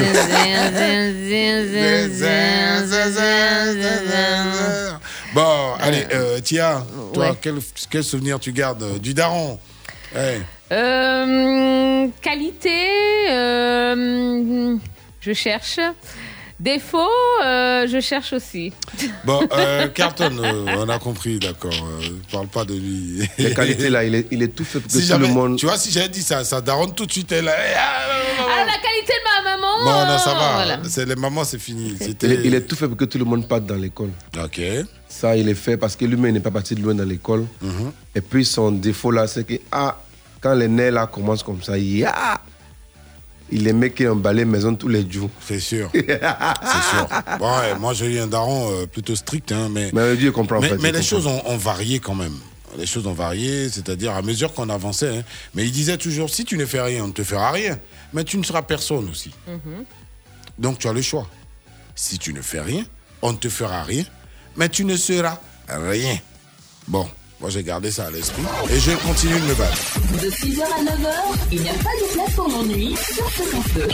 [5.34, 6.84] Bon, allez, euh, Tia,
[7.14, 7.38] toi, Ouais.
[7.42, 7.56] quel,
[7.90, 9.60] quel souvenir tu gardes euh, du daron?
[10.72, 12.88] Euh, qualité,
[13.30, 14.76] euh,
[15.22, 15.80] je cherche.
[16.60, 16.98] Défaut,
[17.46, 18.74] euh, je cherche aussi.
[19.24, 21.72] Bon, euh, Carlton, euh, on a compris, d'accord.
[21.72, 23.30] euh, parle pas de lui.
[23.38, 25.58] Les qualités là, il est, il est tout fait pour que Si tout le monde.
[25.58, 27.32] Tu vois, si j'avais dit ça, ça daronne tout de suite.
[27.32, 27.54] Elle, ah,
[28.66, 30.54] la qualité de ma maman bon, non, ça va.
[30.56, 30.80] Voilà.
[30.90, 31.96] C'est les mamans, c'est fini.
[32.24, 34.10] Il est, il est tout fait pour que tout le monde parte dans l'école.
[34.44, 34.60] Ok.
[35.08, 37.46] Ça, il est fait parce que lui-même n'est pas parti de loin dans l'école.
[37.62, 37.92] Mhm.
[38.16, 40.02] Et puis son défaut là, c'est que ah,
[40.42, 42.42] quand les nez là commencent comme ça, ya,
[43.52, 45.30] il aimait qu'il emballait maison tous les jours.
[45.46, 45.90] C'est sûr.
[45.94, 47.08] C'est sûr.
[47.40, 49.90] Bon, ouais, moi, j'ai eu un daron euh, plutôt strict, hein, mais.
[49.94, 50.58] Mais Dieu comprend.
[50.58, 52.36] en Mais, fait, mais il les choses ont, ont varié quand même.
[52.78, 55.18] Les choses ont varié, c'est-à-dire à mesure qu'on avançait.
[55.20, 55.24] hein.
[55.56, 57.80] Mais il disait toujours si tu ne fais rien, on ne te fera rien.
[58.14, 59.32] Mais tu ne seras personne aussi.
[60.60, 61.28] Donc tu as le choix.
[61.96, 62.84] Si tu ne fais rien,
[63.22, 64.04] on ne te fera rien.
[64.58, 66.18] Mais tu ne seras rien.
[66.88, 67.08] Bon,
[67.40, 68.42] moi j'ai gardé ça à l'esprit.
[68.72, 70.00] Et je continue de me battre.
[70.24, 73.88] De 6h à 9h, il n'y a pas de place pour l'ennui sur Fréquence 2.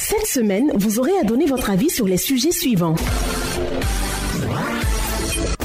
[0.00, 2.96] Cette semaine, vous aurez à donner votre avis sur les sujets suivants.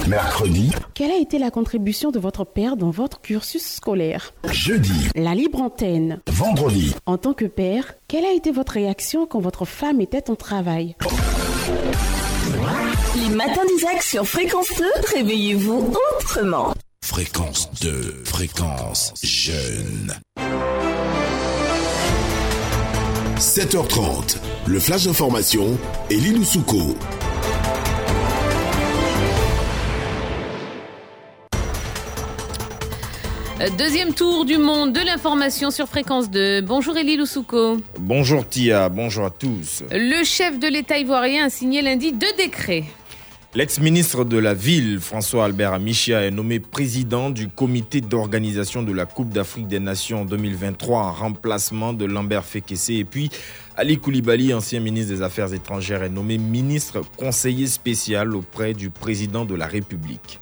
[0.08, 4.34] Mercredi, Quelle a été la contribution de votre père dans votre cursus scolaire?
[4.52, 6.20] Jeudi, La libre antenne.
[6.28, 10.36] vendredi, En tant que père, quelle a été votre réaction quand votre femme était au
[10.36, 10.96] travail?
[13.16, 14.86] Les matins d'Isaac sur Fréquence 2,
[15.16, 16.74] réveillez-vous autrement.
[17.08, 20.12] Fréquence 2, fréquence jeune.
[23.38, 25.78] 7h30, le flash d'information,
[26.10, 26.98] Elie Souko.
[33.62, 36.62] Euh, Deuxième tour du monde de l'information sur Fréquence 2.
[36.62, 37.78] Bonjour Elie Loussouko.
[38.00, 39.84] Bonjour Tia, bonjour à tous.
[39.92, 42.86] Le chef de l'État ivoirien a signé lundi deux décrets.
[43.56, 49.30] L'ex-ministre de la Ville, François-Albert Amichia, est nommé président du comité d'organisation de la Coupe
[49.30, 52.90] d'Afrique des Nations en 2023 en remplacement de Lambert Fekesse.
[52.90, 53.30] Et puis,
[53.78, 59.46] Ali Koulibaly, ancien ministre des Affaires étrangères, est nommé ministre conseiller spécial auprès du président
[59.46, 60.42] de la République.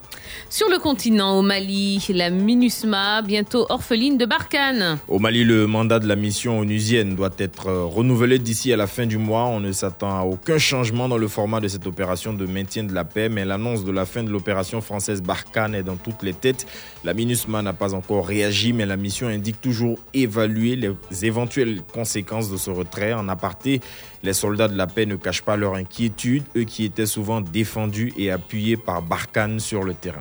[0.49, 4.99] Sur le continent, au Mali, la MINUSMA, bientôt orpheline de Barkhane.
[5.07, 8.87] Au Mali, le mandat de la mission onusienne doit être euh, renouvelé d'ici à la
[8.87, 9.45] fin du mois.
[9.45, 12.93] On ne s'attend à aucun changement dans le format de cette opération de maintien de
[12.93, 16.33] la paix, mais l'annonce de la fin de l'opération française Barkhane est dans toutes les
[16.33, 16.65] têtes.
[17.03, 22.51] La MINUSMA n'a pas encore réagi, mais la mission indique toujours évaluer les éventuelles conséquences
[22.51, 23.13] de ce retrait.
[23.13, 23.81] En aparté,
[24.21, 28.13] les soldats de la paix ne cachent pas leur inquiétude, eux qui étaient souvent défendus
[28.17, 30.12] et appuyés par Barkhane sur le terrain.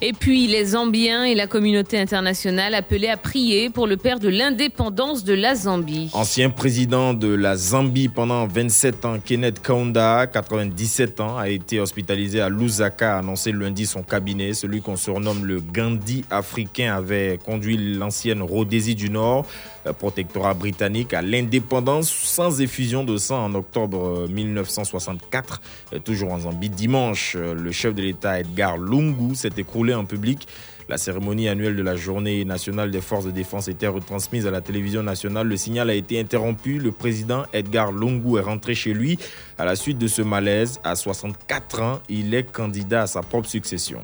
[0.00, 4.28] Et puis les Zambiens et la communauté internationale appelés à prier pour le père de
[4.28, 6.10] l'indépendance de la Zambie.
[6.12, 12.40] Ancien président de la Zambie pendant 27 ans, Kenneth Kaunda, 97 ans, a été hospitalisé
[12.40, 14.54] à Lusaka, a annoncé lundi son cabinet.
[14.54, 19.46] Celui qu'on surnomme le Gandhi africain avait conduit l'ancienne Rhodésie du Nord,
[19.92, 25.60] protectorat britannique, à l'indépendance sans effusion de sang en octobre euh, 1964.
[25.92, 30.04] Euh, Toujours en Zambie, dimanche, euh, le chef de l'État Edgar Lungu s'est écroulé en
[30.04, 30.46] public.
[30.88, 34.62] La cérémonie annuelle de la journée nationale des forces de défense était retransmise à la
[34.62, 35.46] télévision nationale.
[35.46, 36.78] Le signal a été interrompu.
[36.78, 39.18] Le président Edgar Lungu est rentré chez lui
[39.58, 40.80] à la suite de ce malaise.
[40.84, 44.00] À 64 ans, il est candidat à sa propre succession.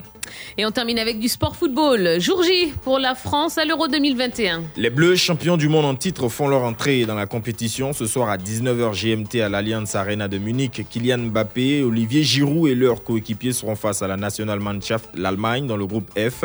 [0.58, 2.20] Et on termine avec du sport football.
[2.20, 4.62] Jour J pour la France à l'Euro 2021.
[4.76, 8.28] Les Bleus, champions du monde en titre, font leur entrée dans la compétition ce soir
[8.28, 10.84] à 19h GMT à l'Allianz Arena de Munich.
[10.88, 15.86] Kylian Mbappé, Olivier Giroud et leurs coéquipiers seront face à la Nationalmannschaft, l'Allemagne, dans le
[15.86, 16.44] groupe F.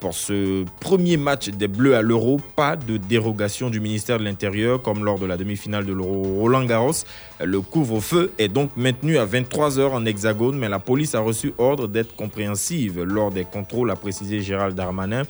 [0.00, 4.80] Pour ce premier match des Bleus à l'Euro, pas de dérogation du ministère de l'Intérieur
[4.80, 6.92] comme lors de la demi-finale de l'Euro Roland Garros.
[7.42, 11.88] Le couvre-feu est donc maintenu à 23h en hexagone, mais la police a reçu ordre
[11.88, 15.22] d'être compréhensive lors des contrôles, a précisé Gérald Darmanin.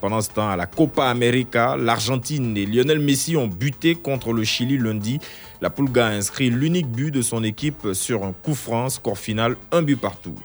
[0.00, 4.42] Pendant ce temps, à la Copa América, l'Argentine et Lionel Messi ont buté contre le
[4.42, 5.18] Chili lundi.
[5.60, 9.56] La Pulga a inscrit l'unique but de son équipe sur un coup franc, score final,
[9.70, 10.36] un but partout.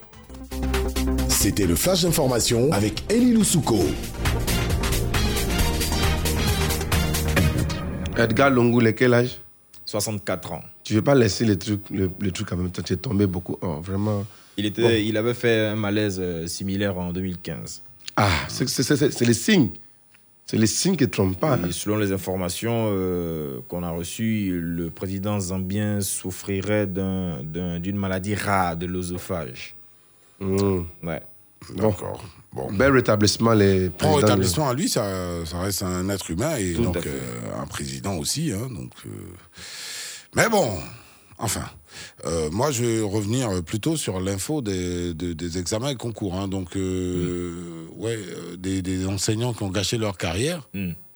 [1.30, 3.80] C'était le flash d'information avec Elie Loussouko.
[8.18, 9.40] Edgar a quel âge?
[9.86, 10.62] 64 ans.
[10.86, 12.82] Tu veux pas laisser les trucs, le, le truc en même temps.
[12.84, 13.58] Tu es tombé beaucoup.
[13.62, 14.26] Oh, vraiment.
[14.56, 14.90] Il, était, Bon.
[14.90, 17.82] il avait fait un malaise euh, similaire en 2015.
[18.16, 19.72] Ah, c'est les signes.
[20.46, 21.58] C'est les signes qui ne trompent pas.
[21.68, 27.98] Et selon les informations euh, qu'on a reçues, le président zambien souffrirait d'un- d'un- d'une
[27.98, 29.74] maladie rare de l'œsophage.
[30.40, 31.22] Ouais.
[31.76, 32.24] D'accord.
[32.54, 32.72] Bon.
[32.72, 36.84] Bel rétablissement, les Bon rétablissement à lui, ça, ça reste un être humain et Tout
[36.84, 37.20] donc euh,
[37.60, 38.52] un président aussi.
[38.54, 39.10] hein, donc, euh,
[40.36, 40.78] Mais bon,
[41.38, 41.64] enfin.
[42.26, 46.36] euh, moi, je vais revenir plutôt sur l'info des, de- des examens et concours.
[46.36, 46.48] hein.
[46.48, 47.52] donc, euh,
[47.98, 48.02] Mm.
[48.04, 50.68] ouais, euh, des, des enseignants qui ont gâché leur carrière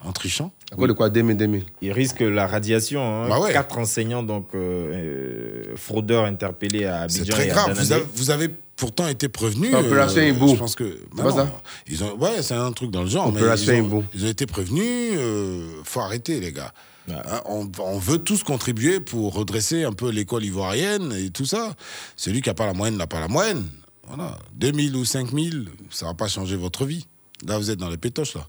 [0.06, 0.52] en trichant.
[0.72, 1.10] À quoi de quoi?
[1.10, 3.02] 2000, 2000 Il risque la radiation.
[3.02, 3.28] hein.
[3.28, 3.52] Bah ouais.
[3.52, 7.78] Quatre enseignants donc euh, euh, fraudeurs interpellés à C'est Abidjan très et à grave.
[7.78, 8.48] Vous avez, vous avez
[8.78, 9.74] pourtant été prévenus.
[9.74, 10.48] Opération Hibou.
[10.50, 10.98] Je pense que.
[11.12, 11.62] C'est bah non, ça?
[11.90, 13.30] ils ont, ouais, c'est un truc dans le genre.
[13.34, 13.98] mais Opération ils, Hibou.
[13.98, 15.12] ont, ils ont été prévenus.
[15.18, 16.72] euh, faut arrêter, les gars.
[17.10, 21.76] Hein, on, on veut tous contribuer pour redresser un peu l'école ivoirienne et tout ça.
[22.16, 23.68] Celui qui n'a pas la moyenne n'a pas la moyenne.
[24.08, 24.38] Voilà.
[24.56, 27.06] 2000 ou 5000, ça va pas changer votre vie.
[27.48, 28.48] Là, vous êtes dans les pétoches, là.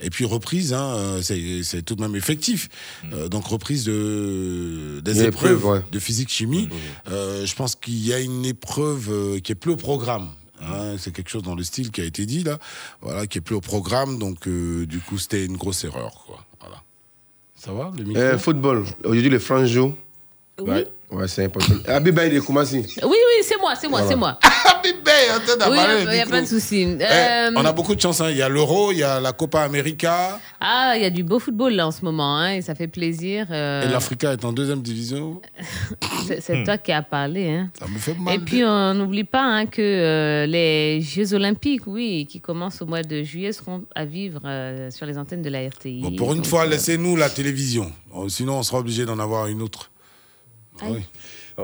[0.00, 2.68] Et puis reprise, hein, euh, c'est c'est tout de même effectif.
[3.12, 5.84] Euh, donc reprise de, des Une épreuves épreuve, ouais.
[5.92, 6.68] de physique-chimie.
[7.08, 10.28] Euh, je pense qu'il y a une épreuve qui est plus au programme.
[10.60, 12.58] hein, c'est quelque chose dans le style qui a été dit là,
[13.00, 14.18] voilà, qui est plus au programme.
[14.18, 16.44] Donc euh, du coup, c'était une grosse erreur, quoi.
[16.60, 16.82] Voilà.
[17.64, 18.20] Ça va le micro?
[18.20, 18.82] Euh, football.
[19.04, 19.94] Aujourd'hui, les France jouent.
[20.60, 20.84] Oui.
[21.12, 21.74] Ouais, c'est important.
[21.86, 22.76] Abiba, il est comment si?
[22.78, 24.10] Oui, oui, c'est moi, c'est moi, Voilà.
[24.10, 24.38] c'est moi.
[24.82, 26.82] Bébé, attends, t'as Oui, parlé il n'y a pas de souci.
[26.98, 28.20] Eh, Euh, on a beaucoup de chance.
[28.22, 28.30] hein.
[28.30, 30.40] Il y a l'Euro, il y a la Copa América.
[30.60, 32.88] Ah, il y a du beau football là en ce moment, hein, et ça fait
[32.88, 33.46] plaisir.
[33.50, 35.40] euh, Et l'Africa est en deuxième division.
[36.40, 37.50] c'est toi qui as parlé.
[37.50, 37.70] Hein.
[37.78, 38.34] Ça me fait mal.
[38.34, 42.86] Et puis, on n'oublie pas hein, que euh, les Jeux Olympiques, oui, qui commencent au
[42.86, 46.00] mois de juillet, seront à vivre euh, sur les antennes de la RTI.
[46.02, 47.92] Bon, pour une Donc, fois, euh, laissez-nous la télévision.
[48.28, 49.90] Sinon, on sera obligé d'en avoir une autre.
[50.82, 51.00] Ah oui.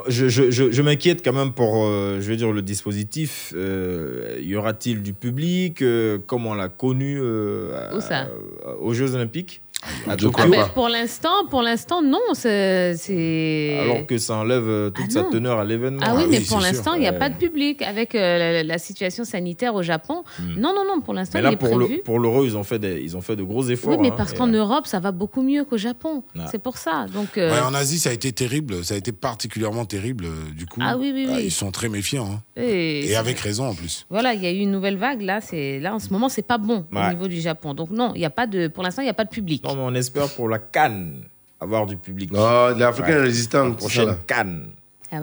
[0.09, 3.53] Je, je- je- je m'inquiète quand même pour, euh, je veux dire, le dispositif.
[3.57, 5.81] Euh, y aura-t-il du public?
[5.83, 8.29] Euh, comme on l'a connu Où ça?
[8.67, 9.63] à- aux Jeux Olympiques
[10.09, 12.19] à Ah, pour l'instant, pour l'instant, non.
[12.35, 13.79] c'est-.
[13.81, 16.01] Alors que ça enlève euh, toute Ah sa teneur à l'événement.
[16.05, 17.83] Ah oui, mais pour l'instant, il n'y a pas de public.
[17.83, 20.25] Avec euh, la, la situation sanitaire au Japon,
[20.57, 21.97] non, non, non, pour l'instant, Mais il là, est pour prévu.
[21.97, 23.91] le, pour l'euro, ils, ont fait des- ils ont fait de gros efforts.
[23.93, 26.23] Oui, mais hein, parce qu'en euh, Europe, ça va beaucoup mieux qu'au Japon.
[26.39, 26.47] Ah.
[26.51, 27.07] C'est pour ça.
[27.13, 28.85] Donc, euh, Ouais, en Asie, ça a été terrible.
[28.85, 30.81] Ça a été particulièrement terrible, du coup.
[30.83, 31.45] Ah oui, oui, Ah, oui.
[31.47, 32.29] Ils sont très méfiants.
[32.35, 32.41] hein.
[32.57, 34.07] et- Et avec raison, en plus.
[34.11, 35.41] Voilà, il y a eu une nouvelle vague là.
[35.41, 37.75] C'est là en ce moment, c'est pas bon au niveau du Japon.
[37.75, 39.65] Donc non, il y a pas de, pour l'instant, il n'y a pas de public.
[39.65, 41.23] Non, mais on espère pour la Cannes
[41.61, 42.31] avoir du public.
[42.35, 44.17] Oh, de l'Africain résistant, La tout prochaine.
[44.27, 44.71] Cannes.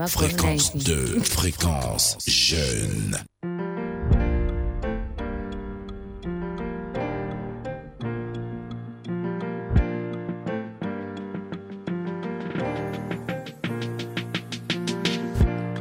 [0.08, 0.78] Fréquence pour Haïti.
[0.80, 3.18] 2, fréquence jeune.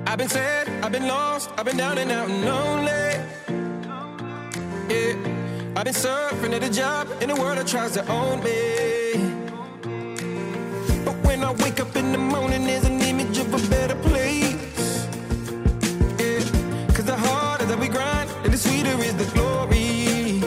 [0.07, 3.19] I've been sad, I've been lost, I've been down and out and lonely.
[4.89, 5.44] Yeah,
[5.77, 9.15] I've been surfing at a job in a world that tries to own me.
[11.05, 15.09] But when I wake up in the morning, there's an image of a better place.
[16.21, 20.41] Yeah, cause the harder that we grind, and the sweeter is the glory.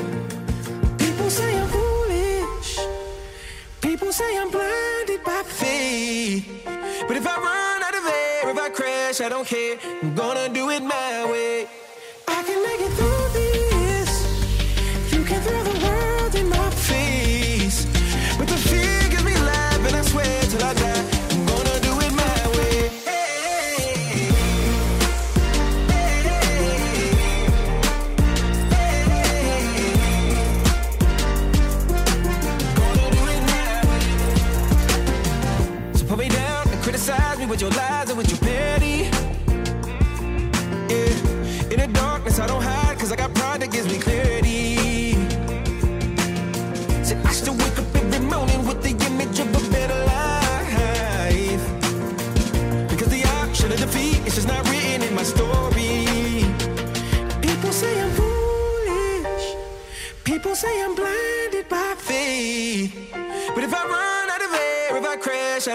[0.97, 2.79] People say I'm foolish.
[3.81, 6.47] People say I'm blinded by faith.
[7.05, 9.77] But if I run out of air, if I crash, I don't care.
[10.01, 11.67] I'm gonna do it my way.
[12.29, 13.16] I can make it through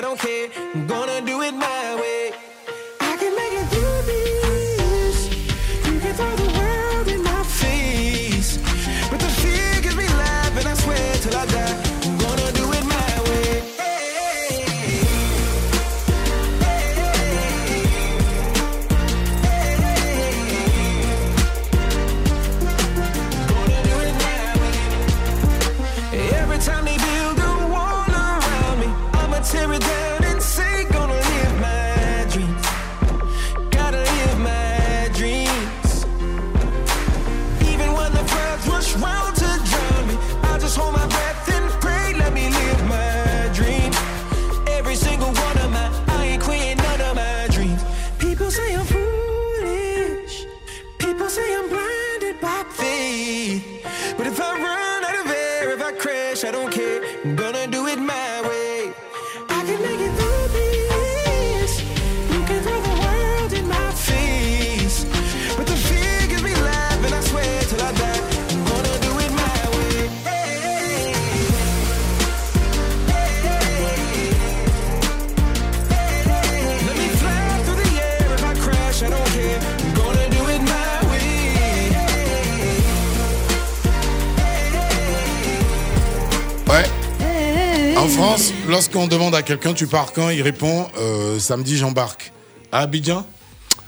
[0.03, 0.49] don't care.
[0.75, 2.12] I'm gonna do it my way.
[88.73, 92.33] Lorsqu'on demande à quelqu'un tu pars quand, il répond euh, samedi j'embarque.
[92.73, 93.27] À Abidjan,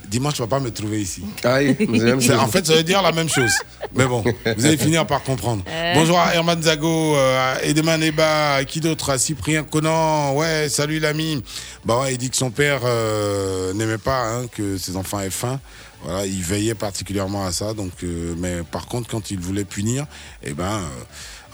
[0.08, 1.24] dimanche tu vas pas me trouver ici.
[1.42, 3.50] C'est- en fait, ça veut dire la même chose.
[3.94, 4.22] Mais bon,
[4.56, 5.64] vous allez finir par comprendre.
[5.66, 5.94] Euh.
[5.94, 10.34] Bonjour à Herman Zago, euh, à Edeman Eba, à qui d'autre À Cyprien Conan.
[10.34, 11.42] Ouais, salut l'ami.
[11.86, 15.30] Bah ouais, il dit que son père euh, n'aimait pas hein, que ses enfants aient
[15.30, 15.58] faim.
[16.02, 17.72] Voilà, il veillait particulièrement à ça.
[17.72, 20.04] Donc, euh, mais par contre, quand il voulait punir,
[20.42, 20.82] eh ben,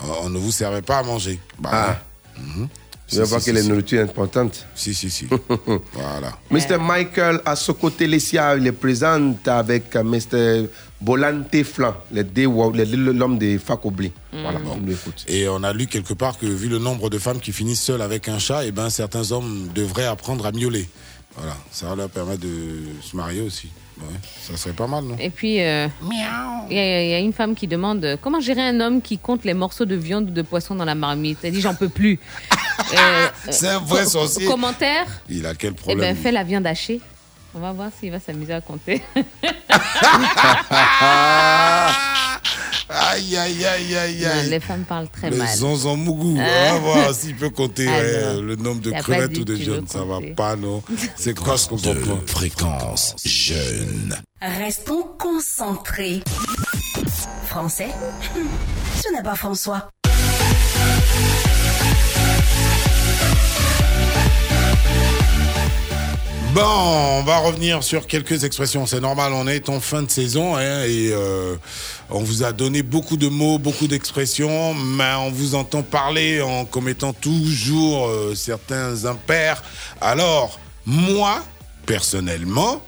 [0.02, 1.38] euh, on ne vous servait pas à manger.
[1.60, 1.96] Bah,
[2.36, 2.42] ouais.
[2.42, 2.68] Mhm.
[3.12, 4.66] Vas Si, voir que la nourriture est importante.
[4.74, 5.26] Si, si, si.
[5.92, 6.38] voilà.
[6.50, 6.78] Mr.
[6.80, 10.66] Michael Asoko Lesia, il est présent avec Mr.
[11.00, 14.12] Bolante Flan, le dé- le- le- l'homme de Fakobli.
[14.32, 14.78] Voilà, Bon.
[15.28, 18.02] Et on a lu quelque part que vu le nombre de femmes qui finissent seules
[18.02, 20.88] avec un chat, eh ben, certains hommes devraient apprendre à miauler.
[21.36, 23.68] Voilà, ça va leur permettre de se marier aussi.
[24.00, 25.16] Ouais, ça serait pas mal, non?
[25.18, 25.86] Et puis, euh,
[26.70, 29.02] il y, a- il y a une femme qui demande euh, comment gérer un homme
[29.02, 31.38] qui compte les morceaux de viande ou de poisson dans la marmite?
[31.42, 32.18] Elle dit j'en peux plus.
[32.96, 34.46] Euh, C'est un vrai co- sorcier.
[34.46, 35.04] Commentaire?
[35.28, 36.14] Il a quel Eh problème?
[36.14, 37.00] ben, fais la viande hachée.
[37.54, 39.02] On va voir s'il va s'amuser à compter.
[42.92, 44.48] Aïe, aïe, aïe, aïe, Non, aïe.
[44.50, 45.56] les femmes parlent très le mal.
[45.56, 46.36] zonzon mougou.
[46.40, 46.72] Ah.
[46.74, 48.42] On va voir s'il peut compter Ah, non.
[48.42, 49.86] le nombre de crevettes ou de jeunes.
[49.86, 50.82] Ça va pas, non
[51.16, 54.16] C'est quoi ce comportement Fréquence jeune.
[54.42, 56.20] Restons concentrés.
[57.46, 57.88] Français?
[59.04, 59.90] Ce n'est pas François.
[66.52, 68.84] Bon, on va revenir sur quelques expressions.
[68.84, 71.54] C'est normal, on est en fin de saison hein, et euh,
[72.08, 76.64] on vous a donné beaucoup de mots, beaucoup d'expressions, mais on vous entend parler en
[76.64, 79.62] commettant toujours euh, certains impairs.
[80.00, 81.40] Alors, moi,
[81.86, 82.82] personnellement,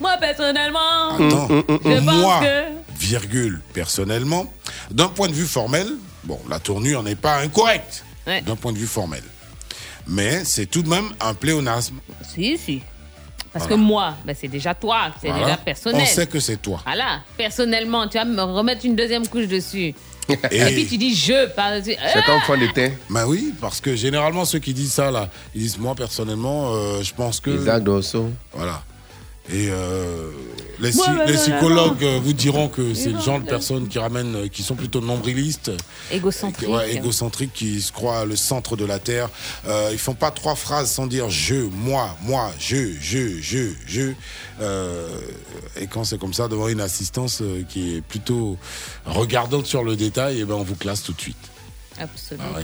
[0.00, 2.98] Moi, personnellement, Attends, je pense moi, que...
[2.98, 4.52] virgule, personnellement,
[4.90, 5.86] d'un point de vue formel,
[6.24, 9.22] bon, la tournure n'est pas incorrecte, d'un point de vue formel.
[10.06, 11.96] Mais c'est tout de même un pléonasme.
[12.22, 12.82] Si, si.
[13.52, 13.76] Parce Voilà.
[13.76, 15.44] que moi, ben, c'est déjà toi, c'est Voilà.
[15.44, 16.02] déjà personnel.
[16.02, 16.80] On sait que c'est toi.
[16.84, 19.94] Voilà, personnellement, tu vas me remettre une deuxième couche dessus.
[20.50, 21.96] Et, Et- puis tu dis je par-dessus.
[22.12, 22.90] C'est Ah fond d'étain.
[23.10, 27.02] Bah oui, parce que généralement ceux qui disent ça là, ils disent moi personnellement, euh,
[27.02, 27.50] je pense que.
[27.50, 28.30] Isaac Dosso.
[28.52, 28.82] Voilà.
[29.50, 30.30] Et euh,
[30.80, 34.62] les, psychologues euh, vous diront que c'est le genre de personnes qui ramènent, euh, qui
[34.62, 35.70] sont plutôt nombrilistes,
[36.10, 39.28] égocentriques, qui se croient le centre de la terre.
[39.66, 44.12] Euh, ils font pas trois phrases sans dire je, moi, moi, je, je, je, je.
[44.60, 45.08] Euh,
[45.78, 48.56] et quand c'est comme ça devant une assistance qui est plutôt
[49.04, 51.36] regardante sur le détail, et ben on vous classe tout de suite.
[51.98, 52.48] Absolument.
[52.56, 52.60] Ah,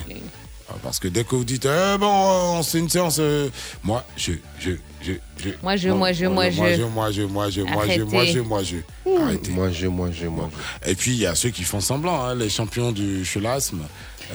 [0.82, 3.48] Parce que dès que vous dites, eh bon, on- c'est une séance, euh,
[3.82, 4.72] moi, je, je,
[5.02, 5.50] je, je.
[5.62, 6.56] Moi, je, Non, moi, je, moi, moi, je.
[6.56, 8.76] moi, je, moi, je, moi, je, moi, je, moi, je, moi, je.
[9.22, 9.50] Arrêtez.
[9.52, 10.50] Moi, je, moi, je, moi,
[10.86, 13.80] Et puis, il y a ceux qui font semblant, hein, les champions du chelasme,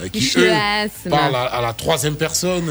[0.02, 0.52] euh, qui, eux,
[1.10, 2.70] parlent à, à la troisième personne.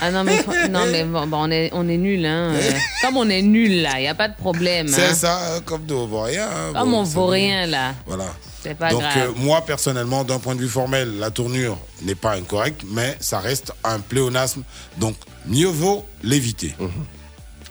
[0.00, 0.36] Ah non, mais,
[0.70, 2.52] non, mais bon, bon, on est, on est nul, hein.
[3.02, 4.88] Comme on est nul, là, il n'y a pas de problème.
[4.88, 5.14] C'est hein.
[5.14, 6.46] ça, hein, comme de vaut rien.
[6.48, 7.94] hein, Comme bon, on vaut rien, là.
[8.06, 8.26] Voilà.
[8.62, 9.12] C'est pas Donc, grave.
[9.18, 13.38] euh, moi, personnellement, d'un point de vue formel, la tournure n'est pas incorrecte, mais ça
[13.38, 14.62] reste un pléonasme.
[14.96, 15.14] Donc,
[15.46, 16.74] mieux vaut l'éviter.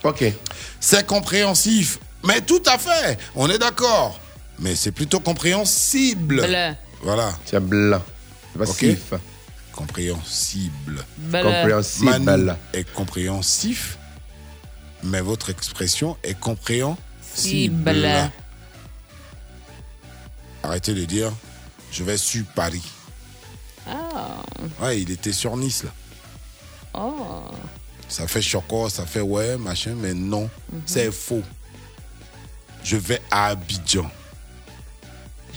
[0.04, 0.24] Ok.
[0.80, 2.00] C'est compréhensif.
[2.24, 4.20] Mais tout à fait, on est d'accord.
[4.60, 6.46] Mais c'est plutôt compréhensible.
[6.48, 6.74] Bleu.
[7.04, 7.32] Voilà.
[7.46, 8.02] C'est blanc.
[8.66, 9.20] Compréhensible.
[9.74, 11.06] Compréhensible.
[12.26, 13.98] Manu est compréhensif,
[15.04, 16.98] mais votre expression est compréhensible.
[17.36, 18.32] Cible.
[20.64, 21.32] Arrêtez de dire
[21.92, 22.84] je vais sur Paris.
[23.88, 24.42] Ah.
[24.82, 25.92] Ouais, il était sur Nice là.
[26.94, 27.46] Oh.
[28.10, 30.82] Ça fait choco, ça fait ouais, machin, mais non, Mhm.
[30.86, 31.44] c'est faux.
[32.84, 34.10] Je vais à Abidjan.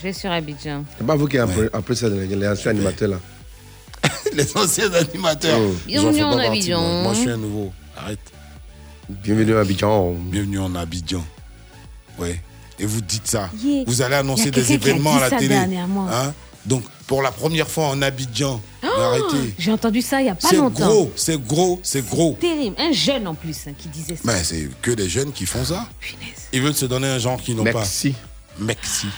[0.01, 0.85] Je vais sur Abidjan.
[0.97, 3.21] C'est pas vous qui avez appris ça, les anciens animateurs là.
[4.33, 5.61] Les anciens animateurs.
[5.61, 5.73] Oh.
[5.75, 6.81] En Bienvenue en Abidjan.
[6.81, 7.03] moi.
[7.03, 7.71] Moi, je suis un nouveau.
[7.99, 8.19] Arrête.
[9.11, 10.13] Bienvenue à Abidjan.
[10.13, 11.23] Bienvenue en Abidjan.
[12.19, 12.41] Ouais.
[12.79, 13.51] Et vous dites ça.
[13.63, 13.85] Yeah.
[13.87, 15.49] Vous allez annoncer des quelqu'un qui a événements dit à la ça télé.
[15.49, 16.09] dernièrement.
[16.09, 16.33] Hein?
[16.65, 18.63] Donc, pour la première fois en Abidjan.
[18.83, 19.55] Oh, arrêtez.
[19.59, 20.87] J'ai entendu ça il n'y a pas C'est longtemps.
[20.87, 22.39] gros, c'est gros, c'est gros.
[22.41, 22.77] Terrible.
[22.79, 24.23] Un jeune en plus hein, qui disait ça.
[24.25, 25.87] Mais c'est que des jeunes qui font ça.
[26.55, 27.73] Ils veulent se donner un genre qu'ils n'ont pas.
[27.73, 28.15] Merci.
[28.59, 29.09] Merci.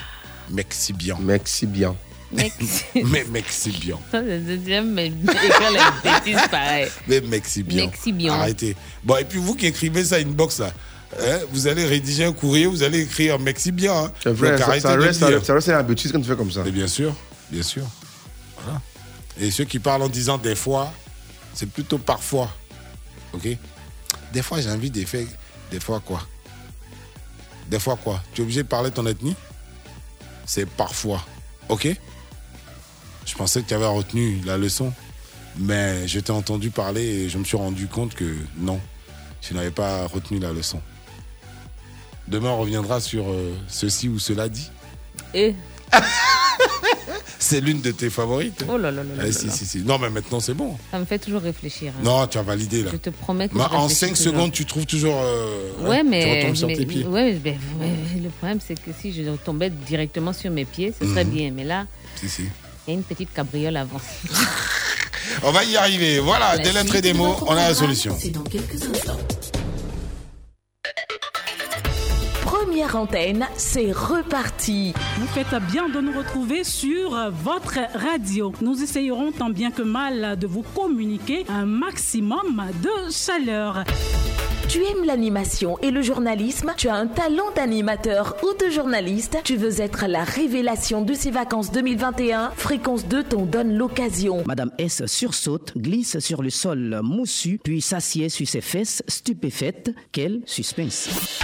[0.51, 1.17] Merci bien.
[1.21, 1.97] Merci bien.
[2.33, 3.97] Mais merci bien.
[4.11, 6.89] Ça, c'est le deuxième, mais écrire les bêtises pareil.
[7.07, 7.87] Mais merci bien.
[7.87, 8.33] Merci bien.
[8.33, 8.75] Arrêtez.
[9.05, 10.73] Bon, et puis vous qui écrivez ça inbox là,
[11.21, 13.95] hein, vous allez rédiger un courrier, vous allez écrire merci bien.
[14.05, 14.13] hein.
[14.23, 16.63] C'est vrai, ça, reste, ça, reste une habitude quand tu fais comme ça.
[16.65, 17.15] Mais bien sûr,
[17.51, 17.85] bien sûr.
[18.63, 18.81] Voilà.
[19.39, 20.91] Et ceux qui parlent en disant des fois,
[21.53, 22.51] c'est plutôt parfois.
[23.35, 23.47] Ok?
[24.33, 25.27] Des fois, j'ai envie de faire.
[25.71, 26.27] Des fois quoi?
[27.71, 28.23] Des fois quoi?
[28.33, 29.37] Tu es obligé de parler de ton ethnie?
[30.55, 31.25] C'est parfois.
[31.71, 31.89] Ok?
[33.25, 34.93] Je pensais que tu avais retenu la leçon,
[35.57, 38.79] mais je t'ai entendu parler et je me suis rendu compte que non,
[39.41, 40.83] je n'avais pas retenu la leçon.
[42.29, 44.71] Demain, on reviendra sur euh, ceci ou cela dit.
[45.33, 45.55] Et?
[47.39, 48.65] C'est l'une de tes favorites.
[48.69, 49.53] Oh là là là là Eh, là si, là.
[49.53, 49.79] si, si.
[49.81, 50.77] Non, mais maintenant, c'est bon.
[50.91, 51.93] ça me fait toujours réfléchir.
[51.97, 52.01] hein.
[52.05, 52.91] Non, tu as validé, là.
[52.93, 54.25] Je te promets que je en réfléchis 5 toujours.
[54.33, 55.17] secondes, tu trouves toujours.
[55.21, 57.05] euh, Ouais, hein, mais, Tu retombes sur mais- tes pieds.
[57.05, 61.07] ouais, mais- mais le problème, c'est que si je tombais directement sur mes pieds, ce
[61.07, 61.31] serait Mhm.
[61.31, 61.51] bien.
[61.55, 61.87] Mais là,
[62.21, 62.43] Si, si.
[62.87, 64.01] il y a une petite cabriole avant.
[65.43, 66.19] On va y arriver.
[66.21, 68.17] Voilà, des lettres et des mots, on a la solution.
[68.19, 69.17] C'est dans quelques instants.
[72.83, 74.93] Première antenne, c'est reparti.
[75.19, 78.53] Vous faites bien de nous retrouver sur votre radio.
[78.61, 83.85] Nous essayerons tant bien que mal de vous communiquer un maximum de chaleur.
[84.69, 86.73] Tu aimes l'animation et le journalisme?
[86.77, 89.39] Tu as un talent d'animateur ou de journaliste?
[89.45, 94.43] Tu veux être la révélation de ces vacances 2021 Fréquence 2 t'en donne l'occasion.
[94.45, 99.95] Madame S sursaute, glisse sur le sol moussu, puis s'assied sur ses fesses, stupéfaite.
[100.11, 101.39] Quel suspense.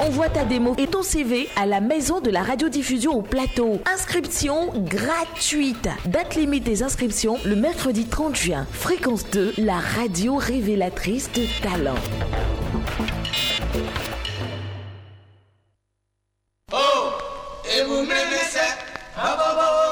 [0.00, 3.80] Envoie ta démo et ton CV à la maison de la radiodiffusion au plateau.
[3.84, 5.88] Inscription gratuite.
[6.06, 8.66] Date limite des inscriptions le mercredi 30 juin.
[8.72, 12.00] Fréquence 2, la radio révélatrice de talent.
[16.72, 16.76] Oh,
[17.66, 18.60] et vous m'aimez ça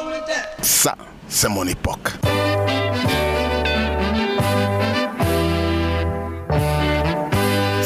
[0.04, 0.62] on était.
[0.62, 0.96] Ça,
[1.28, 2.12] c'est mon époque.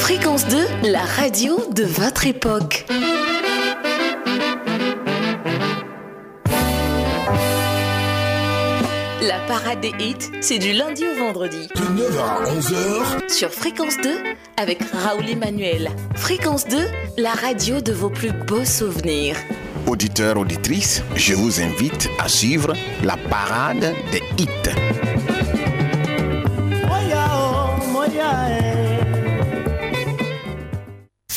[0.02, 0.58] Fréquence 2,
[0.90, 2.86] la radio de votre époque.
[9.22, 11.68] La parade des hits, c'est du lundi au vendredi.
[11.76, 13.32] De 9h à 11h.
[13.32, 14.10] Sur Fréquence 2,
[14.56, 15.88] avec Raoul Emmanuel.
[16.16, 16.78] Fréquence 2,
[17.18, 19.36] la radio de vos plus beaux souvenirs.
[19.86, 22.74] Auditeurs, auditrices, je vous invite à suivre
[23.04, 24.48] la parade des hits.
[26.88, 28.71] Moya, oh, moya, eh.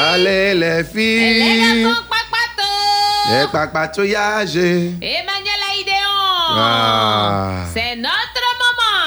[0.00, 2.70] Allez les Les filles, garçons, papato
[3.30, 4.56] les papatouillages.
[4.56, 6.18] Emmanuel Aïdéon
[6.56, 7.64] Ah.
[7.74, 8.97] C'est notre moment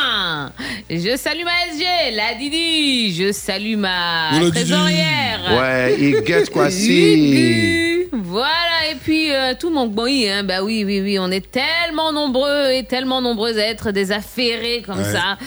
[0.90, 4.52] Je salue ma SG, la Didi Je salue ma Didi.
[4.52, 7.88] trésorière Ouais, il guette quoi si.
[8.14, 12.12] Voilà, et puis euh, tout mon boy, hein, bah oui, oui, oui, on est tellement
[12.12, 15.04] nombreux et tellement nombreuses à être des affairés comme Ouais.
[15.12, 15.38] ça.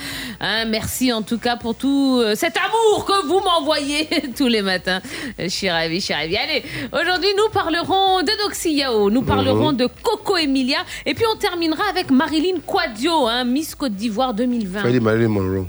[0.41, 4.07] Hein, merci en tout cas pour tout euh, cet amour que vous m'envoyez
[4.37, 4.99] tous les matins.
[5.39, 6.35] Je suis ravie, je suis ravie.
[6.37, 9.77] Allez, aujourd'hui nous parlerons de Doxy Yao, nous parlerons Mhm.
[9.77, 14.79] de Coco Emilia, et puis on terminera avec Marilyn Quadio, hein, Miss Côte d'Ivoire 2020.
[14.79, 15.65] Freddy Marilyn Monroe.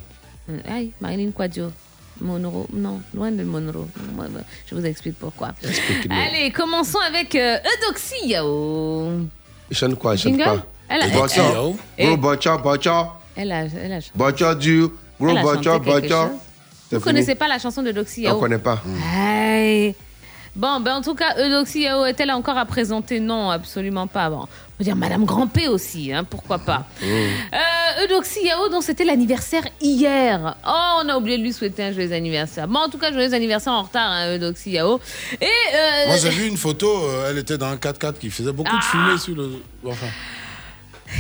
[0.51, 1.73] Euh, Aïe, Marilyn Quadio.
[2.21, 3.87] Monroe, non, loin de Monroe.
[4.71, 5.53] Je vous explique pourquoi.
[6.11, 8.35] Allez, commençons avec euh, Eudoxie.
[9.71, 13.13] Il chante quoi chante quoi Elle a- elle- Gros bocha, bocha.
[13.37, 14.13] Elle a, elle a chanté.
[14.15, 14.87] Bocha du.
[15.21, 16.23] Gros Elle a chanté bocha, quelque bocha.
[16.29, 16.31] chose.
[16.89, 17.13] C'est Vous fini.
[17.15, 18.81] connaissez pas la chanson de Doxy Yao On connaît pas.
[19.15, 19.95] Aïe.
[20.55, 23.21] Bon, ben en tout cas, Eudoxie Yao est-elle encore à présenter?
[23.21, 24.31] Non, absolument pas.
[24.31, 26.85] Bon, on peut dire Madame Grand-P aussi, hein, pourquoi pas.
[27.03, 30.55] Euh, Eudoxie Yao, dont c'était l'anniversaire hier.
[30.67, 32.69] Oh, on a oublié de lui souhaiter un joyeux anniversaire.
[32.69, 35.01] Bon, en tout cas, joyeux anniversaire en retard, hein, Eudoxie Yao.
[35.41, 35.45] Et.
[35.47, 38.71] euh, Moi, j'ai vu une photo, euh, elle était dans un 4x4 qui faisait beaucoup
[38.71, 38.85] de Ah.
[38.85, 39.63] fumée sur le.
[39.87, 40.07] Enfin.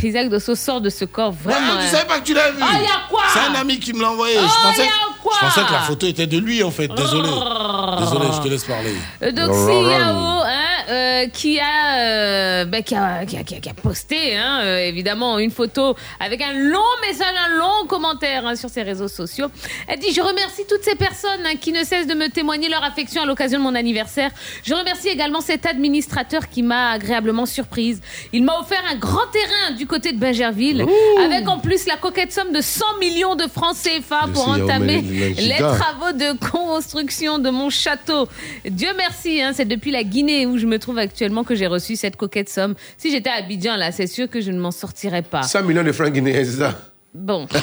[0.03, 1.75] Isaac Dosso sort de ce corps vraiment.
[1.75, 1.91] Ah, tu hein.
[1.91, 4.03] savais pas que tu l'as vu Ah, y a quoi C'est un ami qui me
[4.03, 4.35] l'a envoyé.
[4.39, 4.91] Oh, je, pensais, y a
[5.23, 6.89] quoi je pensais que la photo était de lui, en fait.
[6.89, 7.29] Désolé.
[7.33, 7.95] Oh.
[8.01, 8.95] Désolé, je te laisse parler.
[9.21, 13.75] Doxy Yao, hein, euh, qui, a, euh, qui, a, qui, a, qui a- qui a
[13.75, 18.69] posté hein, euh, évidemment une photo avec un long message, un long commentaire hein, sur
[18.69, 19.47] ses réseaux sociaux.
[19.89, 22.85] Elle dit Je remercie toutes ces personnes hein, qui ne cessent de me témoigner leur
[22.85, 24.31] affection à l'occasion de mon anniversaire.
[24.65, 28.01] Je remercie également cet administrateur qui m'a agréablement surprise.
[28.33, 30.85] Il m'a offert un grand terrain du côté de Bingerville,
[31.25, 35.57] avec en plus la coquette somme de 100 millions de francs CFA pour entamer les
[35.59, 38.29] travaux de construction de mon château.
[38.65, 42.17] Dieu merci, c'est depuis la Guinée où je me trouve actuellement que j'ai reçu cette
[42.17, 42.75] coquette somme.
[42.99, 45.43] Si j'étais à Abidjan, là, c'est sûr que je ne m'en sortirais pas.
[45.43, 46.75] 100 millions de francs guinéens, c'est ça?
[47.15, 47.47] Bon.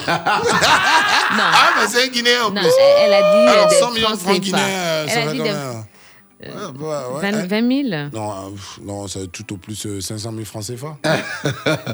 [1.36, 2.70] Ah, mais c'est un Guinéen en Non, plus.
[2.80, 3.48] elle, elle a dit.
[3.50, 5.86] Alors, euh, des 100 millions de francs guinéens, euh, ça Elle a va dit quand
[6.46, 6.72] des- même.
[6.80, 7.32] bah, ouais.
[7.32, 10.64] 20, 20 000 Non, euh, pff, non, c'est tout au plus euh, 500 000 francs
[10.66, 10.98] CFA.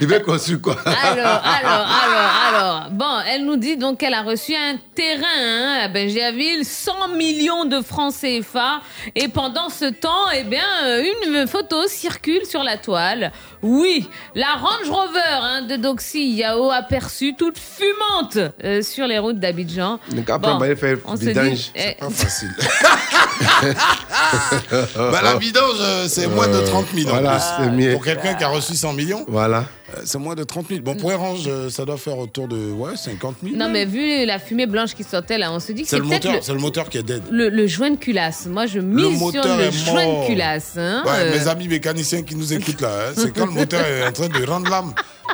[0.00, 0.76] Il veut construire quoi?
[0.84, 2.90] Alors, alors, alors, alors.
[2.90, 7.64] Bon, elle nous dit donc qu'elle a reçu un terrain hein, à Benjerville, 100 millions
[7.64, 8.80] de francs CFA.
[9.14, 13.32] Et pendant ce temps, eh bien, euh, une photo circule sur la toile.
[13.62, 19.38] Oui, la Range Rover hein, de Doxy Yao aperçue toute fumante euh, sur les routes
[19.40, 19.98] d'Abidjan.
[20.10, 21.46] Donc après, on va aller faire on se vidange.
[21.52, 22.54] dit, eh, Pas facile.
[24.96, 27.64] bah, la vidange, euh, c'est moins de 30 000 en Voilà, plus.
[27.64, 27.92] c'est mieux.
[27.92, 29.64] Pour quelqu'un qui a reçu 100 millions, Voilà.
[29.94, 30.80] euh, c'est moins de 30 000.
[30.82, 33.56] Bon, pour Orange, euh, ça doit faire autour de ouais, 50 000.
[33.56, 36.04] non, mais vu la fumée blanche qui sortait là, on se dit que c'est le
[36.04, 37.22] moteur, le, c'est le moteur qui est dead.
[37.30, 38.46] le, le joint de culasse.
[38.46, 40.22] Moi, je mise sur moteur le est joint mort.
[40.22, 40.72] de culasse.
[40.76, 41.38] hein, Ouais, euh.
[41.38, 44.28] Mes amis mécaniciens qui nous écoutent là, hein, c'est quand le moteur est en train
[44.28, 44.92] de rendre l'âme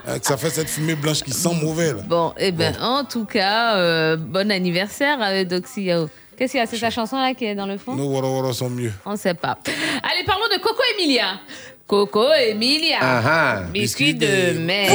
[0.08, 1.88] euh, que ça fait cette fumée blanche qui sent mauvais.
[1.92, 2.02] Là.
[2.08, 6.08] Bon, eh ben, en tout cas, euh, bon anniversaire avec Doxy Yao.
[6.42, 8.26] Qu'est-ce qu'il y a C'est sa chanson là qui est dans le fond Nos Woro
[8.26, 8.90] Woro sont mieux.
[9.06, 9.56] On sait pas.
[10.02, 11.38] Allez, parlons de Coco Emilia.
[11.86, 12.98] Coco Emilia.
[13.00, 14.90] Ah ah, Biscuit biscuit de de- mer.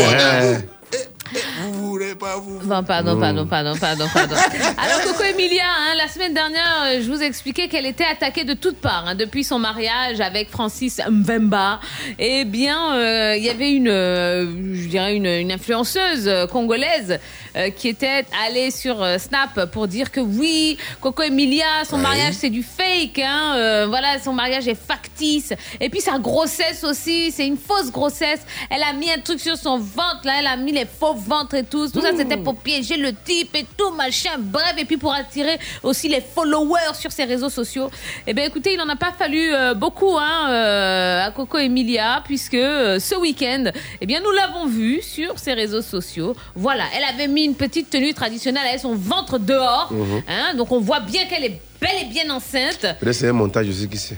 [1.61, 4.35] Vous voulez pas vous Bon, pardon, pardon, pardon, pardon, pardon.
[4.77, 8.53] Alors, Coco Emilia, hein, la semaine dernière, euh, je vous expliquais qu'elle était attaquée de
[8.53, 11.79] toutes parts hein, depuis son mariage avec Francis Mbemba.
[12.19, 17.19] Eh bien, euh, il y avait une, euh, je dirais, une, une influenceuse euh, congolaise
[17.57, 22.01] euh, qui était allée sur euh, Snap pour dire que oui, Coco Emilia, son Ouais.
[22.03, 23.17] mariage, c'est du fake.
[23.19, 25.53] Hein, euh, voilà, son mariage est factice.
[25.81, 28.41] Et puis sa grossesse aussi, c'est une fausse grossesse.
[28.69, 31.55] Elle a mis un truc sur son ventre, là, elle a mis les faux ventres
[31.55, 31.89] et tout.
[31.89, 34.31] Tout ça, c'était pour piéger le type et tout, machin.
[34.38, 37.89] Bref, et puis pour attirer aussi les followers sur ses réseaux sociaux.
[38.27, 43.15] Eh bien, écoutez, il n'en a pas fallu beaucoup hein, à Coco Emilia, puisque ce
[43.19, 43.65] week-end,
[44.01, 46.35] eh bien, nous l'avons vu sur ses réseaux sociaux.
[46.55, 49.89] Voilà, elle avait mis une petite tenue traditionnelle, elle avait son ventre dehors.
[49.91, 50.21] Mhm.
[50.27, 52.85] hein, donc, on voit bien qu'elle est bel et bien enceinte.
[53.11, 54.15] C'est un montage, je sais qui c'est.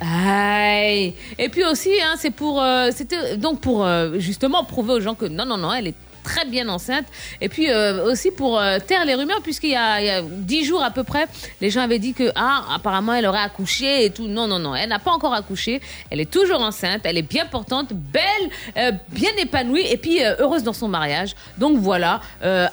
[1.38, 5.16] Et puis aussi, hein, c'est pour, euh, c'était donc pour euh, justement prouver aux gens
[5.16, 7.06] que non, non, non, elle est très bien enceinte.
[7.42, 10.92] Et puis euh, aussi pour euh, taire les rumeurs, puisqu'il y a dix jours à
[10.92, 11.26] peu près,
[11.62, 14.28] les gens avaient dit que ah apparemment elle aurait accouché et tout.
[14.28, 15.82] Non, non, non, elle n'a pas encore accouché.
[16.10, 17.02] Elle est toujours enceinte.
[17.04, 18.24] Elle est bien portante, belle,
[18.78, 21.36] euh, bien épanouie et puis heureuse dans son mariage.
[21.58, 22.22] Donc voilà,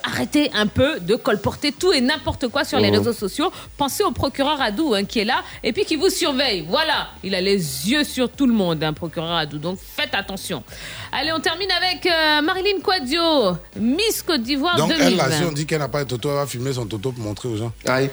[0.03, 2.97] arrêtez un peu de colporter tout et n'importe quoi sur les Mhm.
[2.97, 3.51] réseaux sociaux.
[3.77, 6.65] Pensez au procureur Adou hein, qui est là et puis qui vous surveille.
[6.67, 7.55] Voilà, il a les
[7.89, 9.57] yeux sur tout le monde, un procureur Adou.
[9.57, 10.63] Donc faites attention.
[11.11, 15.37] Allez, on termine avec euh, Marilyn Quadio, Miss Côte d'Ivoire Donc elle, là, 2020.
[15.37, 17.49] si on dit qu'elle n'a pas de toto, elle va filmer son toto pour montrer
[17.49, 17.71] aux gens.
[17.85, 18.09] Aïe.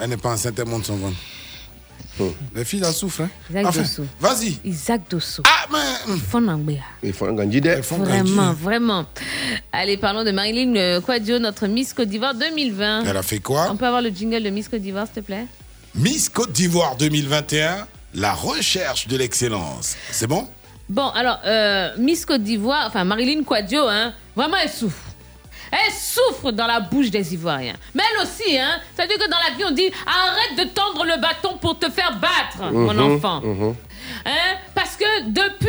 [0.00, 1.16] Elle n'est pas enceinte, elle monte son ventre.
[2.54, 3.22] Les filles, elles souffrent.
[3.22, 3.30] Hein?
[3.50, 4.04] Isaac Enfin, Dosso.
[4.20, 4.58] vas-y.
[4.64, 5.42] Isaac Dosso.
[5.46, 6.14] Ah, mais.
[6.14, 6.82] Il faut l'embêter.
[7.02, 7.80] Il faut un gandide.
[7.88, 9.06] Vraiment, vraiment.
[9.72, 13.04] Allez, parlons de Marilyn euh, Quadio, notre Miss Côte d'Ivoire 2020.
[13.06, 13.68] Elle a fait quoi?
[13.70, 15.46] On peut avoir le jingle de Miss Côte d'Ivoire, s'il te plaît?
[15.94, 19.96] Miss Côte d'Ivoire 2021, la recherche de l'excellence.
[20.10, 20.46] C'est bon?
[20.92, 24.98] Bon, alors, euh, Miss Côte d'Ivoire, enfin Marilyn Quadio, hein, vraiment, elle souffre.
[25.72, 27.76] Elle souffre dans la bouche des Ivoiriens.
[27.94, 28.78] Mais elle aussi, hein.
[28.94, 32.12] C'est-à-dire que dans la vie, on dit arrête de tendre le bâton pour te faire
[32.20, 33.40] battre, mon Mhm, enfant.
[33.40, 33.74] mhm.
[34.24, 34.56] Hein?
[34.74, 35.68] Parce que depuis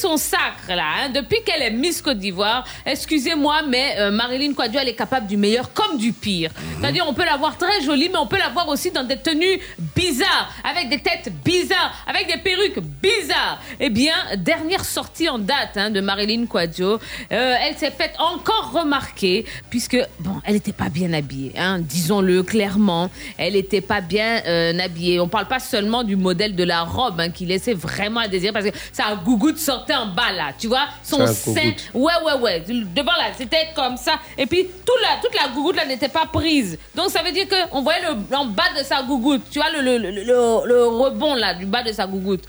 [0.00, 4.80] son sacre, là, hein, depuis qu'elle est Miss Côte d'Ivoire, excusez-moi, mais euh, Marilyn Quadio,
[4.80, 6.50] elle est capable du meilleur comme du pire.
[6.80, 9.16] C'est-à-dire, on peut la voir très jolie, mais on peut la voir aussi dans des
[9.16, 9.60] tenues
[9.94, 13.60] bizarres, avec des têtes bizarres, avec des perruques bizarres.
[13.80, 16.98] Eh bien, dernière sortie en date hein, de Marilyn Quadio,
[17.32, 22.42] euh, elle s'est faite encore remarquer, puisque, bon, elle n'était pas bien habillée, hein, disons-le
[22.42, 23.10] clairement.
[23.38, 25.20] Elle n'était pas bien euh, habillée.
[25.20, 28.52] On parle pas seulement du modèle de la robe hein, qui laissait vraiment à désirer,
[28.52, 31.18] parce que sa gougoute sortait en bas, là, tu vois, son
[31.54, 31.72] sein.
[31.92, 32.60] Ouais, ouais, ouais.
[32.66, 34.14] Devant là, c'était comme ça.
[34.38, 34.92] Et puis, tout
[35.22, 36.78] toute la gougoute là n'était pas prise.
[36.94, 39.42] Donc, ça veut dire qu'on voyait le, en bas de sa gougoute.
[39.50, 42.42] Tu vois, le, le, le, le- rebond là, du bas de sa gougoute.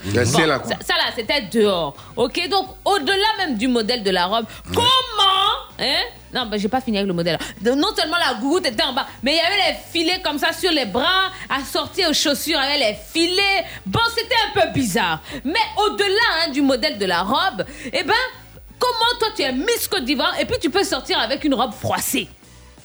[0.63, 1.95] Ça, ça, là, c'était dehors.
[2.15, 6.03] Ok, donc, au-delà même du modèle de la robe, comment, hein?
[6.33, 7.37] Non, ben, j'ai pas fini avec le modèle.
[7.63, 10.51] Non seulement la gougoute était en bas, mais il y avait les filets comme ça
[10.51, 13.63] sur les bras, assortis aux chaussures, avait les filets.
[13.85, 14.84] Bon, c'était un peu bizarre.
[15.43, 18.13] Mais au-delà hein, du modèle de la robe, eh ben,
[18.79, 21.73] comment toi tu es Miss Côte d'Ivoire et puis tu peux sortir avec une robe
[21.73, 22.29] froissée?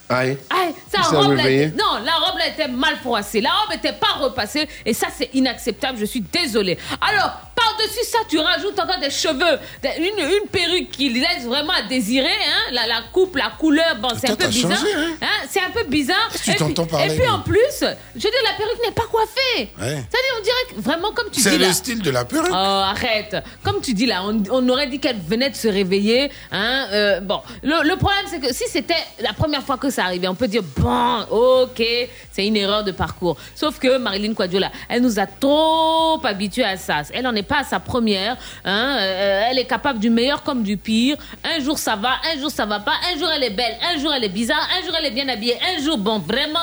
[0.09, 0.37] Aïe.
[0.51, 3.41] Ah, sa robe là, non, la robe là était mal froissée.
[3.41, 5.99] La robe était pas repassée et ça c'est inacceptable.
[5.99, 6.77] Je suis désolée.
[7.01, 7.31] Alors,
[7.65, 11.83] par-dessus ça, tu rajoutes encore des cheveux, des- une, une perruque qui laisse vraiment à
[11.83, 14.73] désirer, hein, la, la coupe, la couleur, bon, c'est un peu bizarre.
[14.97, 15.11] hein.
[15.23, 16.29] Hein, c'est un peu bizarre.
[16.43, 18.81] Tu Et puis- t'entends parler, Et puis mais- en plus, je veux dire, la perruque
[18.85, 19.71] n'est pas coiffée.
[19.81, 20.05] Ouais.
[20.11, 21.73] C'est-à-dire, on dirait que vraiment, comme tu C'est dis le là.
[21.73, 22.51] style de la perruque.
[22.51, 23.37] Oh, arrête.
[23.63, 26.31] Comme tu dis là, on, on aurait dit qu'elle venait de se réveiller.
[26.53, 30.05] Hein, euh, bon, le, le problème, c'est que si c'était la première fois que ça
[30.05, 31.83] arrivait, on peut dire, bon, ok,
[32.33, 33.37] c'est une erreur de parcours.
[33.55, 37.03] Sauf que Marilyn Quadiola, elle nous a trop habitués à ça.
[37.13, 38.37] Elle n'en est pas à sa première.
[38.65, 41.17] Hein, euh, elle est capable du meilleur comme du pire.
[41.45, 42.95] Un jour, ça va, un jour, ça va pas.
[43.13, 45.29] Un jour, elle est belle, un jour, elle est bizarre, un jour, elle est bien
[45.29, 46.61] habillée, un jour, bon, vraiment...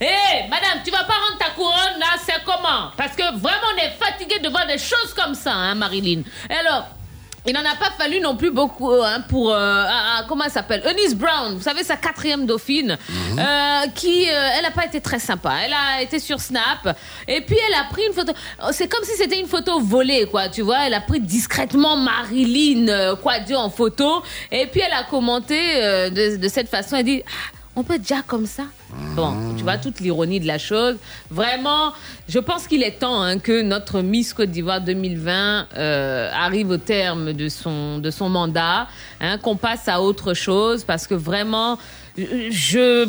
[0.00, 2.92] Hé, madame, tu vas pas rendre ta couronne là, c'est comment?
[2.96, 6.22] Parce que vraiment, on est fatigué de voir des choses comme ça, hein, Marilyn.
[6.48, 6.86] Alors,
[7.46, 9.52] il n'en a pas fallu non plus beaucoup hein, pour.
[9.52, 10.82] euh, ah, ah, comment elle s'appelle?
[10.86, 12.98] Eunice Brown, vous savez, sa quatrième dauphine,
[13.38, 14.28] euh, qui.
[14.28, 15.54] euh, elle n'a pas été très sympa.
[15.64, 16.96] Elle a été sur Snap,
[17.26, 18.32] et puis elle a pris une photo.
[18.72, 20.86] C'est comme si c'était une photo volée, quoi, tu vois?
[20.86, 25.56] Elle a pris discrètement Marilyn Quadio en photo, et puis elle a commenté
[26.10, 26.96] de, de cette façon.
[26.96, 28.64] Elle dit Ah, On peut déjà comme ça
[29.14, 30.96] Bon, tu vois, toute l'ironie de la chose.
[31.30, 31.92] Vraiment,
[32.26, 36.76] je pense qu'il est temps hein, que notre Miss Côte d'Ivoire 2020 euh, arrive au
[36.76, 38.88] terme de son, de son mandat,
[39.20, 41.78] hein, qu'on passe à autre chose, parce que vraiment,
[42.50, 43.08] je-.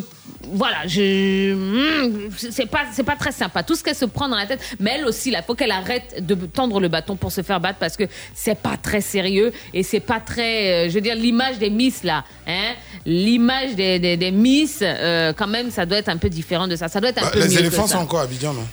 [0.52, 1.54] Voilà, je...
[1.54, 3.62] hmm, C'est pas, c'est pas très sympa.
[3.64, 6.26] Tout ce qu'elle se prend dans la tête, mais elle aussi, là, faut qu'elle arrête
[6.26, 9.84] de tendre le bâton pour se faire battre, parce que c'est pas très sérieux, et
[9.84, 10.86] c'est pas très...
[10.86, 12.74] euh, je veux dire, l'image des Miss, là, hein,
[13.06, 16.76] l'image des, des, des Miss, euh, quand même, ça doit être un peu différent de
[16.76, 16.88] ça.
[16.88, 17.96] Ça doit être un Bah, peu les mieux éléphants que ça.
[17.98, 18.68] sont encore à Abidjan, non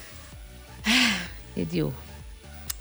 [1.57, 1.93] Idiot.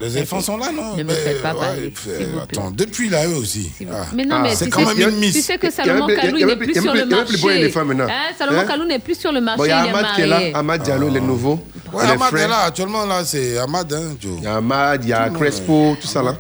[0.01, 2.57] Les éléphants sont là, non Ne me faites pas ouais, parler, fait- s'il vous plaît.
[2.59, 3.72] Attends, depuis là, eux aussi.
[3.89, 4.05] Ah.
[4.13, 5.34] Mais non, mais c'est tu quand sais- même une miss.
[5.34, 7.72] Tu sais que Il y Salomon Kalou, n'est plus- sur le marché.
[8.38, 10.39] Salomon Kalou n'est plus sur le marché, il y a Ahmad qui est là.
[10.53, 11.59] Ahmad Diallo, les nouveaux.
[11.93, 14.34] Ouais, Ahmad est là, actuellement, là, c'est Ahmad, hein, Joe.
[14.39, 16.35] Il y a Ahmad, il y a Crespo, tout ça là.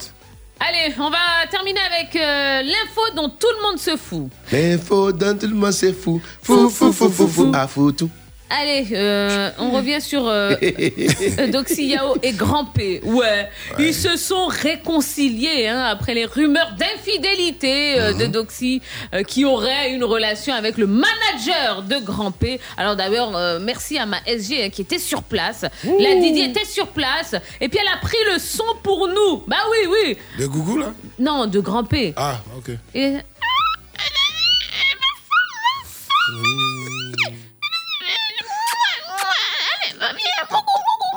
[0.59, 1.17] Allez, on va
[1.51, 4.29] terminer avec euh, l'info dont tout le monde se fout.
[4.51, 6.21] L'info dans tout le monde, c'est fou.
[6.41, 7.51] Fou, fou, fou, fou, fou.
[7.53, 8.09] Ah, fou, tout.
[8.49, 13.01] Allez, euh, on revient sur euh, euh, Doxy Yao et Grand P.
[13.03, 13.49] Ouais,
[13.79, 18.83] ils se sont réconciliés hein, après les rumeurs d'infidélité euh, de Doxy
[19.15, 22.59] euh, qui aurait une relation avec le manager de Grand P.
[22.77, 25.65] Alors d'ailleurs, euh, merci à ma SG hein, qui était sur place.
[25.83, 29.43] La Didi était sur place et puis elle a pris le son pour nous.
[29.47, 30.17] Bah oui, oui.
[30.39, 30.93] De Gougou, là?
[31.17, 32.13] Non, de Grand P.
[32.15, 32.69] Ah, ok.
[32.93, 33.15] Et-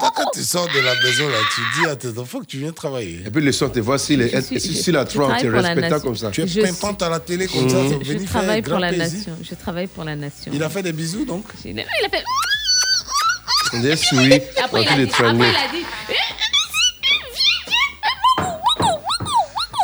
[0.01, 2.59] Toi, Quand tu sors de la maison, là, tu dis à tes enfants que tu
[2.59, 3.23] viens travailler.
[3.27, 6.01] Et puis le son, tu vois, si, les, suis- si, la Trump, la respectes nation.
[6.01, 6.31] comme ça.
[6.31, 9.19] Tu es pimpante à la télé comme ça, Je travaille pour la plaisir.
[9.19, 9.37] nation.
[9.43, 10.53] Je travaille pour la nation.
[10.55, 12.25] Il a fait des bisous, donc Il a il a fait.
[13.75, 15.85] On dirait souris, Après, il a dit des Après, il a dit.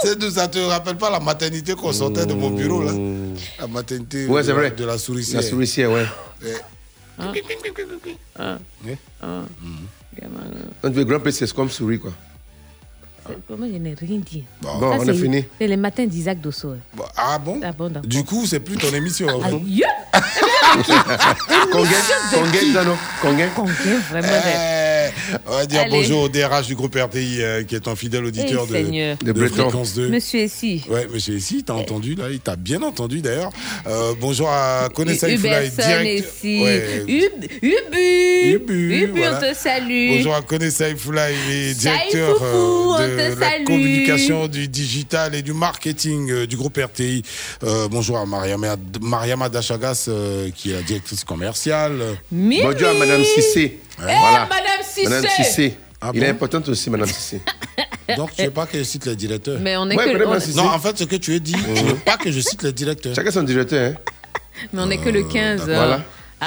[0.02, 2.92] C'est nous, ça te rappelle pas la maternité qu'on sortait de mon bureau, là
[3.58, 4.70] La maternité Ouais, de, vrai.
[4.70, 5.40] de la souricière.
[5.40, 6.04] La souricière, ouais.
[6.42, 6.56] Ouais.
[7.18, 7.32] Ah.
[8.38, 8.58] Ah.
[8.84, 8.98] Ouais.
[9.22, 9.42] Ah.
[10.20, 10.40] Gamin,
[10.82, 12.12] On dit grand c'est comme souris, quoi.
[13.56, 14.44] moi, je n'ai rien dit.
[14.60, 15.44] Bon, Bon, on c'est- a fini.
[15.58, 16.74] C'est les matins d'Isaac Dosso.
[17.16, 17.58] Ah bon?
[17.64, 17.90] Ah bon.
[18.04, 19.28] Du coup, c'est plus ton émission.
[19.28, 19.40] hein.
[19.44, 19.82] Aïe
[21.72, 21.96] Conguet,
[22.32, 22.60] Conguet.
[23.22, 23.48] Conguet.
[23.56, 24.28] Conguet, vraiment.
[25.32, 25.90] Eh, on va dire Allez.
[25.90, 29.24] bonjour au DRH du groupe RTI, euh, qui est un fidèle auditeur Eh, de.
[29.24, 29.64] De Breton.
[29.70, 30.08] Fréquence 2.
[30.08, 30.82] Monsieur Essi.
[30.88, 33.50] Ouais, monsieur ici, t'as entendu là, il t'a bien entendu d'ailleurs.
[33.86, 36.26] Euh, bonjour à Konessa Ifoulaï, Huberson direct.
[36.42, 36.62] Essi.
[36.62, 37.04] Ouais.
[37.08, 38.54] Ub- Ubu.
[38.54, 39.38] Ubu, Ubu, voilà.
[39.38, 40.16] on te salue.
[40.16, 41.80] Bonjour à Konessa Ifoulaï, il est Saï
[42.10, 43.64] directeur Foufou, euh, de la salue.
[43.64, 47.22] communication, du digital et du marketing euh, du groupe RTI.
[47.62, 52.02] Euh, bonjour à Mariama, Mariama Dachagas, euh, qui est la directrice commerciale.
[52.30, 52.62] Mimi.
[52.62, 53.78] Bonjour à Madame Cissé.
[54.00, 54.48] Eh, Madame
[54.82, 55.08] Cissé.
[55.08, 55.76] Madame Cissé.
[56.00, 57.40] Ah Il bon est important aussi, Madame Cissé.
[58.16, 60.16] Donc, tu veux pas que je cite les directeurs Mais on est Ouais, que.
[60.16, 62.40] vraiment, on- Non, en fait, ce que tu as dit, tu veux pas que je
[62.40, 63.14] cite les directeurs.
[63.14, 63.94] Chacun son directeur, hein.
[64.72, 65.62] Mais on est que le 15.
[65.64, 66.00] Voilà.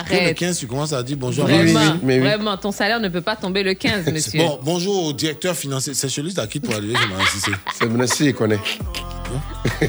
[0.05, 0.37] Que le Arrête.
[0.37, 2.19] 15, tu commences à dire bonjour à Oui, oui, Vraiment, oui, oui.
[2.19, 4.39] vraiment, ton salaire ne peut pas tomber le 15, monsieur.
[4.39, 5.95] Bon, bonjour au directeur financier.
[5.95, 7.51] C'est celui à qui pour arriver, je m'en insisté.
[7.79, 8.59] C'est Menassi, il connaît.
[9.81, 9.87] les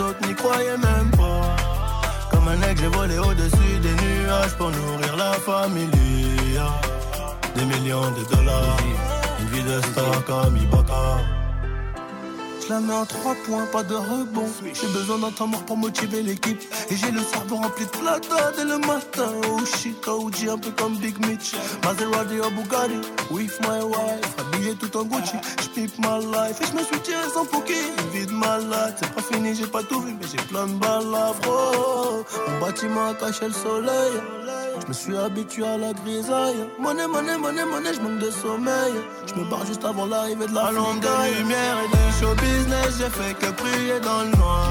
[0.00, 1.56] autres n'y croyaient même pas.
[2.30, 3.69] Comme un aigle, j'ai volé au-dessus des
[4.56, 5.90] pour nourrir la famille.
[7.56, 8.76] Des millions de dollars,
[9.40, 11.39] une vie de star comme Ibaka.
[12.70, 14.46] La mets en trois points, pas de rebond.
[14.62, 16.62] J'ai besoin d'un temps mort pour motiver l'équipe.
[16.88, 19.32] Et j'ai le cerveau rempli de plata dès le matin.
[19.48, 21.52] Oh shit, OG, un peu comme Big Mitch.
[21.82, 23.00] Maserati ou Bugatti,
[23.32, 24.36] with my wife.
[24.38, 26.60] Habillé tout en Gucci, j'pipe ma life.
[26.62, 28.94] Et je me suis tiré sans Fouki, une vie de malade.
[29.00, 32.24] C'est pas fini, j'ai pas tout vu, mais j'ai plein de balles à fro.
[32.46, 34.12] Mon bâtiment a caché le soleil.
[34.80, 36.68] Je me suis habitué à la grisaille.
[36.78, 38.94] Monnaie, monnaie, monnaie, monnaie, je manque de sommeil.
[39.26, 42.98] Je me barre juste avant l'arrivée de la lampe de lumière et du show business.
[42.98, 44.68] J'ai fait que prier dans le noir.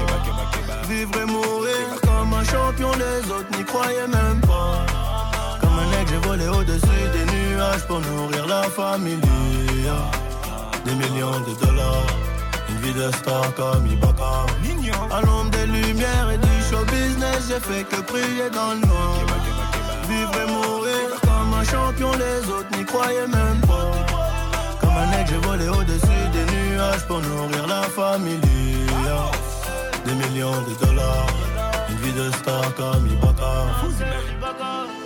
[0.88, 4.86] Vivre et mourir comme un champion, les autres n'y croyaient même pas.
[5.60, 9.20] Comme un aigle, j'ai volé au-dessus des nuages pour nourrir la famille.
[10.84, 12.06] Des millions de dollars,
[12.70, 14.46] une vie de star comme Ibaka.
[15.10, 19.14] À l'ombre des lumières et du show business, j'ai fait que prier dans le noir.
[20.08, 23.90] Vivre et mourir comme un champion, les autres n'y croyaient même pas.
[24.80, 26.29] Comme un aigle, j'ai volé au-dessus
[27.06, 28.40] pour nourrir la famille.
[30.04, 31.26] Des millions de dollars,
[31.90, 34.99] une vie de star comme Ibaka.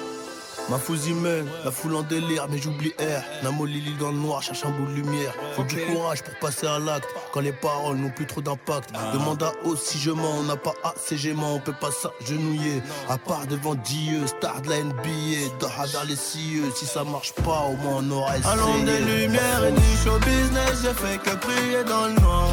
[0.71, 3.45] Ma fouzimène, la foule en délire, mais j'oublie R.
[3.45, 5.35] Namo Lili dans le noir, cherche un bout de lumière.
[5.57, 8.91] Faut du courage pour passer à l'acte, quand les paroles n'ont plus trop d'impact.
[9.13, 12.83] Demande à haut si je mens, on n'a pas assez gément, on peut pas s'agenouiller.
[13.11, 16.73] À part devant Dieu, star de la NBA, dans les cieux.
[16.75, 18.57] Si ça marche pas, au moins on aura essayé.
[18.57, 22.49] L'ombre des lumières et du show business, j'ai fait que prier dans le noir.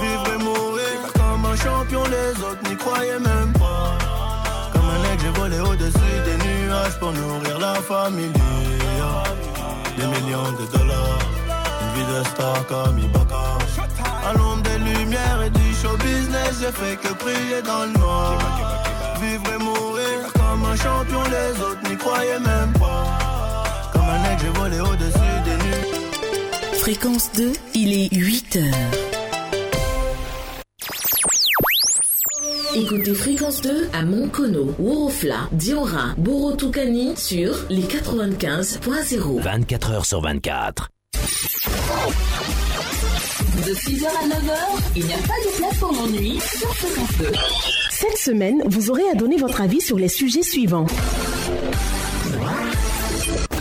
[0.00, 3.96] Vivre et mourir comme un champion, les autres n'y croyaient même pas.
[4.72, 6.01] Comme un aigle, j'ai volé au-dessus
[6.98, 8.32] pour nourrir la famille.
[9.96, 11.18] Des millions de dollars,
[11.80, 13.58] une vie de star comme Ibaka.
[14.26, 18.38] À l'ombre des lumières et du show business, j'ai fait que prier dans le noir.
[19.20, 23.18] Vivre et mourir comme un champion, les autres n'y croyaient même pas.
[23.92, 26.80] Comme un aigle, j'ai volé au-dessus des nuages.
[26.80, 29.11] Fréquence 2, il est 8 heures.
[32.74, 39.42] Écoutez Fréquence 2 à Moncono, Worofla, Diora, Borotukani sur les 95.0.
[39.42, 40.90] 24 heures sur 24.
[43.66, 47.26] De 6h à 9h, il n'y a pas de place pour l'ennui sur Fréquence 2.
[47.90, 50.86] Cette semaine, vous aurez à donner votre avis sur les sujets suivants.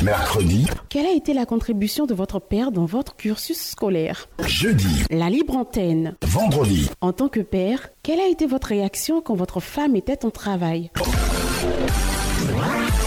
[0.03, 5.30] Mercredi, Quelle a été la contribution de votre père dans votre cursus scolaire jeudi, La
[5.30, 6.15] libre antenne.
[6.23, 10.32] vendredi, En tant que père, quelle a été votre réaction quand votre femme était au
[10.32, 10.90] travail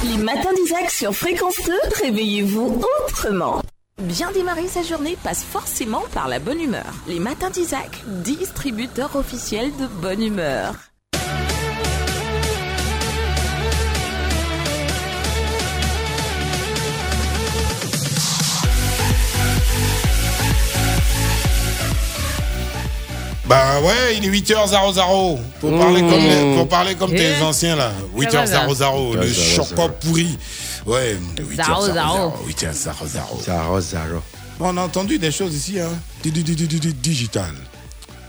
[0.05, 1.73] Les matins d'Isaac sur Fréquence 2,
[2.05, 3.61] réveillez-vous autrement.
[4.01, 6.93] Bien démarrer sa journée passe forcément par la bonne humeur.
[7.09, 10.75] Les matins d'Isaac, distributeur officiel de bonne humeur.
[23.55, 25.39] Bah ouais, il est 8h00.
[25.61, 27.93] Pour parler comme, les- pour parler comme tes anciens là.
[28.17, 30.39] 8h00, le chocolat pourri.
[30.87, 32.33] Ouais, 8h00.
[32.49, 33.09] 8h00.
[33.45, 34.23] Zaro, zaro.
[34.59, 35.89] On a entendu des choses ici, hein.
[36.23, 37.53] Di- di- di- di- di- di- Digital.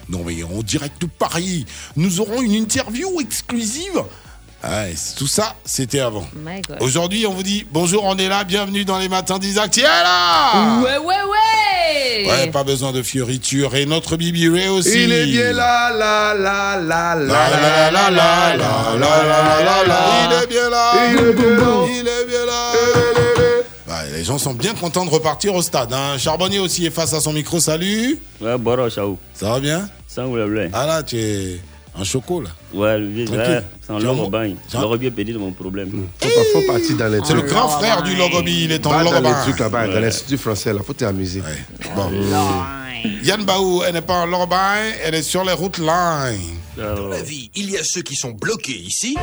[0.10, 1.66] Non mais en direct de Paris,
[1.96, 4.04] nous aurons une interview exclusive.
[4.64, 6.28] Ouais, tout ça, c'était avant.
[6.80, 9.70] Aujourd'hui, on vous dit bonjour, on est là, bienvenue dans les matins d'Isaac.
[9.72, 13.76] Tiens là Ouais, ouais, ouais Ouais, pas besoin de fioritures.
[13.76, 15.04] Et notre Bibi Ray aussi.
[15.04, 19.44] Il est bien là, là, là, là, là, La la la la la la la
[19.44, 20.00] la la la.
[20.26, 20.94] Il est bien là.
[21.12, 21.86] Il est bien là.
[21.88, 22.72] Il est bien là.
[23.88, 25.94] Bah, les gens sont bien contents de repartir au stade.
[25.94, 26.18] Hein.
[26.18, 27.60] Charbonnier aussi est face à son micro.
[27.60, 28.18] Salut.
[28.42, 29.20] Ouais, Boro, ciao.
[29.36, 29.88] Ça va bien?
[30.08, 30.70] Sans vous le blé.
[30.74, 31.60] Ah là, tu es
[31.98, 32.50] en choco là.
[32.74, 34.54] Ouais, le vieux, ouais, sans Tu as l'or mon- au bain.
[34.70, 36.08] tu as- L'aurais bien pédé de mon problème.
[36.22, 38.66] Faut pas, faut partir dans les C'est le grand frère du Logobi.
[38.66, 40.80] Il est en Va dans les trucs là-bas, dans l'Institut français, là.
[40.86, 41.42] Faut t'amuser.
[41.96, 42.10] Bon.
[43.24, 46.58] Yann Baou, elle n'est pas en Logobin, elle est sur les routes line.
[46.78, 49.16] La vie, il y a ceux qui sont bloqués ici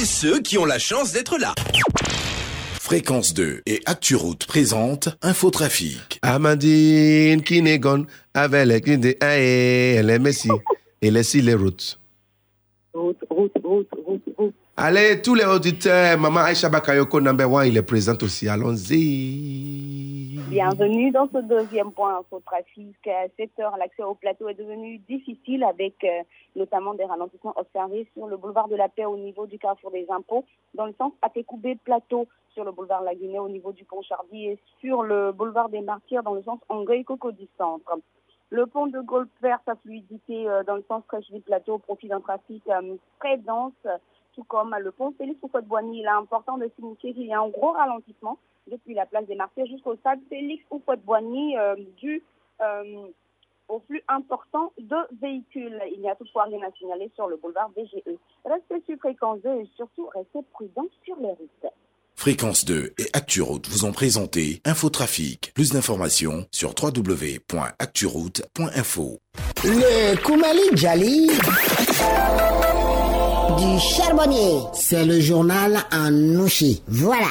[0.00, 1.54] et ceux qui ont la chance d'être là.
[2.88, 6.18] Fréquence 2 et ActuRoute présente Infotrafic.
[6.22, 10.48] Amandine Kinegon, avec les elle est Messi.
[11.02, 12.00] Et laissez les routes.
[12.94, 14.54] Route, route, route, route, route.
[14.74, 18.48] Allez, tous les auditeurs, Maman Aïcha Bakayoko, number one, il est présent aussi.
[18.48, 19.87] Allons-y.
[20.48, 22.96] Bienvenue dans ce deuxième point infotrafic.
[23.06, 26.22] À cette heure, l'accès au plateau est devenu difficile avec euh,
[26.56, 30.06] notamment des ralentissements observés sur le boulevard de la Paix au niveau du carrefour des
[30.08, 34.46] impôts, dans le sens Atekoubé Plateau sur le boulevard Lagunet au niveau du pont Chardy
[34.46, 37.98] et sur le boulevard des Martyrs dans le sens Angueil-Cocody Centre.
[38.48, 42.08] Le pont de Golfe Vert, sa fluidité euh, dans le sens Crècheville Plateau au profit
[42.08, 43.86] d'un trafic euh, très dense,
[44.34, 45.98] tout comme le pont Félix Houphouët-Boigny.
[45.98, 48.38] Il est important de signifier qu'il y a un gros ralentissement
[48.70, 52.22] depuis la place des Martyrs jusqu'au stade Félix euh, dû
[52.60, 53.08] euh,
[53.68, 55.78] au flux important de véhicules.
[55.92, 58.00] Il n'y a toutefois rien à signaler sur le boulevard BGE.
[58.44, 61.66] Restez sur fréquence 2 et surtout restez prudents sur les routes.
[62.14, 65.52] Fréquence 2 et ActuRoute vous ont présenté Infotrafic.
[65.54, 69.18] Plus d'informations sur www.acturoute.info.
[69.62, 71.28] Le Koumali Djali.
[73.56, 74.62] du charbonnier.
[74.72, 76.82] C'est le journal en nouchi.
[76.88, 77.28] Voilà.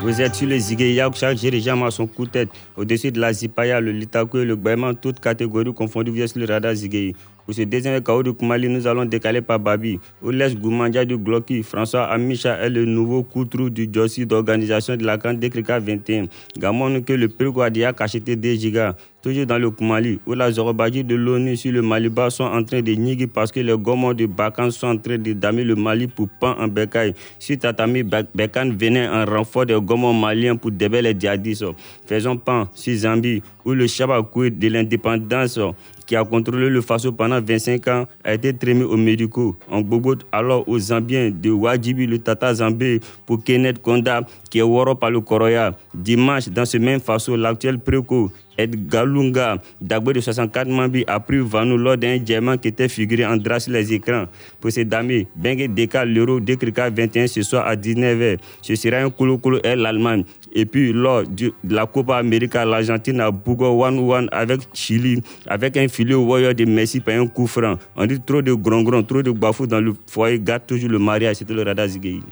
[0.00, 2.48] Vous êtes sur les Zigueyac, chaque dirigeant a son coup de tête.
[2.76, 6.46] Au-dessus de la Zipaya, le Litakou et le Gbaïman, toutes catégories confondues via sur le
[6.46, 7.14] radar Zigueyi.
[7.44, 9.98] Pour ce deuxième chaos de Koumali, nous allons décaler par Babi.
[10.22, 15.16] Oules Goumandja du Gloki, François Amicha est le nouveau coutrou du Jossi d'organisation de la
[15.16, 16.26] Grande Décrica 21.
[16.58, 18.94] Gamon que le Préguadia a acheté 2 gigas.
[19.20, 22.82] Toujours dans le Koumali, où la Zorobadji de l'ONU sur le Maliba sont en train
[22.82, 26.06] de nigger parce que les gomons de Bakan sont en train de damer le Mali
[26.06, 27.14] pour pan en bécaille.
[27.40, 31.64] Si Tatami Bekan venait en renfort des gomons maliens pour déballer les djihadistes,
[32.06, 35.58] faisons pan sur Zambie, où le Chabakoui de l'indépendance
[36.06, 39.56] qui a contrôlé le Faso pendant 25 ans, a été trémé aux médicaux.
[39.70, 44.62] En Bobo, alors aux Zambiens de Wajibi, le Tata Zambé, pour Kenneth Konda, qui est
[44.62, 45.74] waro par le Koroya.
[45.94, 51.38] Dimanche, dans ce même Faso, l'actuel préco, Ed Galunga, d'Agbo de 64 Mambi, a pris
[51.38, 54.24] Vanou lors d'un diamant qui était figuré en drap sur les écrans.
[54.60, 58.38] Pour ces dames, Bengue Deka, l'Euro, Décrica 21 ce soir à 19h.
[58.62, 60.24] Ce sera un Kolo et l'Allemagne.
[60.52, 65.88] Et puis, lors de la Copa América, l'Argentine a Bougo 1-1 avec Chili, avec un
[65.88, 67.76] filet au Warrior de Messi par un coup franc.
[67.96, 71.36] On dit trop de gron-gron, trop de bafou dans le foyer, garde toujours le mariage.
[71.36, 72.22] C'était le radar Zigueyi.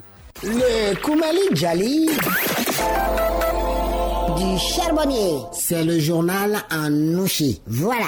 [0.42, 2.08] Le Koumali Djali
[4.36, 5.40] du charbonnier.
[5.52, 7.60] C'est le journal en nouchi.
[7.66, 8.06] Voilà.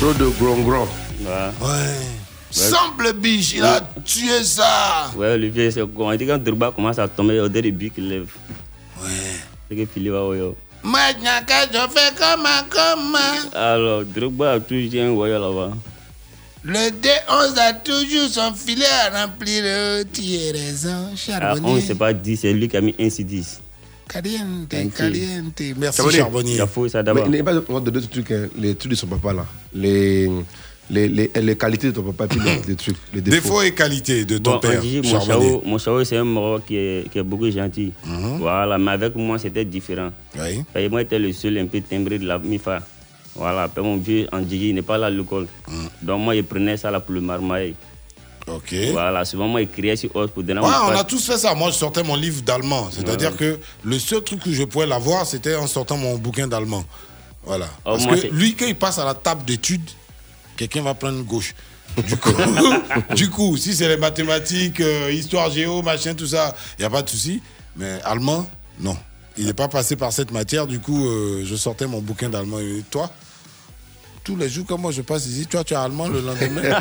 [0.00, 0.88] Trop de gron-gron.
[1.60, 2.14] Ouais.
[2.50, 5.10] Semble biche, il a tué ça.
[5.16, 8.30] Ouais, Olivier, c'est quand on dit quand Drogba commence à tomber, au début qu'il lève.
[9.02, 9.10] Ouais.
[9.68, 10.54] C'est que Philippe va ouais.
[10.82, 13.58] Maintenant que je fais comment, comment.
[13.58, 15.72] Alors, Drogba a toujours un voyage là-bas.
[16.66, 19.62] Le D11 a toujours son filet à remplir.
[20.12, 21.68] Tu as raison, Ah, charbonnier.
[21.70, 23.60] on ne sait pas 10, c'est lui qui a mis 1 sur 10.
[24.08, 24.90] Caliente, Merci.
[24.96, 25.60] caliente.
[25.78, 26.18] Merci, Charbonnier.
[26.18, 26.54] charbonnier.
[26.54, 27.26] Il a faux ça Mais d'abord.
[27.26, 29.46] il n'est pas de de deux trucs, hein, les trucs de son papa là.
[29.74, 30.30] Les,
[30.90, 33.36] les, les, les qualités de ton papa, puis les, les trucs, les défauts.
[33.42, 36.60] Défauts et qualités de ton Bon, père, dit, mon chao, mon chao, c'est un Moro
[36.60, 37.92] qui est, qui est beaucoup gentil.
[38.38, 40.10] Voilà, mais avec moi, c'était différent.
[40.38, 40.62] Oui.
[40.76, 42.80] Et moi, j'étais le seul un peu timbré de la MIFA.
[43.36, 45.46] Voilà, mon vieux Andjigi, il n'est pas là à l'école.
[46.02, 47.74] Donc moi, je prenais ça là pour le marmaille.
[48.46, 48.74] Ok.
[48.92, 51.54] Voilà, souvent moi, il criait sur os pour donner Ouais, on a tous fait ça.
[51.54, 52.90] Moi, je sortais mon livre d'allemand.
[52.92, 53.36] C'est-à-dire Ouais.
[53.36, 56.84] que le seul truc que je pouvais l'avoir, c'était en sortant mon bouquin d'allemand.
[57.44, 57.66] Voilà.
[57.84, 59.90] Oh, Parce moi, que lui, quand il passe à la table d'études,
[60.56, 61.54] quelqu'un va prendre gauche.
[62.06, 62.30] Du coup,
[63.14, 66.90] du coup si c'est les mathématiques, euh, histoire géo, machin, tout ça, il n'y a
[66.90, 67.40] pas de souci.
[67.76, 68.46] Mais allemand,
[68.80, 68.96] non.
[69.36, 70.66] Il n'est pas passé par cette matière.
[70.66, 72.58] Du coup, euh, je sortais mon bouquin d'allemand.
[72.60, 73.10] Et toi?
[74.24, 76.62] Tous les jours, comme moi, je passe ici, toi, tu es allemand le lendemain.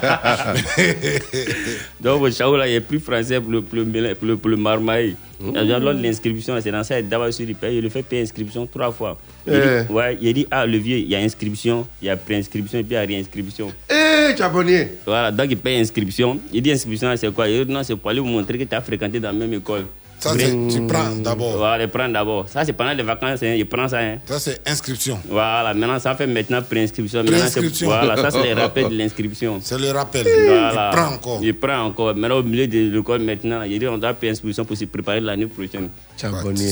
[2.02, 4.56] Donc, chao là, il est plus français pour le, pour le, pour le, pour le
[4.58, 5.16] marmaille.
[5.44, 8.66] Genre, Lors de l'inscription, c'est dans ça, d'abord sur le il le fait payer inscription
[8.66, 9.18] trois fois.
[9.46, 9.84] Il Eh.
[9.84, 12.80] dit, ouais, il dit, ah, le vieux, il y a inscription, il y a préinscription
[12.80, 13.74] et puis il y a réinscription.
[13.90, 16.40] Eh, charbonnier Voilà, donc il paye inscription.
[16.54, 17.50] Il dit inscription, c'est quoi?
[17.50, 19.54] Il dit non, c'est pour aller vous montrer que tu as fréquenté dans la même
[19.54, 19.86] école.
[20.24, 21.58] Ça, c'est- tu prends d'abord.
[21.58, 22.48] Voilà, il prend d'abord.
[22.48, 24.00] Ça, c'est pendant les vacances, hein, il prend ça.
[24.00, 24.18] Hein.
[24.26, 25.20] Ça, c'est inscription.
[25.30, 27.24] Voilà, maintenant, ça fait maintenant préinscription.
[27.26, 27.88] Préinscription.
[27.88, 29.60] Voilà, ça, c'est les rappels de l'inscription.
[29.62, 30.26] C'est le rappel.
[30.48, 30.92] Voilà.
[30.92, 31.40] Il prend encore.
[31.44, 32.16] Il prend encore.
[32.16, 35.20] Maintenant, au milieu de l'école, maintenant, il dit on doit payer inscription pour se préparer
[35.20, 35.90] l'année prochaine.
[36.20, 36.72] Charbonnier.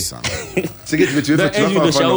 [0.86, 2.10] C'est que tu veux, tu veux, Donc, tu un vas jour, faire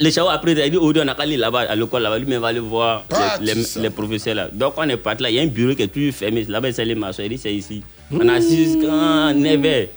[0.00, 2.40] le chao, le après, il dit, on a qu'à aller là-bas, à l'école, là-bas, lui-même
[2.40, 4.48] va aller voir Pas les, les- les professeurs là.
[4.52, 6.44] Donc, on est parti là, il y a un bureau qui est toujours fermé.
[6.48, 7.22] Là-bas, c'est les maçons.
[7.24, 7.82] Il dit, c'est ici.
[8.12, 8.88] On a assis jusqu'à
[9.32, 9.88] 9h.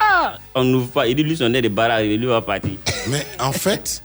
[0.00, 1.06] Ah, on n'ouvre pas.
[1.06, 2.70] Il dit, lui, son nez de barrage, lui va partir.
[3.08, 4.02] Mais en fait,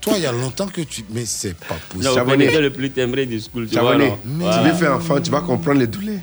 [0.00, 1.04] toi, il y a longtemps que tu.
[1.10, 2.04] Mais c'est pas possible.
[2.04, 2.48] Non, Charbonnier.
[2.48, 3.66] vous le plus timbré du school.
[3.68, 4.38] Tu vois, Charbonnier, non?
[4.38, 4.62] Tu Voilà.
[4.62, 6.18] veux faire enfant, tu vas comprendre les douleurs.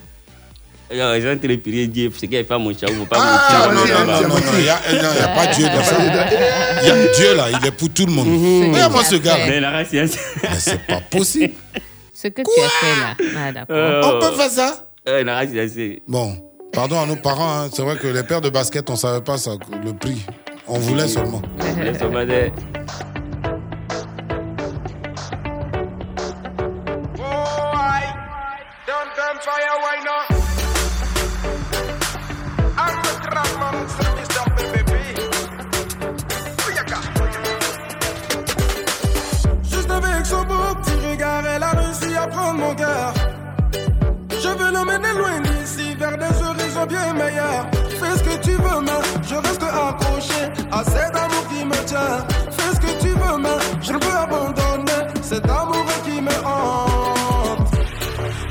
[0.92, 3.70] Ils sont en train de prier Dieu, c'est qu'il fait mon chao, faut pas Ah,
[3.74, 4.00] non, mentir.
[4.00, 5.96] non, non, non, non, il n'y a, il a pas Dieu dans ça.
[6.00, 8.72] Il y a Dieu là, il est pour tout le monde.
[8.72, 9.46] Regarde-moi ce gars là.
[9.48, 11.54] Mais la race, c'est- Mais c'est pas possible.
[12.14, 13.16] Ce que tu as fait là.
[13.36, 13.76] Ah, d'accord.
[13.76, 14.86] Euh, On peut faire ça?
[15.08, 16.38] Euh, la race, c'est- Bon,
[16.76, 17.70] pardon à nos parents, hein.
[17.74, 19.52] c'est vrai que les paires de basket, on ne savait pas ça,
[19.84, 20.26] le prix.
[20.68, 21.42] On voulait seulement.
[46.88, 47.68] bien meilleur.
[48.00, 50.42] Fais ce que tu veux, mais je reste accroché
[50.72, 52.26] à cet amour qui me tient.
[52.52, 57.72] Fais ce que tu veux, mais je ne peux abandonner cet amour qui me hante.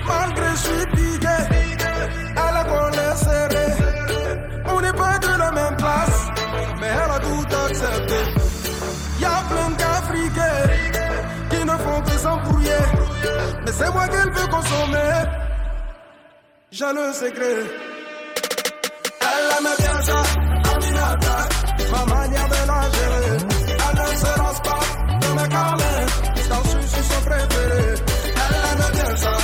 [0.07, 1.37] Malgré je suis piqué,
[2.37, 3.73] à la colère serrée.
[4.67, 6.29] On n'est pas de la même place,
[6.81, 8.21] mais elle a tout accepté.
[9.21, 10.71] Y'a plein d'Africains
[11.51, 12.85] qui ne font que s'embrouiller,
[13.65, 15.25] mais c'est moi qu'elle veut consommer.
[16.71, 17.94] J'ai le secret.
[21.15, 21.49] Aminata.
[21.93, 23.39] Ma manière de la gérer.
[23.69, 24.81] Elle ne se lance pas
[25.21, 25.99] de me calmer.
[26.49, 27.95] J'en suis sur son préféré.
[28.43, 29.35] Elle aime bien ça,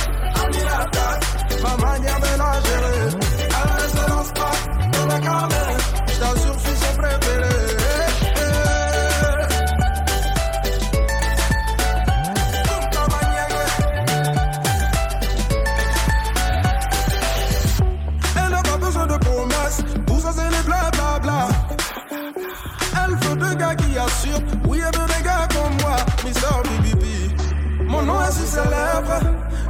[0.43, 1.07] Aminata.
[1.63, 2.30] Ma manière de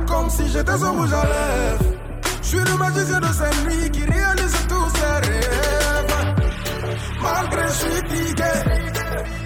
[0.08, 1.86] Comme si j'étais un rouge à lèvres.
[2.41, 6.36] Je suis le magicien de cette nuit qui réalise tous ses rêves.
[7.22, 8.44] Malgré je suis piqué,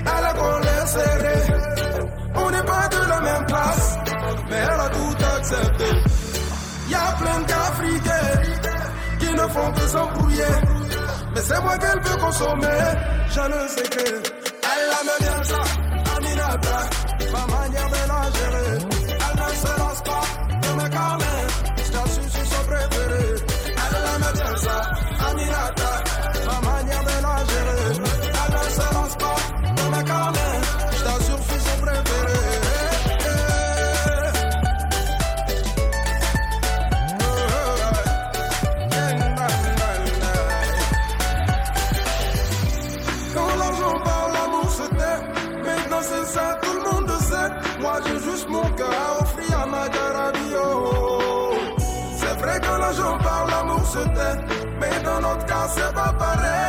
[0.05, 1.37] elle a collé serré.
[2.35, 3.97] On n'est pas de la même place,
[4.49, 5.85] mais elle a tout accepté.
[6.89, 8.41] Y'a plein d'Africains
[9.19, 10.55] qui ne font que s'embrouiller.
[11.33, 12.83] Mais c'est moi qu'elle veut consommer.
[13.31, 14.31] J'ai le secret.
[14.63, 15.61] Elle aime bien ça,
[16.15, 16.89] Aminata.
[17.33, 18.94] Ma manière de la gérer.
[19.55, 21.34] Elle ne se lance pas de me calmer.
[55.67, 56.64] Dans notre cas,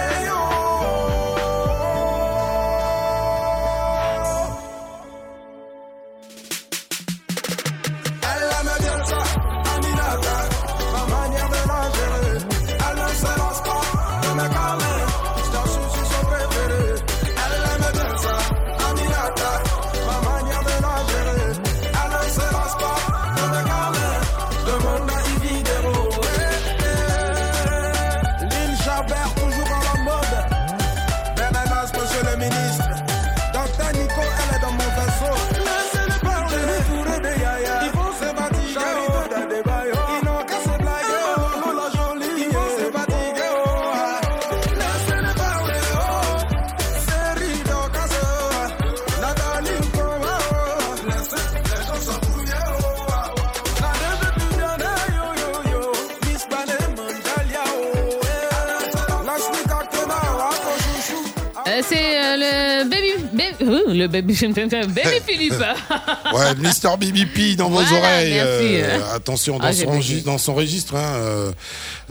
[63.97, 65.55] le baby, baby Philippe.
[66.35, 68.35] Ouais, Mister BBP dans vos oreilles.
[68.35, 68.83] merci.
[68.83, 71.53] euh, attention, dans, Ah, son, dans son registre, hein, euh,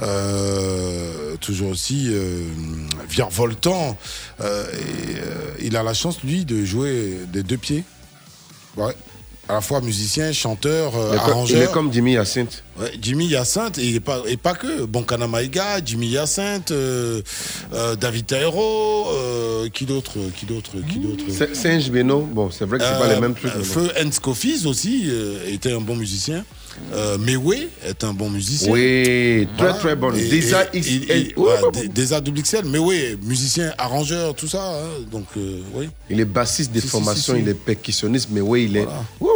[0.01, 2.11] euh, toujours aussi
[3.09, 3.97] virevoltant.
[4.41, 4.45] et,
[5.61, 7.83] il a la chance, lui, de jouer des deux pieds.
[8.77, 8.93] Ouais.
[9.47, 11.57] À la fois musicien, chanteur, euh, arrangeur.
[11.59, 12.63] il est comme Jimmy Hyacinthe.
[12.79, 14.85] Ouais, Jimmy Hyacinthe, et pas, et pas que.
[14.85, 17.21] Bonkana Maïga, Jimmy Hyacinthe, euh,
[17.73, 22.65] euh, David Taero, euh, qui d'autre Qui d'autre Qui d'autre C'est- Singe Beno, bon, c'est
[22.65, 23.51] vrai que c'est pas les mêmes trucs.
[23.63, 25.11] Feu Hens Kofis aussi
[25.47, 26.43] était un bon musicien.
[26.93, 28.71] Euh, Mewe est un bon musicien.
[28.71, 30.13] Oui, très, très bon.
[30.13, 33.73] Et- Desa et- X- et- et- Oui, ouais, oui, Dé- Desa double XL, Mewe, musicien,
[33.77, 34.61] arrangeur, tout ça.
[34.75, 35.89] hein, donc, euh, oui.
[36.09, 37.43] Il est bassiste de Si, si, formation, si, si.
[37.45, 38.87] il est percussionniste, mais oui, il est,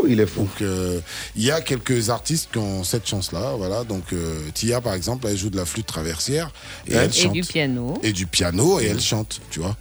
[0.07, 0.41] il est fou.
[0.41, 0.99] Donc, euh,
[1.35, 3.53] il y a quelques artistes qui ont cette chance-là.
[3.57, 3.83] Voilà.
[3.83, 6.51] Donc, euh, Tia, par exemple, elle joue de la flûte traversière
[6.87, 7.33] et, elle Et chante.
[7.33, 7.97] du piano.
[8.03, 9.75] Et du piano, et elle chante, tu vois.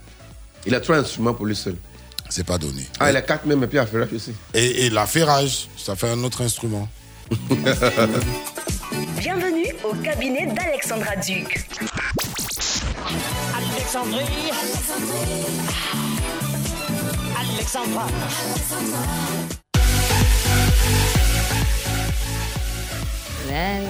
[0.66, 1.76] Il a trois instruments pour lui seul.
[2.30, 2.86] C'est pas donné.
[3.00, 4.32] Ah, il a quatre même, et puis il a fait aussi.
[4.52, 6.86] Et, et la ferrage, ça fait un autre instrument.
[9.18, 11.66] Bienvenue au cabinet d'Alexandra Duc.
[13.54, 14.50] Alexandrie.
[17.38, 18.06] Alexandra.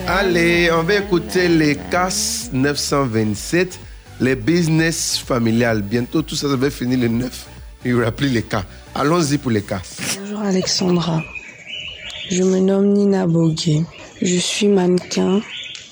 [0.07, 3.79] Allez, on va écouter les CAS 927,
[4.19, 5.81] les business familiales.
[5.81, 7.45] Bientôt, tout ça, ça va finir le 9.
[7.85, 8.63] Il n'y aura plus les cas.
[8.95, 9.97] Allons-y pour les CAS.
[10.19, 11.21] Bonjour Alexandra.
[12.29, 13.83] Je me nomme Nina Bogué.
[14.21, 15.41] Je suis mannequin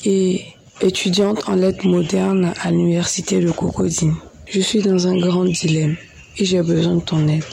[0.05, 0.45] et
[0.81, 4.11] étudiante en lettres modernes à l'université de Cocody.
[4.45, 5.95] Je suis dans un grand dilemme
[6.37, 7.43] et j'ai besoin de ton aide.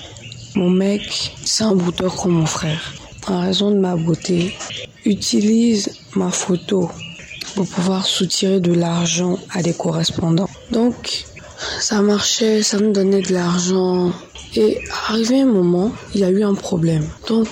[0.54, 2.92] Mon mec, c'est un bouteur comme mon frère.
[3.26, 4.54] En raison de ma beauté,
[5.06, 6.90] utilise ma photo
[7.54, 10.50] pour pouvoir soutirer de l'argent à des correspondants.
[10.70, 11.24] Donc,
[11.80, 14.12] ça marchait, ça me donnait de l'argent.
[14.56, 14.78] Et
[15.08, 17.06] arrivé un moment, il y a eu un problème.
[17.28, 17.48] Donc,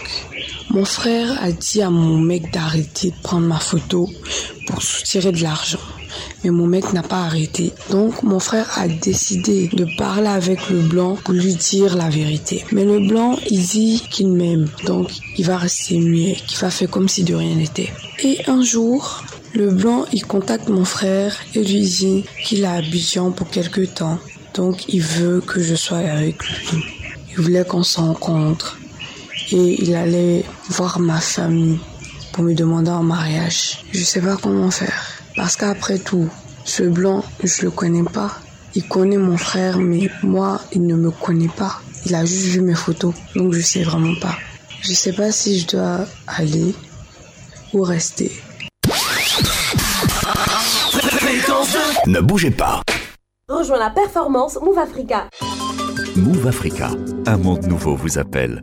[0.72, 4.08] Mon frère a dit à mon mec d'arrêter de prendre ma photo
[4.66, 5.78] pour soutirer de l'argent.
[6.42, 7.72] Mais mon mec n'a pas arrêté.
[7.90, 12.64] Donc mon frère a décidé de parler avec le blanc pour lui dire la vérité.
[12.72, 14.66] Mais le blanc, il dit qu'il m'aime.
[14.86, 17.92] Donc il va rester muet, qu'il va faire comme si de rien n'était.
[18.24, 19.22] Et un jour,
[19.52, 24.18] le blanc, il contacte mon frère et lui dit qu'il a Abidjan pour quelque temps.
[24.54, 26.84] Donc il veut que je sois avec lui.
[27.30, 28.78] Il voulait qu'on se rencontre
[29.50, 31.80] et il allait voir ma famille
[32.32, 33.84] pour me demander en mariage.
[33.92, 36.28] Je sais pas comment faire parce qu'après tout,
[36.64, 38.30] ce blanc, je le connais pas.
[38.74, 41.80] Il connaît mon frère, mais moi, il ne me connaît pas.
[42.06, 44.36] Il a juste vu mes photos, donc je sais vraiment pas.
[44.82, 46.74] Je sais pas si je dois aller
[47.72, 48.32] ou rester.
[52.06, 52.82] Ne bougez pas.
[53.52, 55.28] Rejoins la performance Move Africa.
[56.16, 56.88] Move Africa,
[57.26, 58.62] un monde nouveau vous appelle.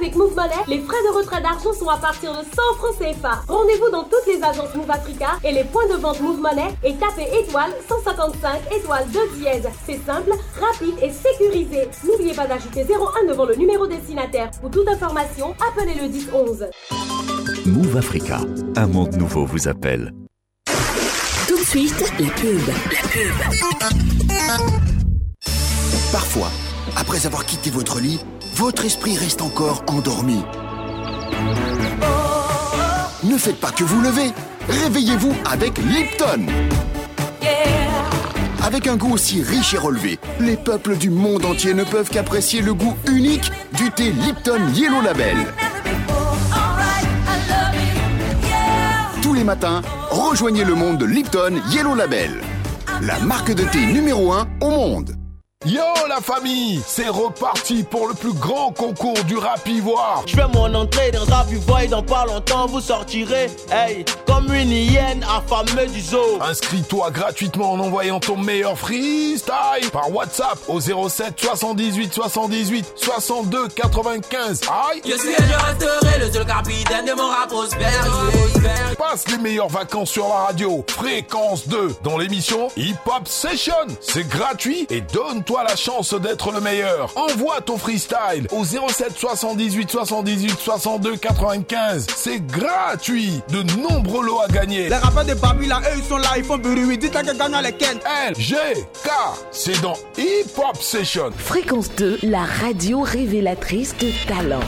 [0.00, 3.42] Avec Move Money, les frais de retrait d'argent sont à partir de 100 francs CFA.
[3.46, 6.94] Rendez-vous dans toutes les agences Move Africa et les points de vente Move Money et
[6.94, 9.68] tapez étoile 155 étoile 2 dièse.
[9.84, 11.90] C'est simple, rapide et sécurisé.
[12.06, 14.50] N'oubliez pas d'ajouter 01 devant le numéro destinataire.
[14.62, 16.66] Pour toute information, appelez le 10 11.
[17.66, 18.40] Move Africa,
[18.76, 20.14] un monde nouveau vous appelle.
[21.72, 22.60] Tout de suite, la pub.
[22.68, 24.72] La pub.
[26.12, 26.50] Parfois,
[26.96, 28.20] après avoir quitté votre lit,
[28.56, 30.42] votre esprit reste encore endormi.
[33.24, 34.32] Ne faites pas que vous levez.
[34.68, 36.46] Réveillez-vous avec Lipton.
[38.62, 42.60] Avec un goût aussi riche et relevé, les peuples du monde entier ne peuvent qu'apprécier
[42.60, 45.38] le goût unique du thé Lipton Yellow Label.
[49.42, 52.30] Les matins, rejoignez le monde de Lipton Yellow Label,
[53.00, 55.16] la marque de thé numéro 1 au monde.
[55.64, 60.24] Yo la famille, c'est reparti pour le plus grand concours du rap ivoire.
[60.26, 64.52] Je fais mon entrée dans Rap Ivoire et dans pas longtemps vous sortirez, hey, comme
[64.52, 66.40] une hyène affamée du zoo.
[66.40, 74.62] Inscris-toi gratuitement en envoyant ton meilleur freestyle par WhatsApp au 07 78 78 62 95.
[74.90, 78.04] Aïe Je suis et je resterai le seul capitaine de mon rap prospère.
[78.98, 80.84] Passe les meilleures vacances sur la radio.
[80.88, 83.72] Fréquence 2 dans l'émission Hip Hop Session.
[84.00, 87.12] C'est gratuit et donne-toi la chance d'être le meilleur.
[87.16, 92.06] Envoie ton freestyle au 07 78 78 62 95.
[92.16, 93.40] C'est gratuit.
[93.48, 94.88] De nombreux lots à gagner.
[94.88, 96.98] Les rappeurs de Babi là, eux ils sont là, ils font bruit.
[96.98, 97.98] Dites à que gagnant lesquels.
[98.26, 98.56] L, G,
[99.04, 99.10] K.
[99.50, 101.30] C'est dans Hip Hop Session.
[101.36, 104.60] Fréquence 2, la radio révélatrice de talent.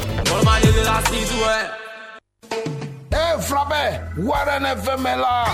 [3.12, 5.44] Eh, Frappé, Warren FM est là.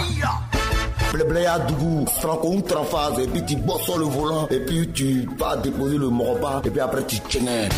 [1.12, 4.88] Blé à Dougou, Franco une phase, et puis tu bosses sur le volant, et puis
[4.92, 7.68] tu vas déposer le morba, et puis après tu tiens.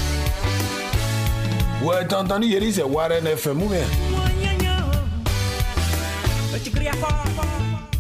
[1.82, 3.80] Ouais, t'as entendu, Yeri, c'est Warren FM ou bien?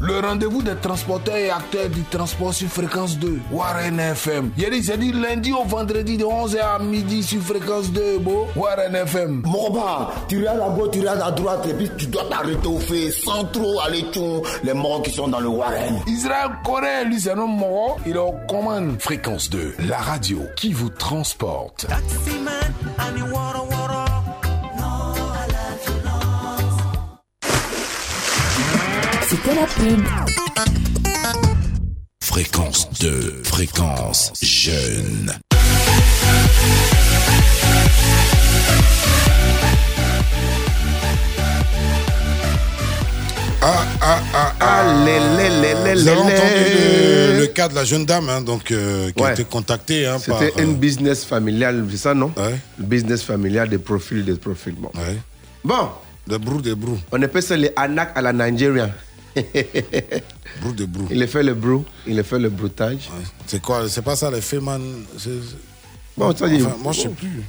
[0.04, 4.50] Le rendez-vous des transporteurs et acteurs du transport sur fréquence 2, Warren FM.
[4.58, 8.48] Yeri, c'est dit lundi au vendredi de 11h à midi sur fréquence 2, beau.
[8.56, 9.42] Warren FM.
[9.44, 12.80] Morba, tu regardes à gauche, tu regardes à droite, et puis tu dois t'arrêter au
[12.80, 16.00] fait, sans trop aller tchon, les morts qui sont dans le Warren.
[16.08, 18.00] Israël Corée, lui, c'est un homme mort.
[18.04, 18.96] Il est aux commandes.
[18.98, 21.86] Fréquence 2, la radio qui vous transporte.
[29.44, 30.04] C'était la pub.
[32.22, 35.32] Fréquence 2, fréquence jeune.
[43.64, 45.04] Ah, ah, ah, ah.
[45.04, 47.32] les, les, les, les, Vous avez les, entendu les.
[47.34, 49.32] le, le cas de la jeune dame hein, donc, euh, qui a Ouais.
[49.32, 50.40] été contactée hein, par...
[50.40, 52.32] C'était euh, une business familiale, c'est ça, non?
[52.36, 54.74] Le business familial des profils, des profils.
[54.74, 54.90] Bon.
[55.62, 55.90] Bon.
[56.26, 56.98] Des brous, des brous.
[57.12, 58.90] On appelle ça les anak à la Nigérian.
[60.60, 61.08] brou de brou.
[61.10, 63.08] Il a fait le brou, il a fait le broutage.
[63.46, 64.58] C'est quoi C'est pas ça les c'est-
[66.16, 66.56] Bon, ça dit.
[66.62, 67.42] Enfin, moi, je sais plus.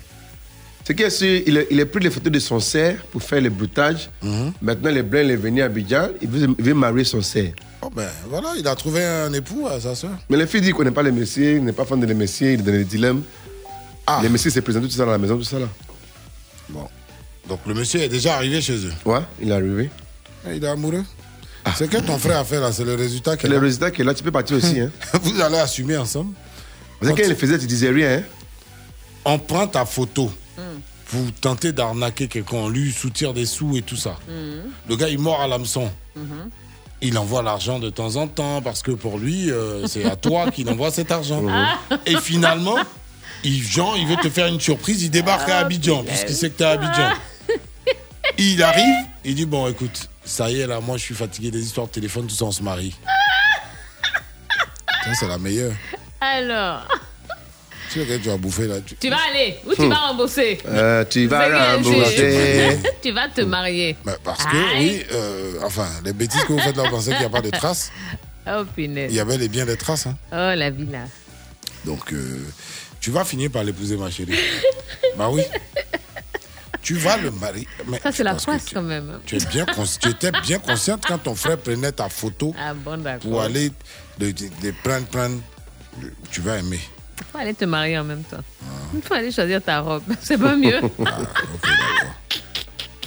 [0.86, 3.24] Ce qui est sûr, il a, il a pris les photos de son cerf pour
[3.24, 4.10] faire le broutage.
[4.22, 4.54] Mhm.
[4.62, 7.54] Maintenant, le blanc il est venu à Abidjan, il veut, il veut marier son cerf.
[7.82, 10.12] Oh ben voilà, il a trouvé un époux à sa soeur.
[10.30, 12.14] Mais le fille dit qu'il ne connaît pas le messieurs, il n'est pas fan de
[12.14, 13.24] messieurs, il est dans les dilemmes.
[14.08, 14.20] Ah.
[14.24, 15.68] Le messieurs s'est présenté tout ça dans la maison, tout ça là.
[16.70, 16.88] Bon.
[17.48, 18.94] Donc le monsieur est déjà arrivé chez eux.
[19.06, 19.90] Ouais, il est arrivé.
[20.50, 21.04] Et Il est amoureux.
[21.76, 23.60] C'est que ton frère a fait là, c'est le résultat C'est qu'il le a.
[23.60, 24.80] résultat est là, tu peux partir aussi.
[24.80, 24.92] Hein.
[25.22, 26.34] Vous allez assumer ensemble.
[27.00, 28.18] Parce que quand il le faisait, tu disais rien.
[28.20, 28.24] Hein.
[29.26, 30.32] On prend ta photo.
[31.10, 34.18] Vous tentez d'arnaquer quelqu'un, on lui soutire des sous et tout ça.
[34.90, 35.90] Le gars, il mord à l'hameçon.
[37.02, 40.50] Il envoie l'argent de temps en temps parce que pour lui, euh, c'est à toi
[40.52, 41.44] qu'il envoie cet argent.
[41.50, 41.78] Ah.
[42.06, 42.78] Et finalement,
[43.44, 46.50] il, Jean, il veut te faire une surprise, il débarque à Oh, Abidjan, puisqu'il sait
[46.50, 47.10] que t'es à Abidjan.
[48.38, 51.62] Il arrive, il dit Bon, écoute, ça y est, là, moi, je suis fatigué des
[51.64, 52.96] histoires de téléphone, tout ça, on se marie.
[55.06, 55.74] Ça, c'est la meilleure.
[56.22, 56.88] Alors,
[57.92, 58.76] Tu sais que tu vas bouffer là.
[58.86, 62.80] tu- tu vas aller ou tu vas rembourser Euh, tu vas rembourser.
[63.02, 63.96] Tu vas te marier.
[64.06, 64.80] Bah, parce que, Aïe.
[64.80, 67.42] oui, euh, enfin, les bêtises que vous faites là, vous pensez qu'il n'y a pas
[67.42, 67.92] de traces.
[68.48, 69.12] Oh, punaise.
[69.12, 70.08] Il y avait les biens des traces.
[70.08, 70.18] Hein.
[70.32, 71.00] Oh, la vie là.
[71.86, 72.40] Donc, euh,
[73.02, 74.40] tu vas finir par l'épouser, ma chérie.
[75.18, 75.44] bah oui.
[76.84, 77.68] Tu vas le marier.
[77.88, 79.20] Mais Ça, c'est la tu- quand même.
[79.26, 82.74] Tu, es bien cons- tu étais bien consciente quand ton frère prenait ta photo Ah
[82.74, 83.72] bon, pour aller
[84.20, 85.40] de, de- de prendre, prendre.
[86.32, 86.80] Tu vas aimer.
[87.32, 88.44] Faut aller te marier en même temps.
[88.94, 90.04] Il faut aller choisir ta robe.
[90.22, 90.80] C'est pas mieux.
[91.06, 92.14] Ah, ok, d'accord.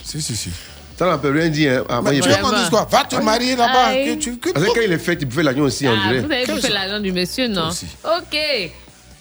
[0.04, 0.50] Si, si, si.
[0.98, 1.82] Ça n'a peut rien dire.
[1.82, 1.84] Hein.
[1.90, 2.88] Ah, Mais il tu dise quoi?
[2.90, 3.92] Va te marier là-bas.
[3.94, 6.46] Que- Parce que quand il est fait, il pouvait l'agneau aussi, on Ah, vous avez
[6.46, 7.68] bouffé l'argent du monsieur, non?
[7.68, 8.38] Ok.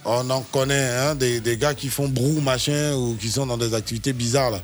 [0.08, 3.58] On en connaît, hein, des, des gars qui font brou, machin, ou qui sont dans
[3.58, 4.62] des activités bizarres, là,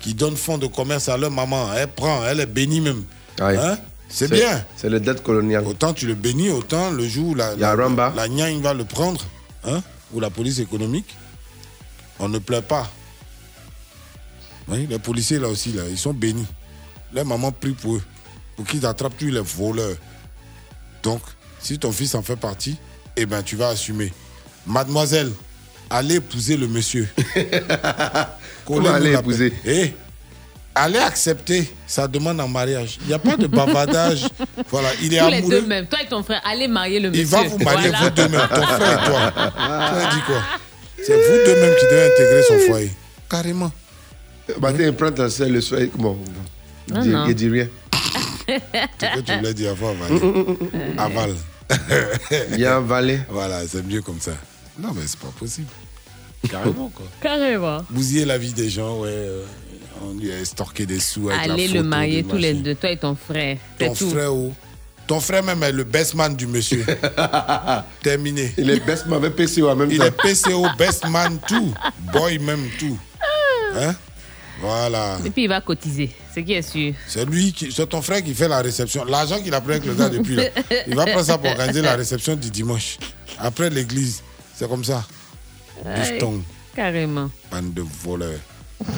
[0.00, 1.72] qui donnent fonds de commerce à leur maman.
[1.74, 3.04] Elle prend, elle est bénie même.
[3.38, 3.76] Hein?
[4.08, 4.64] C'est bien.
[4.76, 5.66] C'est le dette colonial.
[5.66, 9.22] Autant tu le bénis, autant le jour où la, la, la gnang va le prendre,
[9.64, 11.14] hein, ou la police économique,
[12.18, 12.90] on ne pleure pas.
[14.68, 16.46] Oui, les policiers là aussi, là, ils sont bénis.
[17.12, 18.02] Leur maman prie pour eux,
[18.56, 19.96] pour qu'ils attrapent tous les voleurs.
[21.02, 21.20] Donc,
[21.60, 22.76] si ton fils en fait partie,
[23.16, 24.12] eh ben tu vas assumer.
[24.66, 25.32] Mademoiselle,
[25.90, 27.08] allez épouser le monsieur.
[28.66, 29.52] Comment aller épouser?
[29.64, 29.92] Eh,
[30.74, 32.98] allez accepter sa demande en mariage.
[33.02, 34.26] Il n'y a pas de bavardage.
[34.70, 35.60] voilà, il est Tous les amoureux.
[35.60, 35.86] deux même.
[35.86, 37.22] Toi et ton frère, allez marier le monsieur.
[37.24, 38.04] Il va vous marier Voilà.
[38.04, 39.32] vous deux mêmes, ton frère et toi.
[39.90, 40.42] Tu as dit quoi?
[41.04, 42.92] C'est vous deux mêmes qui devez intégrer son foyer.
[43.30, 43.72] Carrément.
[44.60, 45.80] Bah, t'es prends ta sœur le soir.
[45.94, 46.18] Bon,
[46.90, 47.26] Non, il, non.
[47.28, 47.68] il dit rien.
[48.46, 50.56] C'est que tu voulais dire avant, aval.
[50.98, 51.34] Aval.
[52.56, 53.20] Bien avalé.
[53.28, 54.32] Voilà, c'est mieux comme ça.
[54.78, 55.68] Non, mais c'est pas possible.
[56.48, 57.06] Carrément, quoi.
[57.20, 57.84] Carrément.
[57.90, 59.08] Bousiller la vie des gens, ouais.
[59.10, 59.44] euh,
[60.02, 62.74] on lui a estorqué des sous avec la Allez photo le marier tous les deux,
[62.74, 63.58] toi et ton frère.
[63.78, 64.10] Ton tout.
[64.10, 64.54] frère où?
[65.08, 66.84] Ton frère même est le best man du monsieur.
[68.02, 68.52] Terminé.
[68.58, 70.04] Il est best man avec PCO en même Il temps.
[70.04, 71.72] est PCO, best man, tout.
[72.12, 72.98] Boy même, tout.
[73.74, 73.94] Hein?
[74.60, 75.18] Voilà.
[75.24, 76.94] Et puis il va cotiser, ce qui est sûr?
[77.06, 79.04] C'est lui, qui, c'est ton frère qui fait la réception.
[79.04, 80.44] L'argent qu'il a pris avec le gars depuis là.
[80.86, 82.98] Il va prendre ça pour organiser la réception du dimanche.
[83.38, 84.22] Après l'église.
[84.54, 85.04] C'est comme ça.
[85.84, 86.42] Bifton,
[86.74, 87.30] Carrément.
[87.50, 88.40] bande de voleurs.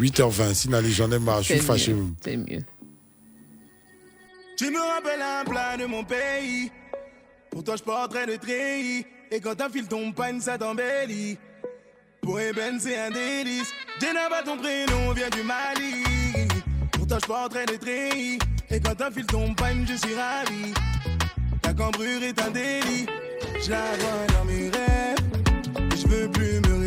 [0.00, 1.92] 8h20, Sinali, j'en ai marre, je suis C'est fâché.
[1.94, 2.62] mieux, C'est mieux.
[4.56, 6.70] Tu me rappelles un plat de mon pays.
[7.50, 9.04] Pour toi, je porterai le treillis.
[9.30, 11.38] Et quand un fil tombe panne, ça t'embellit.
[12.22, 13.72] Pour Eben, c'est un délice.
[14.00, 16.04] Jenaba, ton prénom vient du Mali.
[16.92, 18.38] Pour toi, je porterai le treillis.
[18.70, 20.72] Et quand un fil tombe je suis ravi.
[21.62, 23.06] Ta cambrure est un délit.
[23.62, 25.96] Je la vois dans mes rêves.
[25.96, 26.79] Je veux plus me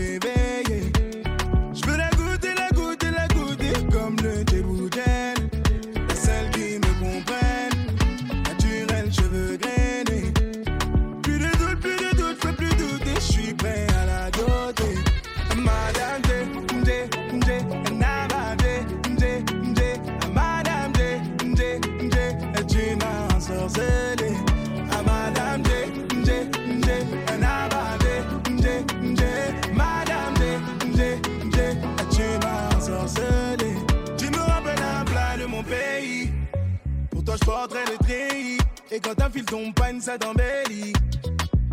[37.67, 38.57] Treillis.
[38.91, 40.93] Et quand fil tombe panne, ça t'embellit.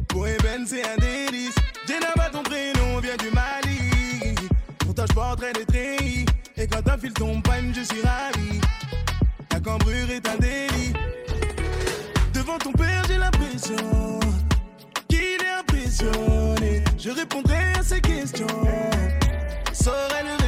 [0.09, 1.55] Pour Eben, c'est un délice.
[1.87, 4.35] Jenaba, ton prénom vient du Mali.
[4.79, 6.27] Pour toi, je porterai le treillis.
[6.57, 8.61] Et quand fil tombe panne, je suis ravi.
[9.49, 10.93] Ta cambrure est un délit.
[12.33, 14.21] Devant ton père, j'ai l'impression
[15.09, 16.85] qu'il est impressionné.
[16.99, 18.47] Je répondrai à ses questions.
[19.73, 20.40] Saurais le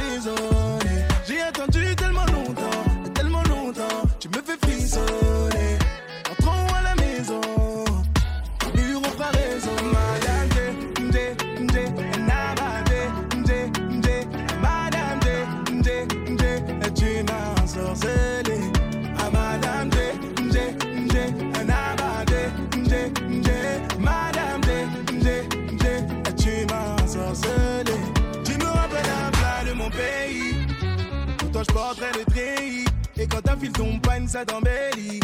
[33.59, 35.19] Fil tombe panne, ça t'embellit.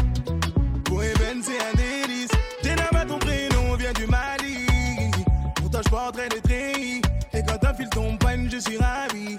[0.86, 2.30] Pour Eben, c'est un délice.
[2.64, 4.66] Jenaba, ton prénom vient du Mali.
[5.56, 7.02] Pour toi, je porterai le treillis.
[7.34, 9.36] Et quand fil tombe panne, je suis ravi.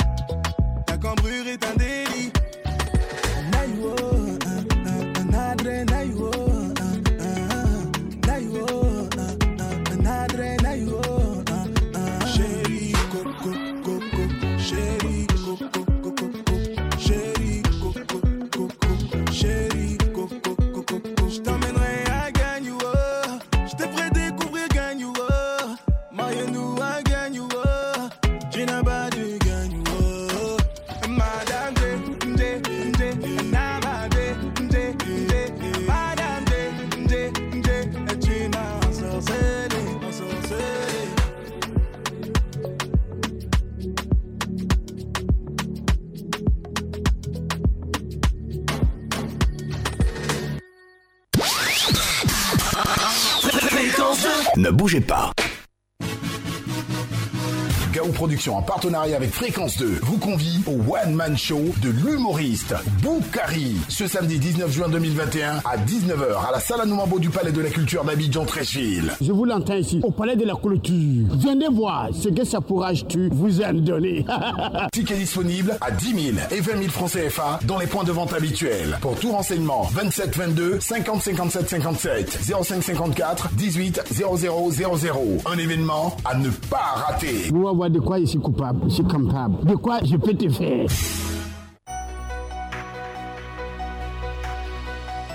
[58.81, 64.39] Partenariat avec Fréquence 2 vous convie au One Man Show de l'humoriste Boukari ce samedi
[64.39, 68.47] 19 juin 2021 à 19h à la salle Anoumabo du Palais de la Culture d'Abidjan
[68.47, 69.13] Tréchville.
[69.21, 71.27] Je vous l'entends ici, au palais de la clôture.
[71.29, 74.25] Venez voir ce que ça pourra tu vous a donné.
[74.93, 78.33] Ticket disponible à 10 000 et 20 000 francs CFA dans les points de vente
[78.33, 78.97] habituels.
[79.03, 85.21] Pour tout renseignement, 27 22 50 57 57 05 54 18 00 00.
[85.45, 87.51] Un événement à ne pas rater.
[87.55, 88.39] On va voir de quoi je suis
[88.85, 89.65] je suis capable.
[89.65, 90.87] De quoi je peux te faire?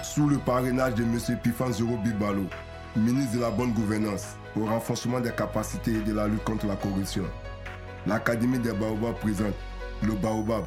[0.04, 1.20] Sous le parrainage de M.
[1.44, 2.44] Pifan Zoro Bibalo,
[2.96, 6.76] ministre de la Bonne Gouvernance, au renforcement des capacités et de la lutte contre la
[6.78, 7.24] corruption,
[8.08, 9.54] l'Académie des Baobabs présente
[10.04, 10.64] le Baobab,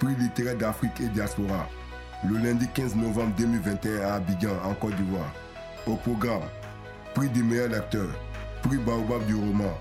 [0.00, 1.68] prix littéraire d'Afrique et diaspora,
[2.28, 5.32] le lundi 15 novembre 2021 à Abidjan, en Côte d'Ivoire.
[5.86, 6.42] Au programme,
[7.14, 8.08] prix du meilleur lecteur,
[8.62, 9.72] prix Baobab du roman,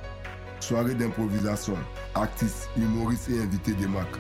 [0.64, 1.78] soirée d'improvisation,
[2.16, 4.20] artistes, humoristes et invités des marques.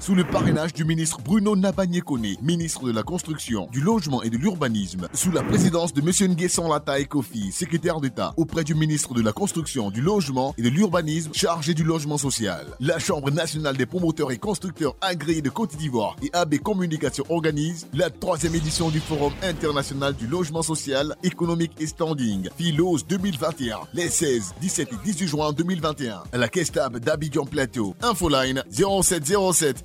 [0.00, 4.36] Sous le parrainage du ministre Bruno Nabagné-Koné, ministre de la Construction, du Logement et de
[4.36, 6.32] l'Urbanisme, sous la présidence de M.
[6.32, 10.68] Nguesson Lata Kofi, secrétaire d'État, auprès du ministre de la Construction, du Logement et de
[10.68, 12.66] l'Urbanisme, chargé du logement social.
[12.80, 17.88] La Chambre nationale des promoteurs et constructeurs agréés de Côte d'Ivoire et AB Communication organise
[17.92, 24.08] la troisième édition du Forum international du logement social, économique et standing, Philos 2021, les
[24.08, 27.94] 16, 17 et 18 juin 2021, à la Kestab d'Abidjan Plateau.
[28.02, 29.84] Infoline 0707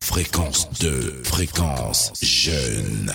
[0.00, 3.12] Fréquence 2, fréquence jeune.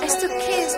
[0.00, 0.76] It's the kids,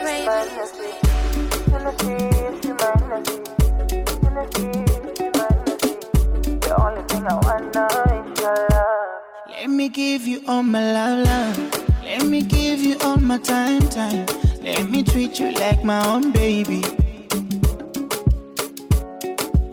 [9.49, 12.03] Let me give you all my love, love.
[12.03, 14.27] Let me give you all my time, time.
[14.63, 16.83] Let me treat you like my own baby.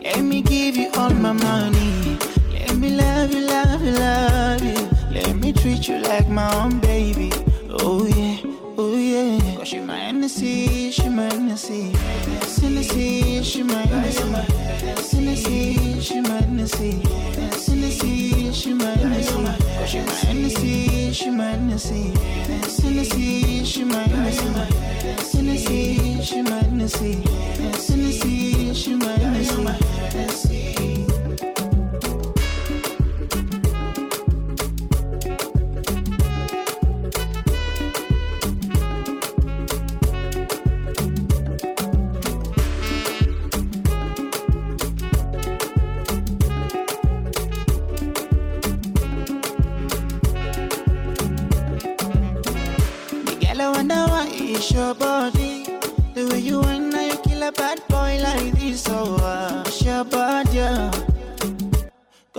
[0.08, 2.18] Let me give you all my money.
[2.53, 4.90] Let me love you, love you, love you.
[5.11, 7.30] Let me treat you like my own baby.
[7.69, 8.40] Oh yeah,
[8.77, 9.58] oh yeah.
[9.58, 11.92] Cause she my Hennessy, she my Hennessy.
[12.61, 14.24] Hennessy, she my Hennessy.
[15.11, 16.92] Hennessy, she my Hennessy.
[17.68, 19.34] Hennessy, she my Hennessy.
[19.36, 22.14] Cause she my Hennessy, she my Hennessy.
[22.82, 24.48] Hennessy, she my Hennessy.
[25.34, 27.14] Hennessy, she my Hennessy.
[27.90, 29.86] Hennessy, she my Hennessy.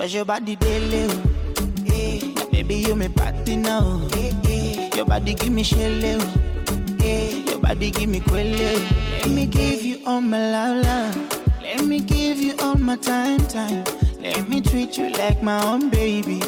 [0.09, 1.05] Cause your body daily.
[1.85, 2.49] Yeah.
[2.51, 4.09] Baby, you me party now.
[4.17, 4.97] Yeah, yeah.
[4.97, 5.93] Your body give me shell.
[5.93, 7.29] Yeah.
[7.45, 8.47] Your body give me quelle.
[8.47, 11.61] Let me give you all my love, love.
[11.61, 13.85] Let me give you all my time, time.
[14.19, 16.41] Let me treat you like my own baby.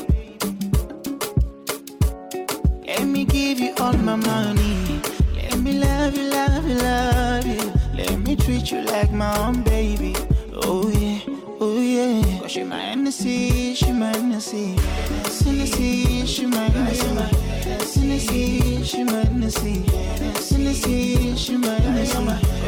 [2.87, 5.03] Let me give you all my money.
[5.37, 7.73] Let me love you, love you, love you.
[7.93, 10.15] Let me treat you like my own baby.
[12.51, 14.75] She my Hennessy, she my Hennessy.
[15.45, 17.07] Hennessy, she my Hennessy.
[17.95, 19.85] Hennessy, she my Hennessy.
[20.51, 22.11] Hennessy, she my Hennessy.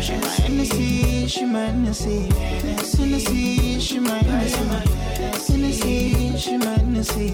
[0.01, 2.29] She my Hennessy, she my Hennessy.
[2.97, 5.53] Hennessy, she my Hennessy.
[5.53, 7.29] Hennessy, she my Hennessy.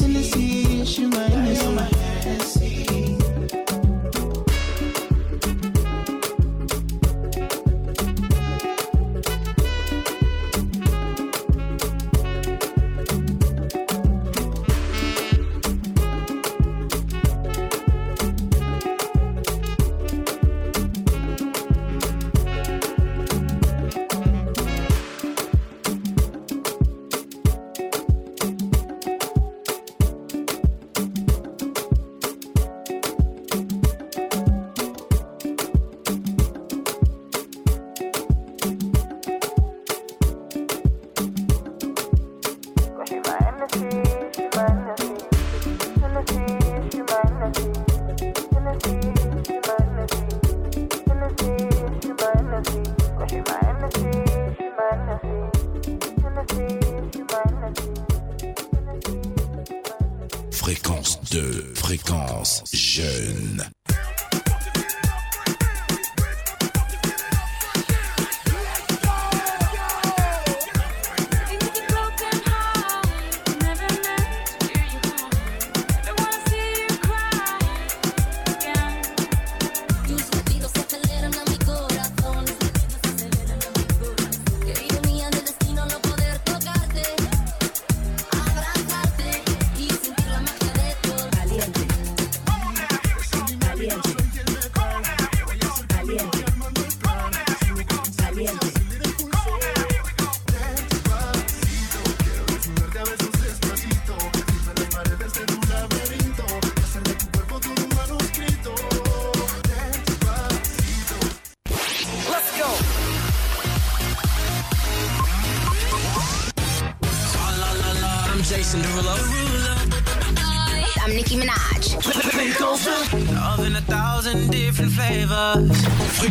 [0.00, 1.27] Hennessy, she my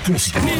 [0.07, 0.56] Fréquence.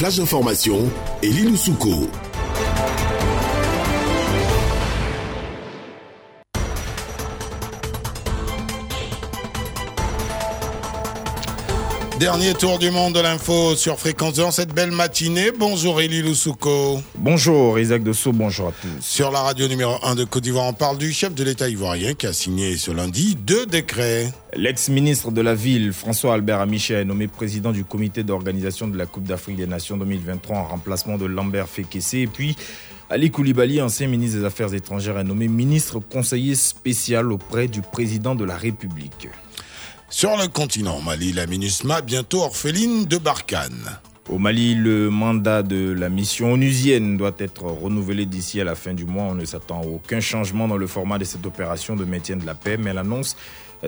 [0.00, 0.90] Flash d'information,
[1.22, 2.08] Elie Souko.
[12.18, 15.50] Dernier tour du monde de l'info sur Fréquence 2 en cette belle matinée.
[15.58, 17.02] Bonjour Elie Loussouko.
[17.16, 18.88] Bonjour Isaac Dosso, bonjour à tous.
[19.02, 22.14] Sur la radio numéro 1 de Côte d'Ivoire, on parle du chef de l'État ivoirien
[22.14, 24.32] qui a signé ce lundi deux décrets.
[24.56, 29.06] L'ex-ministre de la Ville, François Albert Amiché, est nommé président du comité d'organisation de la
[29.06, 32.14] Coupe d'Afrique des Nations 2023 en remplacement de Lambert Fekesse.
[32.14, 32.56] Et puis,
[33.10, 38.34] Ali Koulibaly, ancien ministre des Affaires étrangères, est nommé ministre conseiller spécial auprès du président
[38.34, 39.28] de la République.
[40.08, 44.00] Sur le continent Mali, la MINUSMA, bientôt orpheline de Barkhane.
[44.28, 48.94] Au Mali, le mandat de la mission onusienne doit être renouvelé d'ici à la fin
[48.94, 49.24] du mois.
[49.24, 52.46] On ne s'attend à aucun changement dans le format de cette opération de maintien de
[52.46, 53.36] la paix, mais l'annonce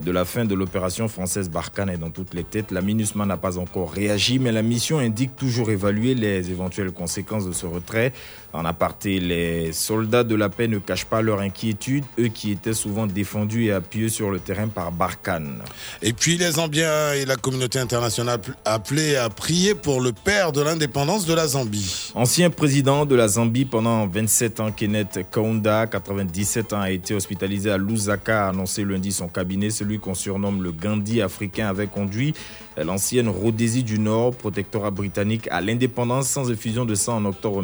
[0.00, 2.70] de la fin de l'opération française Barkhane est dans toutes les têtes.
[2.70, 7.46] La MINUSMA n'a pas encore réagi, mais la mission indique toujours évaluer les éventuelles conséquences
[7.46, 8.12] de ce retrait.
[8.52, 12.74] En aparté, les soldats de la paix ne cachent pas leur inquiétude, eux qui étaient
[12.74, 15.62] souvent défendus et appuyés sur le terrain par Barkhane.
[16.02, 20.60] Et puis les Zambiens et la communauté internationale appelés à prier pour le père de
[20.60, 22.12] l'indépendance de la Zambie.
[22.14, 27.70] Ancien président de la Zambie pendant 27 ans, Kenneth Kaunda, 97 ans, a été hospitalisé
[27.70, 29.70] à Lusaka, a annoncé lundi son cabinet.
[29.70, 32.34] Celui qu'on surnomme le Gandhi africain avait conduit
[32.76, 37.62] l'ancienne Rhodésie du Nord, protectorat britannique, à l'indépendance sans effusion de sang en octobre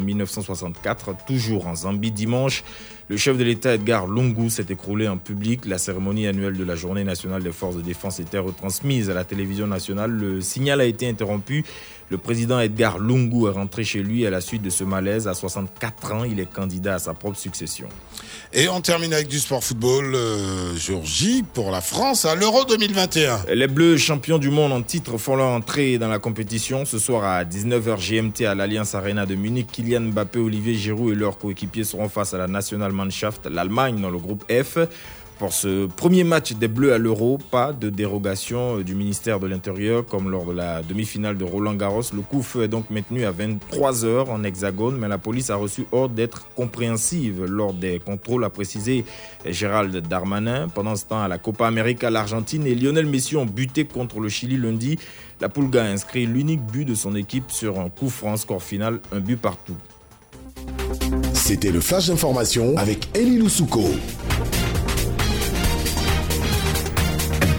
[0.79, 2.63] 1964, toujours en Zambie dimanche.
[3.09, 5.65] Le chef de l'État Edgar Lungu s'est écroulé en public.
[5.65, 9.23] La cérémonie annuelle de la Journée nationale des forces de défense était retransmise à la
[9.23, 10.11] télévision nationale.
[10.11, 11.65] Le signal a été interrompu.
[12.11, 15.27] Le président Edgar Lungu est rentré chez lui à la suite de ce malaise.
[15.27, 17.87] À 64 ans, il est candidat à sa propre succession.
[18.51, 20.15] Et on termine avec du sport football.
[20.15, 23.41] Euh, jour J pour la France à l'Euro 2021.
[23.53, 26.83] Les Bleus, champions du monde en titre, font leur entrée dans la compétition.
[26.83, 31.15] Ce soir à 19h GMT à l'Alliance Arena de Munich, Kylian Mbappé, Olivier Giroud et
[31.15, 32.47] leurs coéquipiers seront face à la
[33.49, 34.77] L'Allemagne, dans le groupe F.
[35.39, 40.05] Pour ce premier match des Bleus à l'Euro, pas de dérogation du ministère de l'Intérieur
[40.05, 42.01] comme lors de la demi-finale de Roland Garros.
[42.13, 45.55] Le coup feu est donc maintenu à 23 heures en hexagone, mais la police a
[45.55, 49.05] reçu ordre d'être compréhensive lors des contrôles, a précisé
[49.45, 50.67] Gérald Darmanin.
[50.67, 54.27] Pendant ce temps, à la Copa América, l'Argentine et Lionel Messi ont buté contre le
[54.27, 54.99] Chili lundi.
[55.39, 58.99] La Pulga a inscrit l'unique but de son équipe sur un coup franc, score final,
[59.13, 59.77] un but partout.
[61.49, 63.83] C'était le flash d'information avec Elie Loussouko.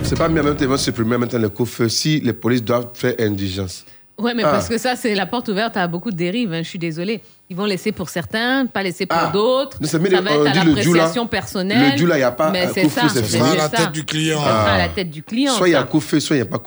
[0.05, 3.15] C'est pas mieux, même ils vont supprimer maintenant le couvre-feu si les polices doivent faire
[3.19, 3.85] indigence.
[4.17, 4.51] Ouais, mais Ah.
[4.53, 6.53] parce que ça, c'est la porte ouverte à beaucoup de dérives.
[6.53, 7.21] hein, je suis désolée.
[7.49, 9.31] Ils vont laisser pour certains, pas laisser pour Ah.
[9.33, 9.79] d'autres.
[9.85, 10.15] Ça va être
[10.47, 11.91] à l'appréciation personnelle.
[11.95, 13.09] Le Djoula, y a pas Mais un c'est ça.
[13.09, 13.45] c'est c'est ça.
[13.45, 13.77] juste À la ça.
[13.77, 14.39] tête du client.
[14.39, 14.89] Ce sera à la Ah.
[14.89, 15.53] tête du client.
[15.55, 15.87] Soit il y a ça.
[15.87, 16.59] coup-feu, soit il n'y a pas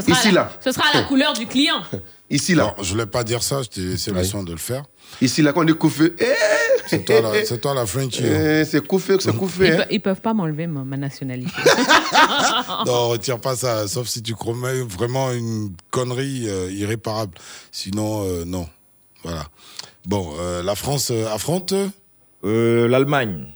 [0.00, 0.48] sera Ici, là.
[0.64, 1.80] Ce sera à la couleur du client.
[2.30, 2.74] Ici, là.
[2.76, 4.84] Non, je voulais pas dire ça, je t'ai laissé le soin de le faire.
[5.22, 6.24] Ici, là, quand on dit coup-feu, eh
[6.86, 8.22] C'est toi, la- c'est toi la Frenchie.
[8.24, 8.60] hein.
[8.60, 9.32] Eh, C'est fait, c'est
[9.68, 9.84] Ils, hein.
[9.90, 11.50] ils peuvent pas m'enlever ma, ma nationalité.
[12.86, 17.32] Non, retire pas ça, sauf si tu commets vraiment une connerie euh, irréparable.
[17.72, 18.68] Sinon, euh, non.
[19.24, 19.46] Voilà.
[20.06, 21.74] Bon, euh, la France affronte
[22.44, 23.46] Euh, L'Allemagne.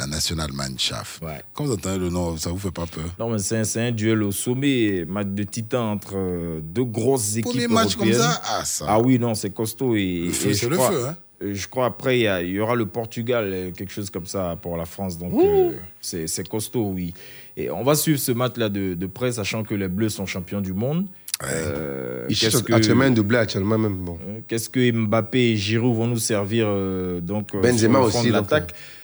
[0.00, 1.22] La nationale Mannschaft.
[1.54, 3.04] Quand vous entendez le nom, ça vous fait pas peur?
[3.18, 7.44] Non, mais c'est un, duel au sommet, match de titan entre euh, deux grosses équipes
[7.52, 8.30] Premier match comme européennes.
[8.32, 8.42] ça?
[8.44, 8.84] Ah, ça.
[8.88, 9.94] Ah oui, non, c'est costaud.
[9.96, 11.16] Et, Le feu, et c'est je le crois- feu, hein.
[11.42, 14.84] Je crois après, il y, aura le Portugal, euh, quelque chose comme ça pour la
[14.84, 15.16] France.
[15.16, 15.72] Donc, euh,
[16.02, 17.14] c'est costaud, oui.
[17.56, 20.60] Et on va suivre ce match-là de, de près, sachant que les Bleus sont champions
[20.60, 21.06] du monde.
[21.42, 23.96] Euh, Ils qu'est-ce sont que- actuellement un doublé actuellement même.
[23.96, 24.18] Bon.
[24.48, 28.28] Qu'est-ce que Mbappé et Giroud vont nous servir euh, donc Benzema sur le front aussi,
[28.28, 28.32] de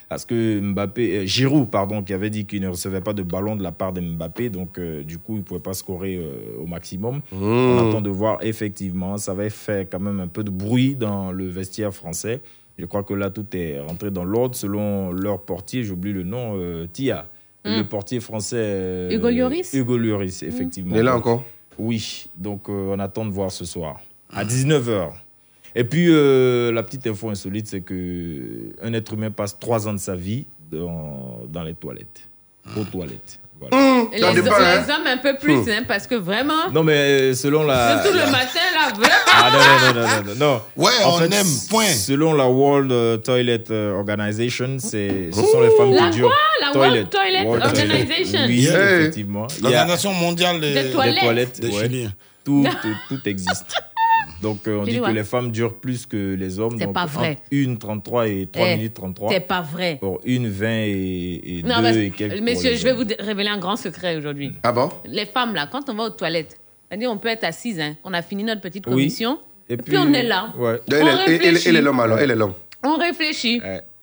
[0.09, 3.57] Parce que Mbappé, euh, Giroud, pardon, qui avait dit qu'il ne recevait pas de ballon
[3.57, 6.63] de la part de Mbappé, donc euh, du coup il ne pouvait pas scorer euh,
[6.63, 7.23] au maximum.
[7.33, 7.43] Mmh.
[7.43, 11.33] On attend de voir effectivement, ça va faire quand même un peu de bruit dans
[11.33, 12.41] le vestiaire français.
[12.79, 16.55] Je crois que là tout est rentré dans l'ordre selon leur portier, j'oublie le nom,
[16.57, 17.27] euh, Tia.
[17.65, 17.79] Mm.
[17.79, 18.57] Le portier français.
[18.59, 20.95] euh, Hugo Lloris Hugo Lloris, effectivement.
[20.95, 21.43] Il est là encore
[21.79, 24.01] oui, donc euh, on attend de voir ce soir,
[24.33, 25.11] à 19h.
[25.79, 29.93] Et puis, euh, la petite info insolite, c'est que un être humain passe trois ans
[29.93, 32.23] de sa vie dans, dans les toilettes,
[32.77, 33.39] aux toilettes.
[33.61, 33.77] Voilà.
[34.13, 35.65] Et les, les hommes un peu plus, Hum.
[35.71, 38.03] hein, parce que vraiment, Non, mais euh, selon la...
[38.03, 39.15] surtout la- le matin, là, vraiment.
[39.35, 40.63] Ah non, non, non, non, non, non.
[40.85, 41.87] Ouais, En on fait, aime, point.
[41.87, 46.29] Selon la World euh, Toilet Organization, c'est, ce sont les femmes La qui durent.
[46.29, 46.37] quoi?
[46.73, 49.01] La World Toilet World Organization Oui, Yeah.
[49.01, 49.47] effectivement.
[49.59, 51.61] Il y a- L'Organisation mondiale des, Des toilettes.
[51.61, 51.83] des ouais.
[51.83, 52.13] Chiliens.
[52.45, 53.75] Tout, tout, tout existe.
[54.43, 56.77] Donc, euh, on dit que les femmes durent plus que les hommes.
[56.79, 57.39] C'est donc, pas vrai.
[57.53, 59.31] entre 1, 33 et 3 Eh, minutes 33.
[59.33, 59.97] c'est pas vrai.
[60.01, 62.41] Pour 1, 20 et, et Non, 2 parce- et quelques.
[62.41, 63.03] les je vais hommes.
[63.05, 64.53] vous révéler un grand secret aujourd'hui.
[64.63, 64.91] Ah bon?
[65.07, 66.59] Les femmes, là, quand on va aux toilettes,
[66.93, 68.93] on peut être assise, hein, on a fini notre petite Oui.
[68.93, 70.53] commission, Et et, puis, puis, on est là.
[70.59, 70.81] ouais.
[70.91, 71.69] Elle, On est- elle- elle- réfléchit.
[71.69, 72.55] elle est l'homme alors, elle est l'homme.
[72.85, 73.61] On réfléchit.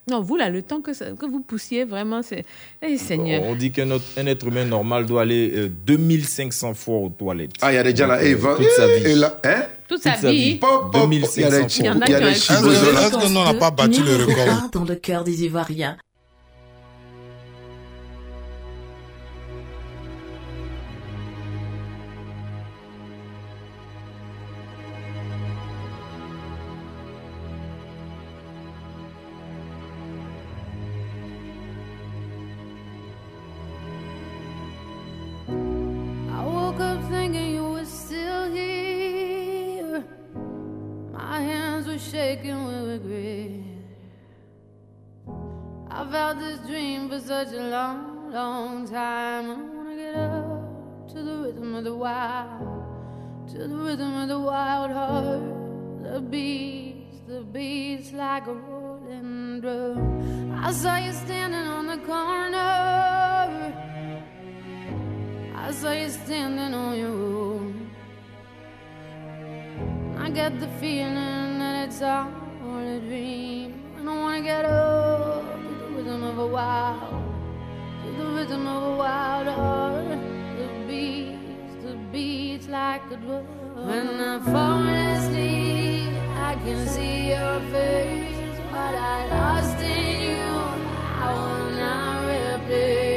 [0.09, 2.43] Non, vous, là, le temps que, ça- que vous poussiez, vraiment, c'est...
[2.81, 3.41] Eh, Seigneur.
[3.43, 7.51] On dit qu'un autre- un être humain normal doit aller euh, 2500 fois aux toilettes.
[7.61, 8.35] Ah, il y a des gens là, et.
[8.35, 9.05] Toute sa vie.
[9.05, 9.63] Et là, hein?
[9.87, 10.43] Toute sa Toute sa vie.
[10.43, 10.55] vie.
[10.55, 11.67] Pop, pop, il y a 2500 des fois.
[11.79, 14.15] Il y en a des un chibos Est-ce que- nous, on n'a pas battu le
[14.25, 14.69] record?
[14.73, 15.97] dans le cœur des Ivoiriens.
[47.13, 49.45] For such a long, long time.
[49.51, 54.39] I wanna get up to the rhythm of the wild, to the rhythm of the
[54.39, 55.43] wild heart.
[56.03, 60.53] The beats, the beats like a rolling drum.
[60.65, 62.71] I saw you standing on the corner.
[65.65, 67.91] I saw you standing on your own.
[70.17, 72.31] I get the feeling that it's all
[72.95, 73.69] a dream.
[73.97, 75.63] I don't wanna get up
[76.03, 77.23] rhythm of a wild,
[78.03, 80.19] to the rhythm of a wild heart.
[80.57, 83.45] The beats, the beats like a drum.
[83.87, 88.59] When I fall asleep, I can see your face.
[88.69, 90.45] What I lost in you,
[91.21, 93.12] I will not replace.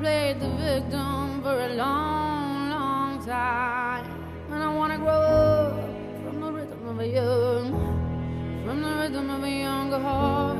[0.00, 4.06] Played the victim for a long, long time.
[4.50, 5.74] And I wanna grow up
[6.24, 7.66] from the rhythm of a young,
[8.64, 10.56] from the rhythm of a younger heart.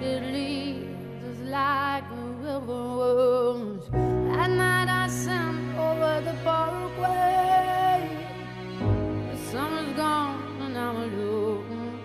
[0.00, 3.84] It leads us like a river runs.
[4.34, 8.00] That night I sent over the parkway.
[9.30, 12.00] The summer's gone and I'm alone.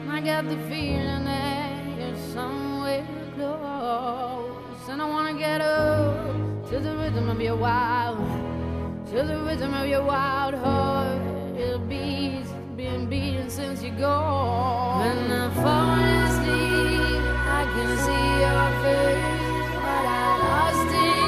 [0.00, 4.55] And I got the feeling that you're somewhere close.
[4.88, 8.18] And I wanna get up to the rhythm of your wild,
[9.10, 11.20] to the rhythm of your wild heart.
[11.56, 15.00] It beats, been beating since you're gone.
[15.00, 17.22] When I fall asleep,
[17.58, 19.74] I can see your face.
[19.74, 21.25] What I lost in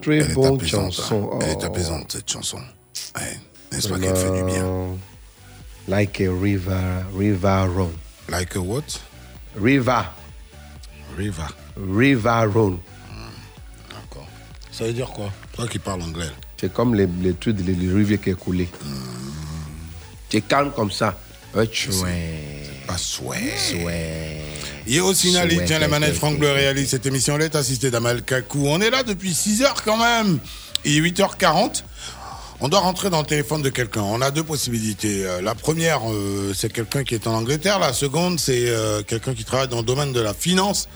[0.00, 1.30] Très très Elle est bonne apaisante, chanson.
[1.34, 1.38] hein.
[1.42, 1.64] Elle est Oh.
[1.66, 2.58] apaisante, cette chanson.
[3.16, 3.38] Ouais.
[3.72, 4.66] N'est-ce pas qu'elle fait du bien?
[5.88, 7.90] Like a river, river run.
[8.28, 8.82] Like a what?
[9.56, 10.02] River.
[11.16, 11.46] River.
[11.76, 12.78] River run.
[13.90, 14.26] D'accord.
[14.70, 15.30] Ça veut dire quoi?
[15.52, 16.28] Toi qui parles anglais.
[16.60, 18.66] C'est comme les, les trucs, les, les rivières qui coulent.
[20.30, 21.18] C'est calme comme ça.
[21.72, 22.08] Chouin.
[22.86, 23.56] Pas souhait.
[23.56, 24.42] Souhait.
[24.88, 27.36] Yo, Sinali, tiens les manettes, ouais, Franck Bleu réalise cette émission.
[27.36, 28.66] Elle est assistée d'Amal Kakou.
[28.68, 30.38] On est là depuis 6 heures quand même.
[30.84, 31.82] Il est 8h40.
[32.60, 34.00] On doit rentrer dans le téléphone de quelqu'un.
[34.00, 35.26] On a deux possibilités.
[35.26, 37.78] Euh, La première, euh, c'est quelqu'un qui est en Angleterre.
[37.78, 40.88] La seconde, c'est euh, quelqu'un qui travaille dans le domaine de la finance.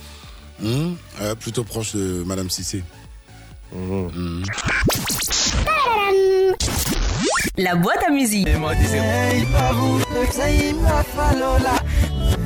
[0.65, 2.83] Hum, euh, plutôt proche de Madame Cissé.
[7.59, 8.47] La boîte à musique.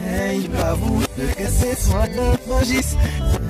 [0.05, 2.97] Hey, babu, de que c'est soit de logis.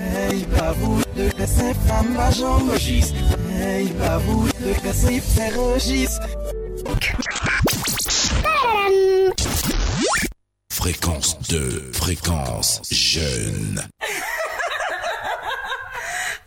[0.01, 3.13] Hey, babu, de que c'est femme ma jambogis.
[3.59, 6.19] Hey, babu, de que c'est ferrogis.
[10.71, 13.83] Fréquence 2, fréquence jeune.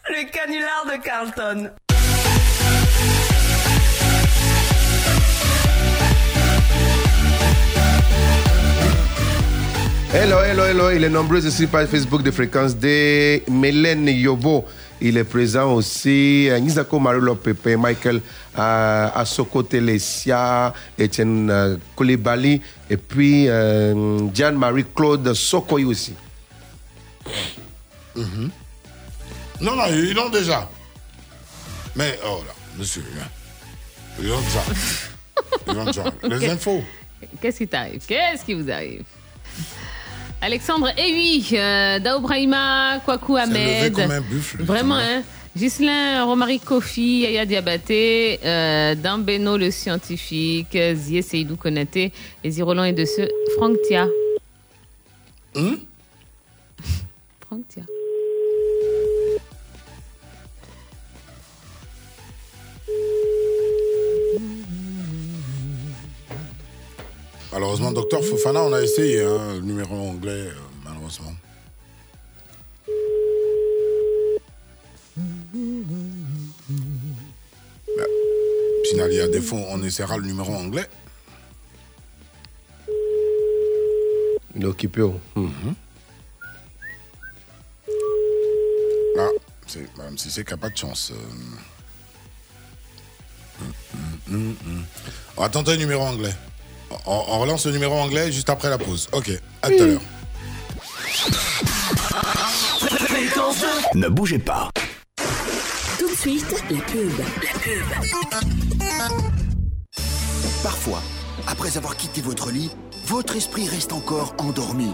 [0.09, 1.71] Le canular de Carlton.
[10.11, 10.89] Hello, hello, hello.
[10.91, 13.43] Il est nombreux ici par Facebook de Fréquence D.
[13.49, 14.65] Mélène Yobo.
[15.01, 16.49] Il est présent aussi.
[16.49, 18.21] euh, Nizako Marilo Pepe, Michael
[18.57, 26.15] euh, Asoko Telesia, Etienne euh, Koulibaly, et puis euh, Jeanne-Marie Claude Sokoy aussi.
[28.15, 28.49] Mhm.
[29.61, 30.67] Non, non, ils l'ont déjà.
[31.95, 33.27] Mais, oh là, monsieur, hein.
[34.19, 34.63] ils l'ont déjà.
[35.67, 36.03] Ils l'ont déjà.
[36.23, 36.83] Les infos.
[37.41, 38.01] Qu'est-ce qui t'arrive?
[38.07, 39.03] Qu'est-ce qui vous arrive?
[40.41, 43.93] Alexandre, eh oui, euh, Dao Brahima, Kwaku levé Ahmed.
[43.93, 45.21] comme un buffle, Vraiment, hein.
[45.57, 52.93] Ghislain, Romaric Kofi, Yaya Diabaté, euh, Dambeno le scientifique, Zie Seydou Konaté, et Zirolan et
[52.93, 53.27] de ceux,
[53.57, 54.07] Franck Tia.
[55.55, 55.77] Hmm?
[57.47, 57.83] Franck Tia.
[67.51, 70.53] Malheureusement, docteur Fofana, on a essayé, hein, le numéro anglais, euh,
[70.85, 71.33] malheureusement.
[77.97, 78.03] Bah,
[78.85, 80.87] Sinon, à défaut, on essaiera le numéro anglais.
[84.55, 85.01] Il est occupé.
[85.01, 85.19] oh.
[89.15, 89.27] Là,
[89.67, 91.11] c'est Madame Cissé qui n'a pas de chance.
[91.11, 91.15] euh.
[94.31, 94.55] Hum.
[95.35, 96.33] On va tenter le numéro anglais.
[97.05, 99.09] On, on relance le numéro anglais juste après la pause.
[99.11, 100.01] Ok, à tout à l'heure.
[103.95, 104.69] Ne bougez pas.
[105.97, 107.11] Tout de suite, la pub.
[107.19, 109.21] La pub.
[110.63, 111.01] Parfois,
[111.47, 112.71] après avoir quitté votre lit,
[113.05, 114.93] votre esprit reste encore endormi.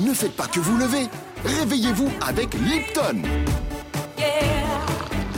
[0.00, 1.08] Ne faites pas que vous levez.
[1.44, 3.22] Réveillez-vous avec Lipton.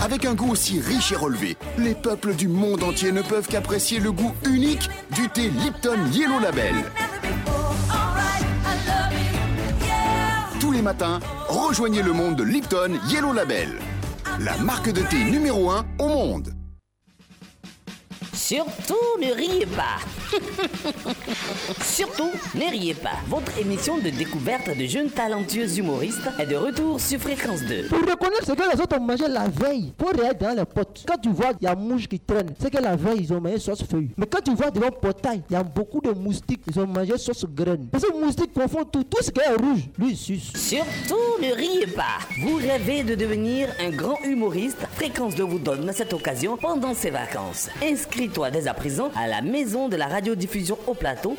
[0.07, 3.99] Avec un goût aussi riche et relevé, les peuples du monde entier ne peuvent qu'apprécier
[3.99, 6.76] le goût unique du thé Lipton Yellow Label.
[10.60, 11.18] Tous les matins,
[11.49, 13.81] rejoignez le monde de Lipton Yellow Label,
[14.39, 16.55] la marque de thé numéro 1 au monde.
[18.47, 19.99] Surtout ne riez pas.
[21.83, 23.16] Surtout ne riez pas.
[23.26, 27.89] Votre émission de découverte de jeunes talentueux humoristes est de retour sur Fréquence 2.
[27.89, 31.05] Pour reconnaître ce que les autres ont mangé la veille, faut regarder dans les potes.
[31.08, 33.41] Quand tu vois il y a mouche qui traîne, c'est que la veille ils ont
[33.41, 34.10] mangé sauce feuille.
[34.16, 36.86] Mais quand tu vois devant le portail, il y a beaucoup de moustiques, ils ont
[36.86, 37.89] mangé sauce graine.
[37.91, 40.52] Parce que les moustiques confondent tout, tout ce qui est rouge, lui il suce.
[40.55, 42.20] Surtout ne riez pas.
[42.42, 47.10] Vous rêvez de devenir un grand humoriste Fréquence 2 vous donne cette occasion pendant ses
[47.10, 47.70] vacances.
[48.36, 51.39] Inscris-toi dès à présent à la maison de la radiodiffusion au plateau.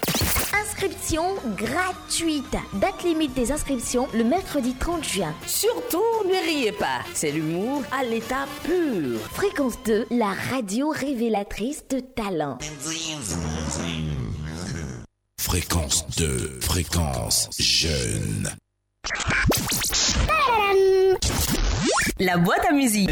[0.60, 1.24] Inscription
[1.56, 2.56] gratuite.
[2.74, 5.34] Date limite des inscriptions le mercredi 30 juin.
[5.46, 7.02] Surtout ne riez pas.
[7.14, 9.20] C'est l'humour à l'état pur.
[9.32, 12.58] Fréquence 2, la radio révélatrice de talent.
[15.40, 18.50] Fréquence 2, fréquence jeune.
[22.20, 23.10] La boîte à musique.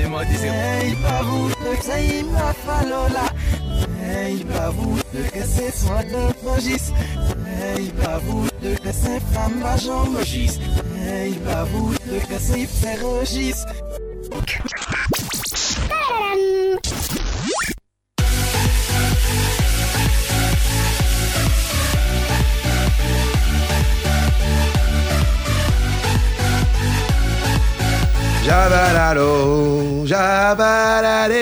[28.66, 31.34] Jabalalo, jabalale.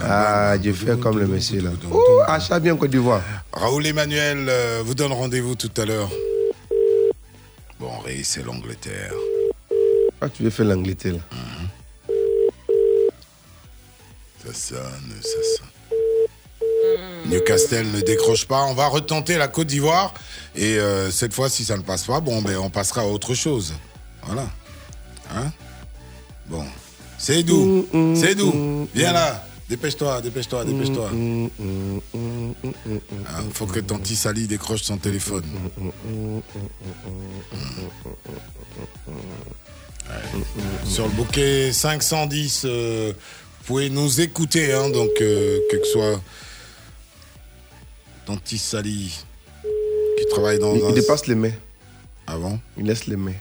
[0.00, 1.70] Ah, Dieu fait comme le monsieur là.
[1.90, 3.22] Ouh, achat bien Côte d'Ivoire.
[3.52, 6.08] Raoul Emmanuel euh, vous donne rendez-vous tout à l'heure.
[7.80, 7.90] Bon,
[8.22, 9.14] c'est l'Angleterre.
[10.20, 11.20] Ah, tu veux faire l'Angleterre là.
[14.46, 17.32] Ça sonne, ça sonne.
[17.32, 18.62] Newcastle ne décroche pas.
[18.66, 20.14] On va retenter la Côte d'Ivoire.
[20.54, 23.34] Et euh, cette fois, si ça ne passe pas, bon, ben, on passera à autre
[23.34, 23.74] chose.
[24.26, 24.48] Voilà.
[25.34, 25.52] Hein
[26.46, 26.64] Bon.
[27.18, 27.86] C'est doux.
[28.14, 28.88] C'est doux.
[28.94, 29.46] Viens là.
[29.68, 31.10] Dépêche-toi, dépêche-toi, dépêche-toi.
[33.26, 35.44] Ah, faut que Tanti Sali décroche son téléphone.
[40.06, 40.14] Ouais.
[40.84, 46.20] Sur le bouquet 510, euh, vous pouvez nous écouter, hein, donc euh, quel que soit
[48.26, 49.24] Tanti Sali
[50.18, 50.88] qui travaille dans Il, un...
[50.90, 51.52] il dépasse les mains.
[52.26, 53.32] Avant Il laisse les mains.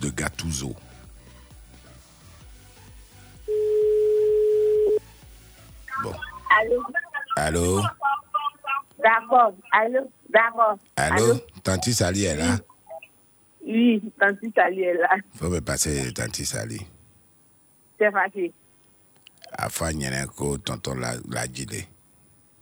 [0.00, 0.74] De Gattuso.
[6.02, 6.14] Bon.
[6.50, 6.82] Allô?
[7.36, 7.82] Allô?
[9.02, 9.54] D'accord.
[9.72, 10.10] Allô?
[10.28, 10.78] D'accord.
[10.96, 11.40] Allô?
[11.62, 12.58] Tanti Sali est là?
[13.66, 15.10] Oui, Tanti Sali est là.
[15.36, 16.80] Faut me passer Tanti Sali.
[17.98, 18.52] C'est facile.
[19.58, 21.86] Afa nyene ko tonton la la jile.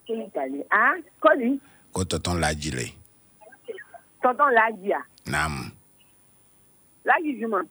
[0.07, 1.03] Quel Italie Hein?
[1.21, 1.59] Coli
[1.93, 2.93] Ko tonton la jile.
[4.23, 5.01] Tonton Ladia.
[5.27, 5.71] Nam.
[7.07, 7.63] Ladia, je m'en.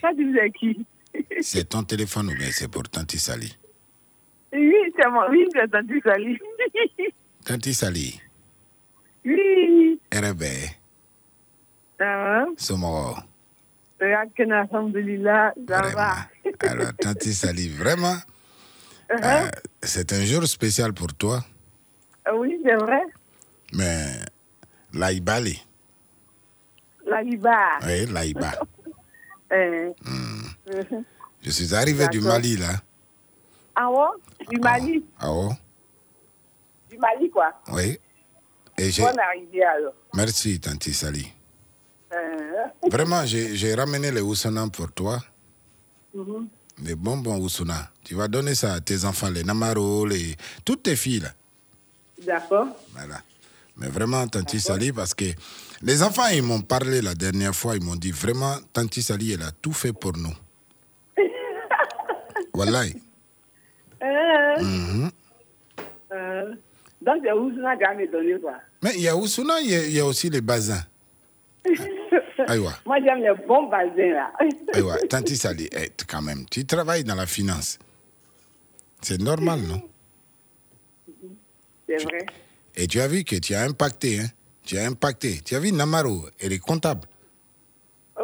[0.00, 0.84] Ça, tu faisais qui
[1.42, 3.54] C'est ton téléphone ou bien c'est pour Tanti Sali
[4.52, 5.28] Oui, c'est moi.
[5.30, 6.38] Oui, c'est Tanti Sali.
[7.44, 8.20] Tanti Sali.
[9.24, 10.00] Oui.
[10.10, 10.70] Erebe.
[12.00, 13.14] Ah, Somo.
[13.98, 14.04] ça
[15.94, 16.28] va.
[16.60, 18.16] Alors, Tanti Sali, vraiment,
[19.10, 19.24] Uh-huh.
[19.44, 19.50] euh,
[19.82, 21.44] c'est un jour spécial pour toi?
[22.24, 23.02] Ah Oui, c'est vrai.
[23.74, 24.06] Mais
[24.94, 25.62] l'Aïbali,
[27.12, 27.78] Laïba.
[27.86, 28.52] oui, l'Aïba.
[29.52, 29.92] Euh,
[31.42, 32.20] Je suis arrivé du.
[32.20, 32.80] Mali, là.
[33.74, 34.46] Ah ouais?
[34.50, 35.04] Du Mali?
[35.18, 35.50] Ah oh,
[36.90, 37.52] Du Mali, quoi?
[37.72, 37.98] oui.
[38.78, 39.02] Et j'ai...
[39.02, 39.92] Bonne arrivée, alors.
[40.14, 41.30] Merci, Tanti Sali.
[42.12, 45.18] Euh, Vraiment, j'ai ramené les Oussana pour toi.
[46.14, 46.48] mhm.
[46.82, 47.90] Les bonbons Oussana.
[48.02, 50.34] Tu vas donner ça à tes enfants, les Namaro, les...
[50.64, 51.32] toutes tes filles, là.
[52.26, 52.68] D'accord.
[52.92, 53.20] Voilà.
[53.76, 55.26] Mais vraiment, Tanti Sali, parce que
[55.82, 59.42] les enfants, ils m'ont parlé la dernière fois, ils m'ont dit vraiment, Tanti Sali, elle
[59.42, 60.34] a tout fait pour nous.
[62.54, 62.82] Voilà.
[64.02, 65.10] Euh, Mhm.
[66.12, 66.54] euh,
[67.00, 68.54] donc, a donné, quoi.
[68.82, 70.84] Mais il y a Oussuna, il y a, il y a aussi les bazins.
[72.46, 74.32] Aïwa, Moi, j'aime les bons bazins, là.
[74.74, 74.98] aïwa.
[75.08, 77.78] Tanti Sali, eh, quand même, tu travailles dans la finance.
[79.00, 79.82] C'est normal, non?
[81.88, 82.26] C'est vrai.
[82.76, 84.26] Et tu as vu que tu as impacté, hein?
[84.64, 85.40] Tu as impacté.
[85.44, 87.08] Tu as vu Namaro, elle est comptable.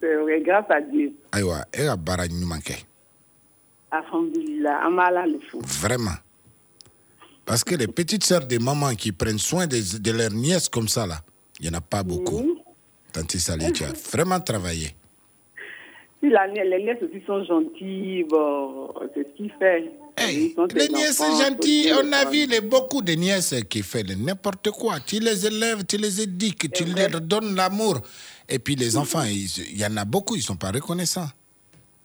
[0.00, 1.12] C'est vrai, grâce à Dieu.
[1.30, 2.74] Aïwa, elle a bara manqué.
[3.92, 4.86] Alhamdulillah.
[4.86, 5.60] Amala le fou.
[5.62, 6.16] Vraiment.
[7.44, 10.88] Parce que les petites sœurs des mamans qui prennent soin de, de leurs nièces comme
[10.88, 11.20] ça, là,
[11.60, 12.58] il n'y en a pas beaucoup.
[13.12, 14.94] Tanti Sali, tu as vraiment travaillé.
[16.20, 19.92] Si la, les nièces aussi sont gentilles, bon, c'est ce qu'il fait.
[20.18, 25.00] Sont Les nièces gentilles, on a vu les, beaucoup de nièces qui font n'importe quoi.
[25.00, 28.00] Tu les élèves, tu les éduques, tu leur donnes l'amour.
[28.48, 31.28] Et puis les enfants, il y en a beaucoup, ils ne sont pas reconnaissants.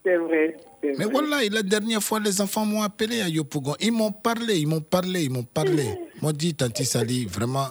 [0.05, 0.57] C'est vrai.
[0.83, 1.05] Mais vrai.
[1.05, 3.75] voilà, et la dernière fois, les enfants m'ont appelé à Yopougon.
[3.81, 5.83] Ils m'ont parlé, ils m'ont parlé, ils m'ont parlé.
[6.15, 7.67] Ils m'ont dit, Tanti Sali, vraiment,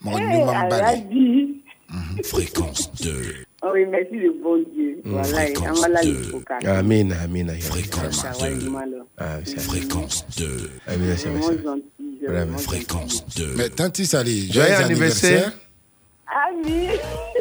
[0.00, 1.62] mon a dit.
[2.22, 3.43] Fréquence 2.
[3.66, 5.00] Oh oui, merci le bon Dieu.
[5.04, 6.76] Voilà, le fou, quand même.
[6.76, 7.48] Amen, amen.
[7.48, 7.60] amen.
[7.62, 9.04] Fréquence Ça va, il m'a là.
[9.16, 10.70] Ah, c'est Fréquence 2.
[10.86, 13.54] Amen, Fréquence 2.
[13.56, 15.46] Mais Tanti Sali, Joyeux anniversaire.
[15.46, 15.52] anniversaire.
[16.26, 16.88] Ah oui.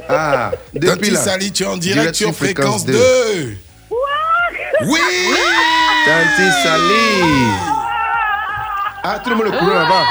[0.07, 1.15] Ah, depuis Tanti.
[1.15, 2.95] Sali, tu es en direct sur Fréquence 2.
[4.85, 4.99] Oui
[6.05, 7.53] Tanti Sali.
[9.03, 10.05] Ah, tout le monde est courant là-bas.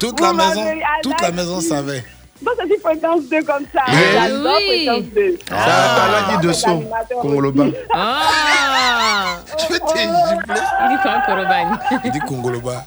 [0.00, 0.64] Toute Vous la maison,
[1.02, 2.02] toute la maison fille.
[2.44, 2.44] Savait.
[2.44, 3.82] Donc, c'est une fréquence 2 comme ça.
[3.88, 4.86] J'adore Oui.
[4.86, 5.38] fréquence 2.
[5.48, 6.84] Ça, Aladi de son,
[7.20, 7.64] Congoloba.
[7.94, 10.62] Ah Je vais te gifler?
[10.82, 11.68] Il dit quoi, Korobagne
[12.04, 12.84] Il dit Congoloba.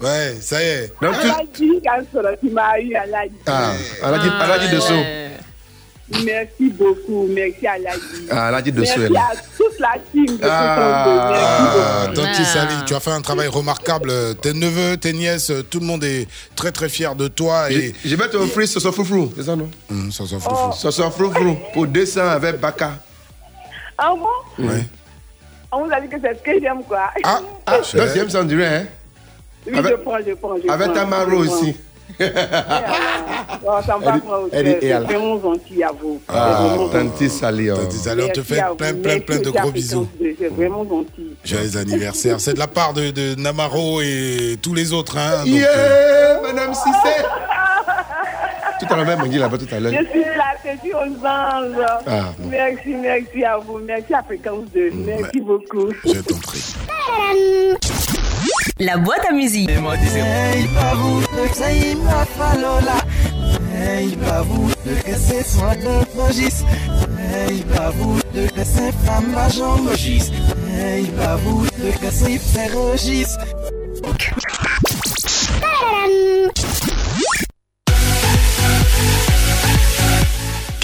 [0.00, 0.92] Ouais, ça y est.
[1.00, 1.26] Donc, tu...
[1.28, 3.34] Aladi, quand tu m'as eu, Aladi.
[3.46, 3.72] Ah,
[4.02, 5.04] Aladi, Aladi de son.
[6.10, 7.26] Merci beaucoup.
[7.30, 8.00] Merci, Aladi.
[8.30, 8.80] Ah, Aladi de.
[8.80, 10.76] Merci à toute la team de Ah.
[10.76, 11.32] fréquence 2.
[11.32, 12.12] Merci Ah.
[12.14, 14.12] Tanti Sali, tu as fait un travail remarquable.
[14.42, 17.70] Tes neveux, tes nièces, tout le monde est très très fier de toi.
[17.72, 17.94] Et...
[18.04, 19.70] Je vais te offrir ce froufrou, c'est ça non?
[20.12, 20.52] Ça s'en fout.
[20.54, 20.70] Oh.
[20.74, 22.92] Ce froufrou pour 200 avec Baka.
[23.96, 24.64] Ah bon?
[24.66, 24.84] Ouais.
[25.72, 27.10] On vous a dit que c'est ce que j'aime, quoi.
[27.24, 27.84] Ah, Donc,
[28.14, 28.86] j'aime ça, on dirait, hein
[29.66, 30.56] Oui, avec- je prends, je prends.
[30.62, 31.74] Je Avec prends, ta maro aussi.
[32.18, 34.20] Ça me va
[34.52, 36.20] C'est alors vraiment gentil à vous.
[36.28, 37.68] C'est Ah, Tanti Sali.
[37.68, 40.06] Tanti Sali, on te fait plein plein plein de gros bisous.
[40.20, 40.34] 2.
[40.38, 41.36] C'est vraiment gentil.
[41.44, 42.40] Joyeux anniversaire.
[42.40, 45.16] C'est de la part de, de Namaro et tous les autres.
[45.18, 47.24] Hein, donc, Yeah, euh, Madame Cissé.
[48.80, 49.92] Tout à l'heure, même, on dit là-bas tout à l'heure.
[49.92, 51.86] Je suis là, je suis aux anges.
[52.06, 52.48] Ah, bon.
[52.50, 53.78] Merci, merci à vous.
[53.78, 54.90] Merci à Fréquence 2.
[55.06, 55.90] Merci beaucoup.
[56.04, 56.74] Je t'en prie.
[58.78, 59.70] La boîte à musique.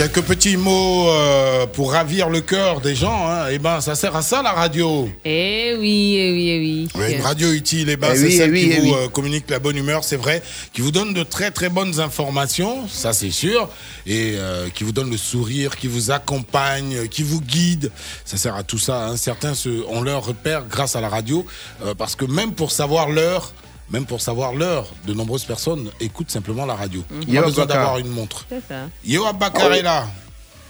[0.01, 3.29] Quelques petits mots euh, pour ravir le cœur des gens.
[3.29, 3.49] Hein.
[3.51, 5.11] Eh ben, ça sert à ça la radio.
[5.27, 6.89] Eh oui, eh oui, eh oui.
[6.95, 8.95] Ouais, une radio utile, eh ben, Eh c'est oui, celle eh oui, qui eh vous
[8.95, 8.99] oui.
[8.99, 12.89] euh, communique la bonne humeur, c'est vrai, qui vous donne de très très bonnes informations,
[12.89, 13.69] ça c'est sûr,
[14.07, 17.91] et euh, qui vous donne le sourire, qui vous accompagne, qui vous guide.
[18.25, 19.05] Ça sert à tout ça.
[19.09, 19.19] hein.
[19.19, 21.45] Certains se, ont leur repère grâce à la radio,
[21.85, 23.53] euh, parce que même pour savoir l'heure,
[23.91, 27.03] même pour savoir l'heure, de nombreuses personnes écoutent simplement la radio.
[27.03, 27.83] Pas Yo, besoin Bakar.
[27.83, 28.47] d'avoir une montre.
[28.49, 28.89] C'est ça.
[29.05, 30.07] Yo Abakar est là.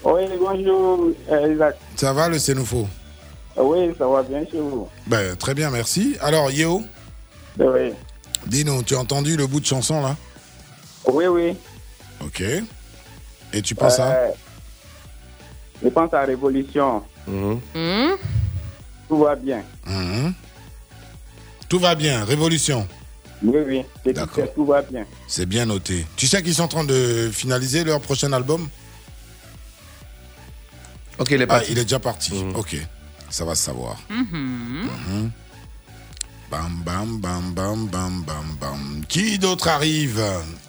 [0.03, 1.77] Oui, bonjour, euh, Isaac.
[1.97, 2.89] Ça va le Sénoufo
[3.57, 4.89] Oui, ça va bien chez vous.
[5.07, 6.17] ben, Très bien, merci.
[6.23, 6.83] Alors, Yo,
[7.59, 7.93] Oui,
[8.47, 10.17] dis-nous, tu as entendu le bout de chanson là?
[11.07, 11.27] Oui.
[11.27, 11.57] oui.
[12.25, 12.43] Ok.
[13.53, 14.29] Et tu penses à Euh,
[15.83, 17.03] Je pense à Révolution.
[17.27, 17.57] Hmm?
[19.09, 19.63] Tout va bien.
[19.87, 20.33] Mhm.
[21.69, 22.87] Tout va bien, révolution.
[23.43, 23.85] Oui, oui.
[24.05, 25.07] Que tout va bien.
[25.27, 26.07] C'est bien noté.
[26.17, 28.69] Tu sais qu'ils sont en train de finaliser leur prochain album?
[31.19, 31.73] Ok, il est Ah, parti.
[31.73, 32.33] il est déjà parti.
[32.55, 32.77] Ok,
[33.31, 33.97] ça va se savoir.
[34.09, 34.89] Mhm.
[35.09, 35.31] Mhm.
[36.51, 39.03] Bam, bam, bam, bam, bam, bam, bam.
[39.09, 40.21] Qui d'autre arrive?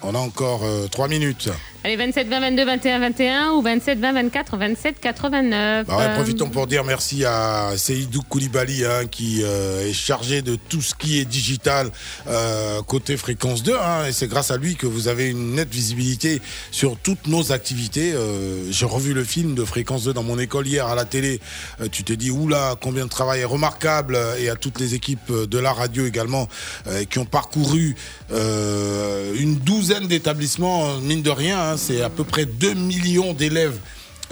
[0.02, 1.50] On a encore euh, trois minutes.
[1.84, 5.86] Allez, 27, 20, 22, 21, 21 ou 27, 20, 24, 27, 89.
[5.88, 10.42] Bah ouais, Euh, profitons pour dire merci à Seydou Koulibaly hein, qui euh, est chargé
[10.42, 11.90] de tout ce qui est digital
[12.28, 15.70] euh, côté fréquence 2 hein, et c'est grâce à lui que vous avez une nette
[15.74, 18.12] visibilité sur toutes nos activités.
[18.14, 21.40] Euh, J'ai revu le film de fréquence 2 dans mon école hier à la télé.
[21.80, 25.32] Euh, tu te dis oula combien de travail est remarquable et à toutes les équipes
[25.32, 26.46] de la radio également
[26.86, 27.96] euh, qui ont parcouru
[28.30, 31.58] une douzaine d'établissements mine de rien.
[31.60, 33.78] hein, c'est à peu près 2 millions d'élèves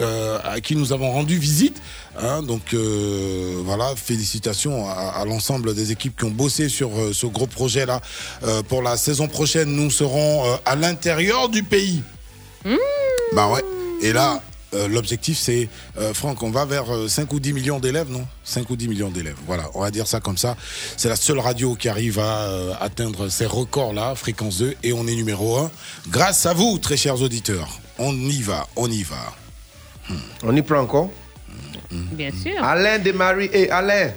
[0.01, 1.79] euh, à qui nous avons rendu visite.
[2.19, 2.41] hein.
[2.41, 7.27] donc euh, voilà, félicitations à, à l'ensemble des équipes qui ont bossé sur euh, ce
[7.27, 8.01] gros projet-là.
[8.67, 12.01] Pour la saison prochaine, nous serons à l'intérieur du pays.
[13.33, 13.63] Bah ouais.
[14.01, 14.41] Et là,
[14.73, 18.25] euh, l'objectif, c'est, euh, Franck, on va vers euh, 5 ou 10 millions d'élèves, non?
[18.43, 19.37] 5 ou 10 millions d'élèves.
[19.45, 20.55] Voilà, on va dire ça comme ça.
[20.97, 25.07] C'est la seule radio qui arrive à euh, atteindre ces records-là, fréquence 2, et on
[25.07, 25.71] est numéro 1.
[26.09, 27.79] Grâce à vous, très chers auditeurs.
[27.97, 29.33] On y va, on y va.
[30.43, 31.09] On y prend encore?
[31.91, 32.63] Bien sûr.
[32.63, 34.11] Alain de Marie et Alain.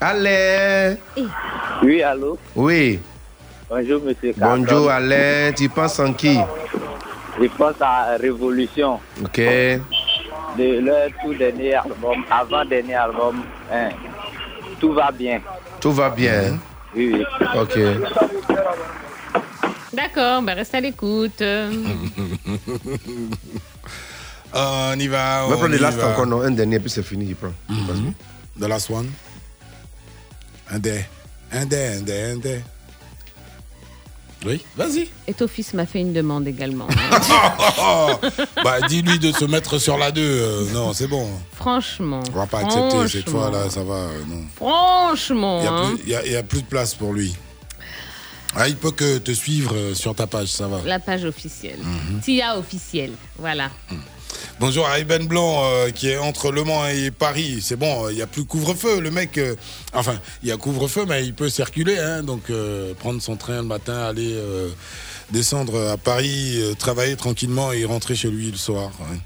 [0.00, 0.96] Alain.
[1.82, 2.38] Oui, allô?
[2.54, 3.00] Oui.
[3.68, 4.34] Bonjour, monsieur.
[4.36, 5.52] Bonjour Alain.
[5.52, 6.38] Tu penses en qui?
[7.40, 9.38] Je pense à Révolution, Ok.
[9.38, 13.42] de leur tout dernier album, avant-dernier album.
[13.72, 13.90] hein.
[14.80, 15.40] Tout va bien.
[15.80, 16.58] Tout va bien.
[16.94, 17.24] Oui, oui.
[17.56, 17.78] Ok.
[19.92, 21.42] D'accord, ben reste à l'écoute.
[24.54, 25.44] on y va.
[25.46, 26.42] On va prendre le last encore, non?
[26.42, 27.52] Un dernier, puis c'est fini, il prend.
[27.68, 28.12] Mhm.
[28.60, 29.10] The last one.
[30.70, 31.04] Un dé.
[31.52, 32.60] Un dé, un dé, un dé.
[34.44, 35.08] Oui, vas-y.
[35.26, 36.86] Et ton fils m'a fait une demande également.
[38.64, 40.68] bah, dis-lui de se mettre sur la 2.
[40.72, 41.28] non, c'est bon.
[41.54, 42.20] Franchement.
[42.32, 43.94] On va pas accepter cette fois-là, ça va.
[43.94, 44.42] euh, non.
[44.56, 45.60] Franchement.
[46.04, 46.38] Il y, a hein.
[46.38, 47.34] a- plus de place pour lui.
[48.56, 50.80] Ah, il peut que te suivre euh, sur ta page, ça va.
[50.86, 51.78] La page officielle.
[51.80, 52.20] Mhm.
[52.20, 53.12] TIA officielle.
[53.38, 53.70] Voilà.
[54.60, 57.60] Bonjour à Eben Blanc euh, qui est entre Le Mans et Paris.
[57.62, 59.00] C'est bon, euh, il n'y a plus couvre-feu.
[59.00, 59.56] Le mec, euh,
[59.92, 61.98] enfin, il y a couvre-feu, mais il peut circuler.
[61.98, 64.68] hein, donc, euh, prendre son train le matin, aller euh,
[65.30, 68.90] descendre à Paris, euh, travailler tranquillement et rentrer chez lui le soir.
[69.00, 69.18] ouais.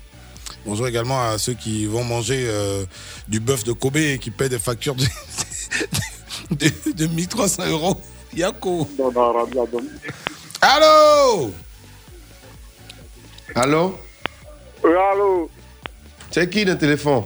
[0.65, 2.85] Bonjour également à ceux qui vont manger euh,
[3.28, 5.05] du bœuf de Kobe et qui paient des factures de,
[6.51, 8.01] de, de 1300 euros.
[8.35, 8.89] Yako.
[10.60, 11.52] Allô?
[13.55, 13.99] Allô?
[14.84, 15.50] Oui, allô,
[16.31, 17.24] C'est qui le téléphone?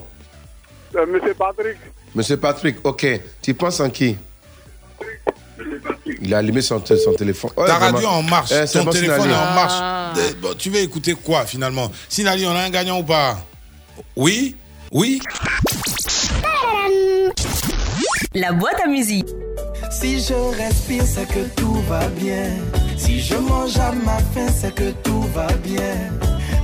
[0.97, 1.76] Euh, monsieur Patrick.
[2.14, 3.06] Monsieur Patrick, ok.
[3.40, 4.16] Tu penses en qui?
[6.20, 7.50] Il a allumé son, téléphone.
[7.56, 10.18] Ouais, Ta radio en marche, Eh, c'est ton bon, téléphone est en marche.
[10.18, 11.90] Euh, bon, tu veux écouter quoi finalement?
[12.08, 13.39] Sinali, on a un gagnant ou pas?
[14.16, 14.56] Oui?
[14.90, 15.20] Oui?
[18.34, 19.28] La boîte à musique.
[19.90, 22.50] Si je respire, c'est que tout va bien.
[22.97, 26.10] Si je mange à ma faim, c'est que tout va bien.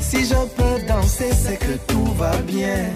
[0.01, 2.91] Si je peux danser, c'est que tout va bien.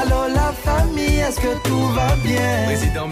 [0.00, 2.64] Alors la famille, est-ce que tout va bien?
[2.66, 3.08] Président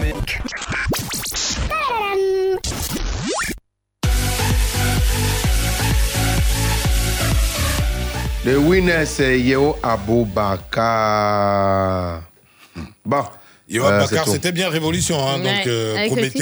[8.45, 10.61] Le winner, c'est Yeo Aboubakar.
[13.03, 13.23] Bon.
[13.67, 14.31] Yo euh, Bakar, c'est tout.
[14.33, 16.39] c'était bien Révolution, hein, Ouais, donc euh, promettez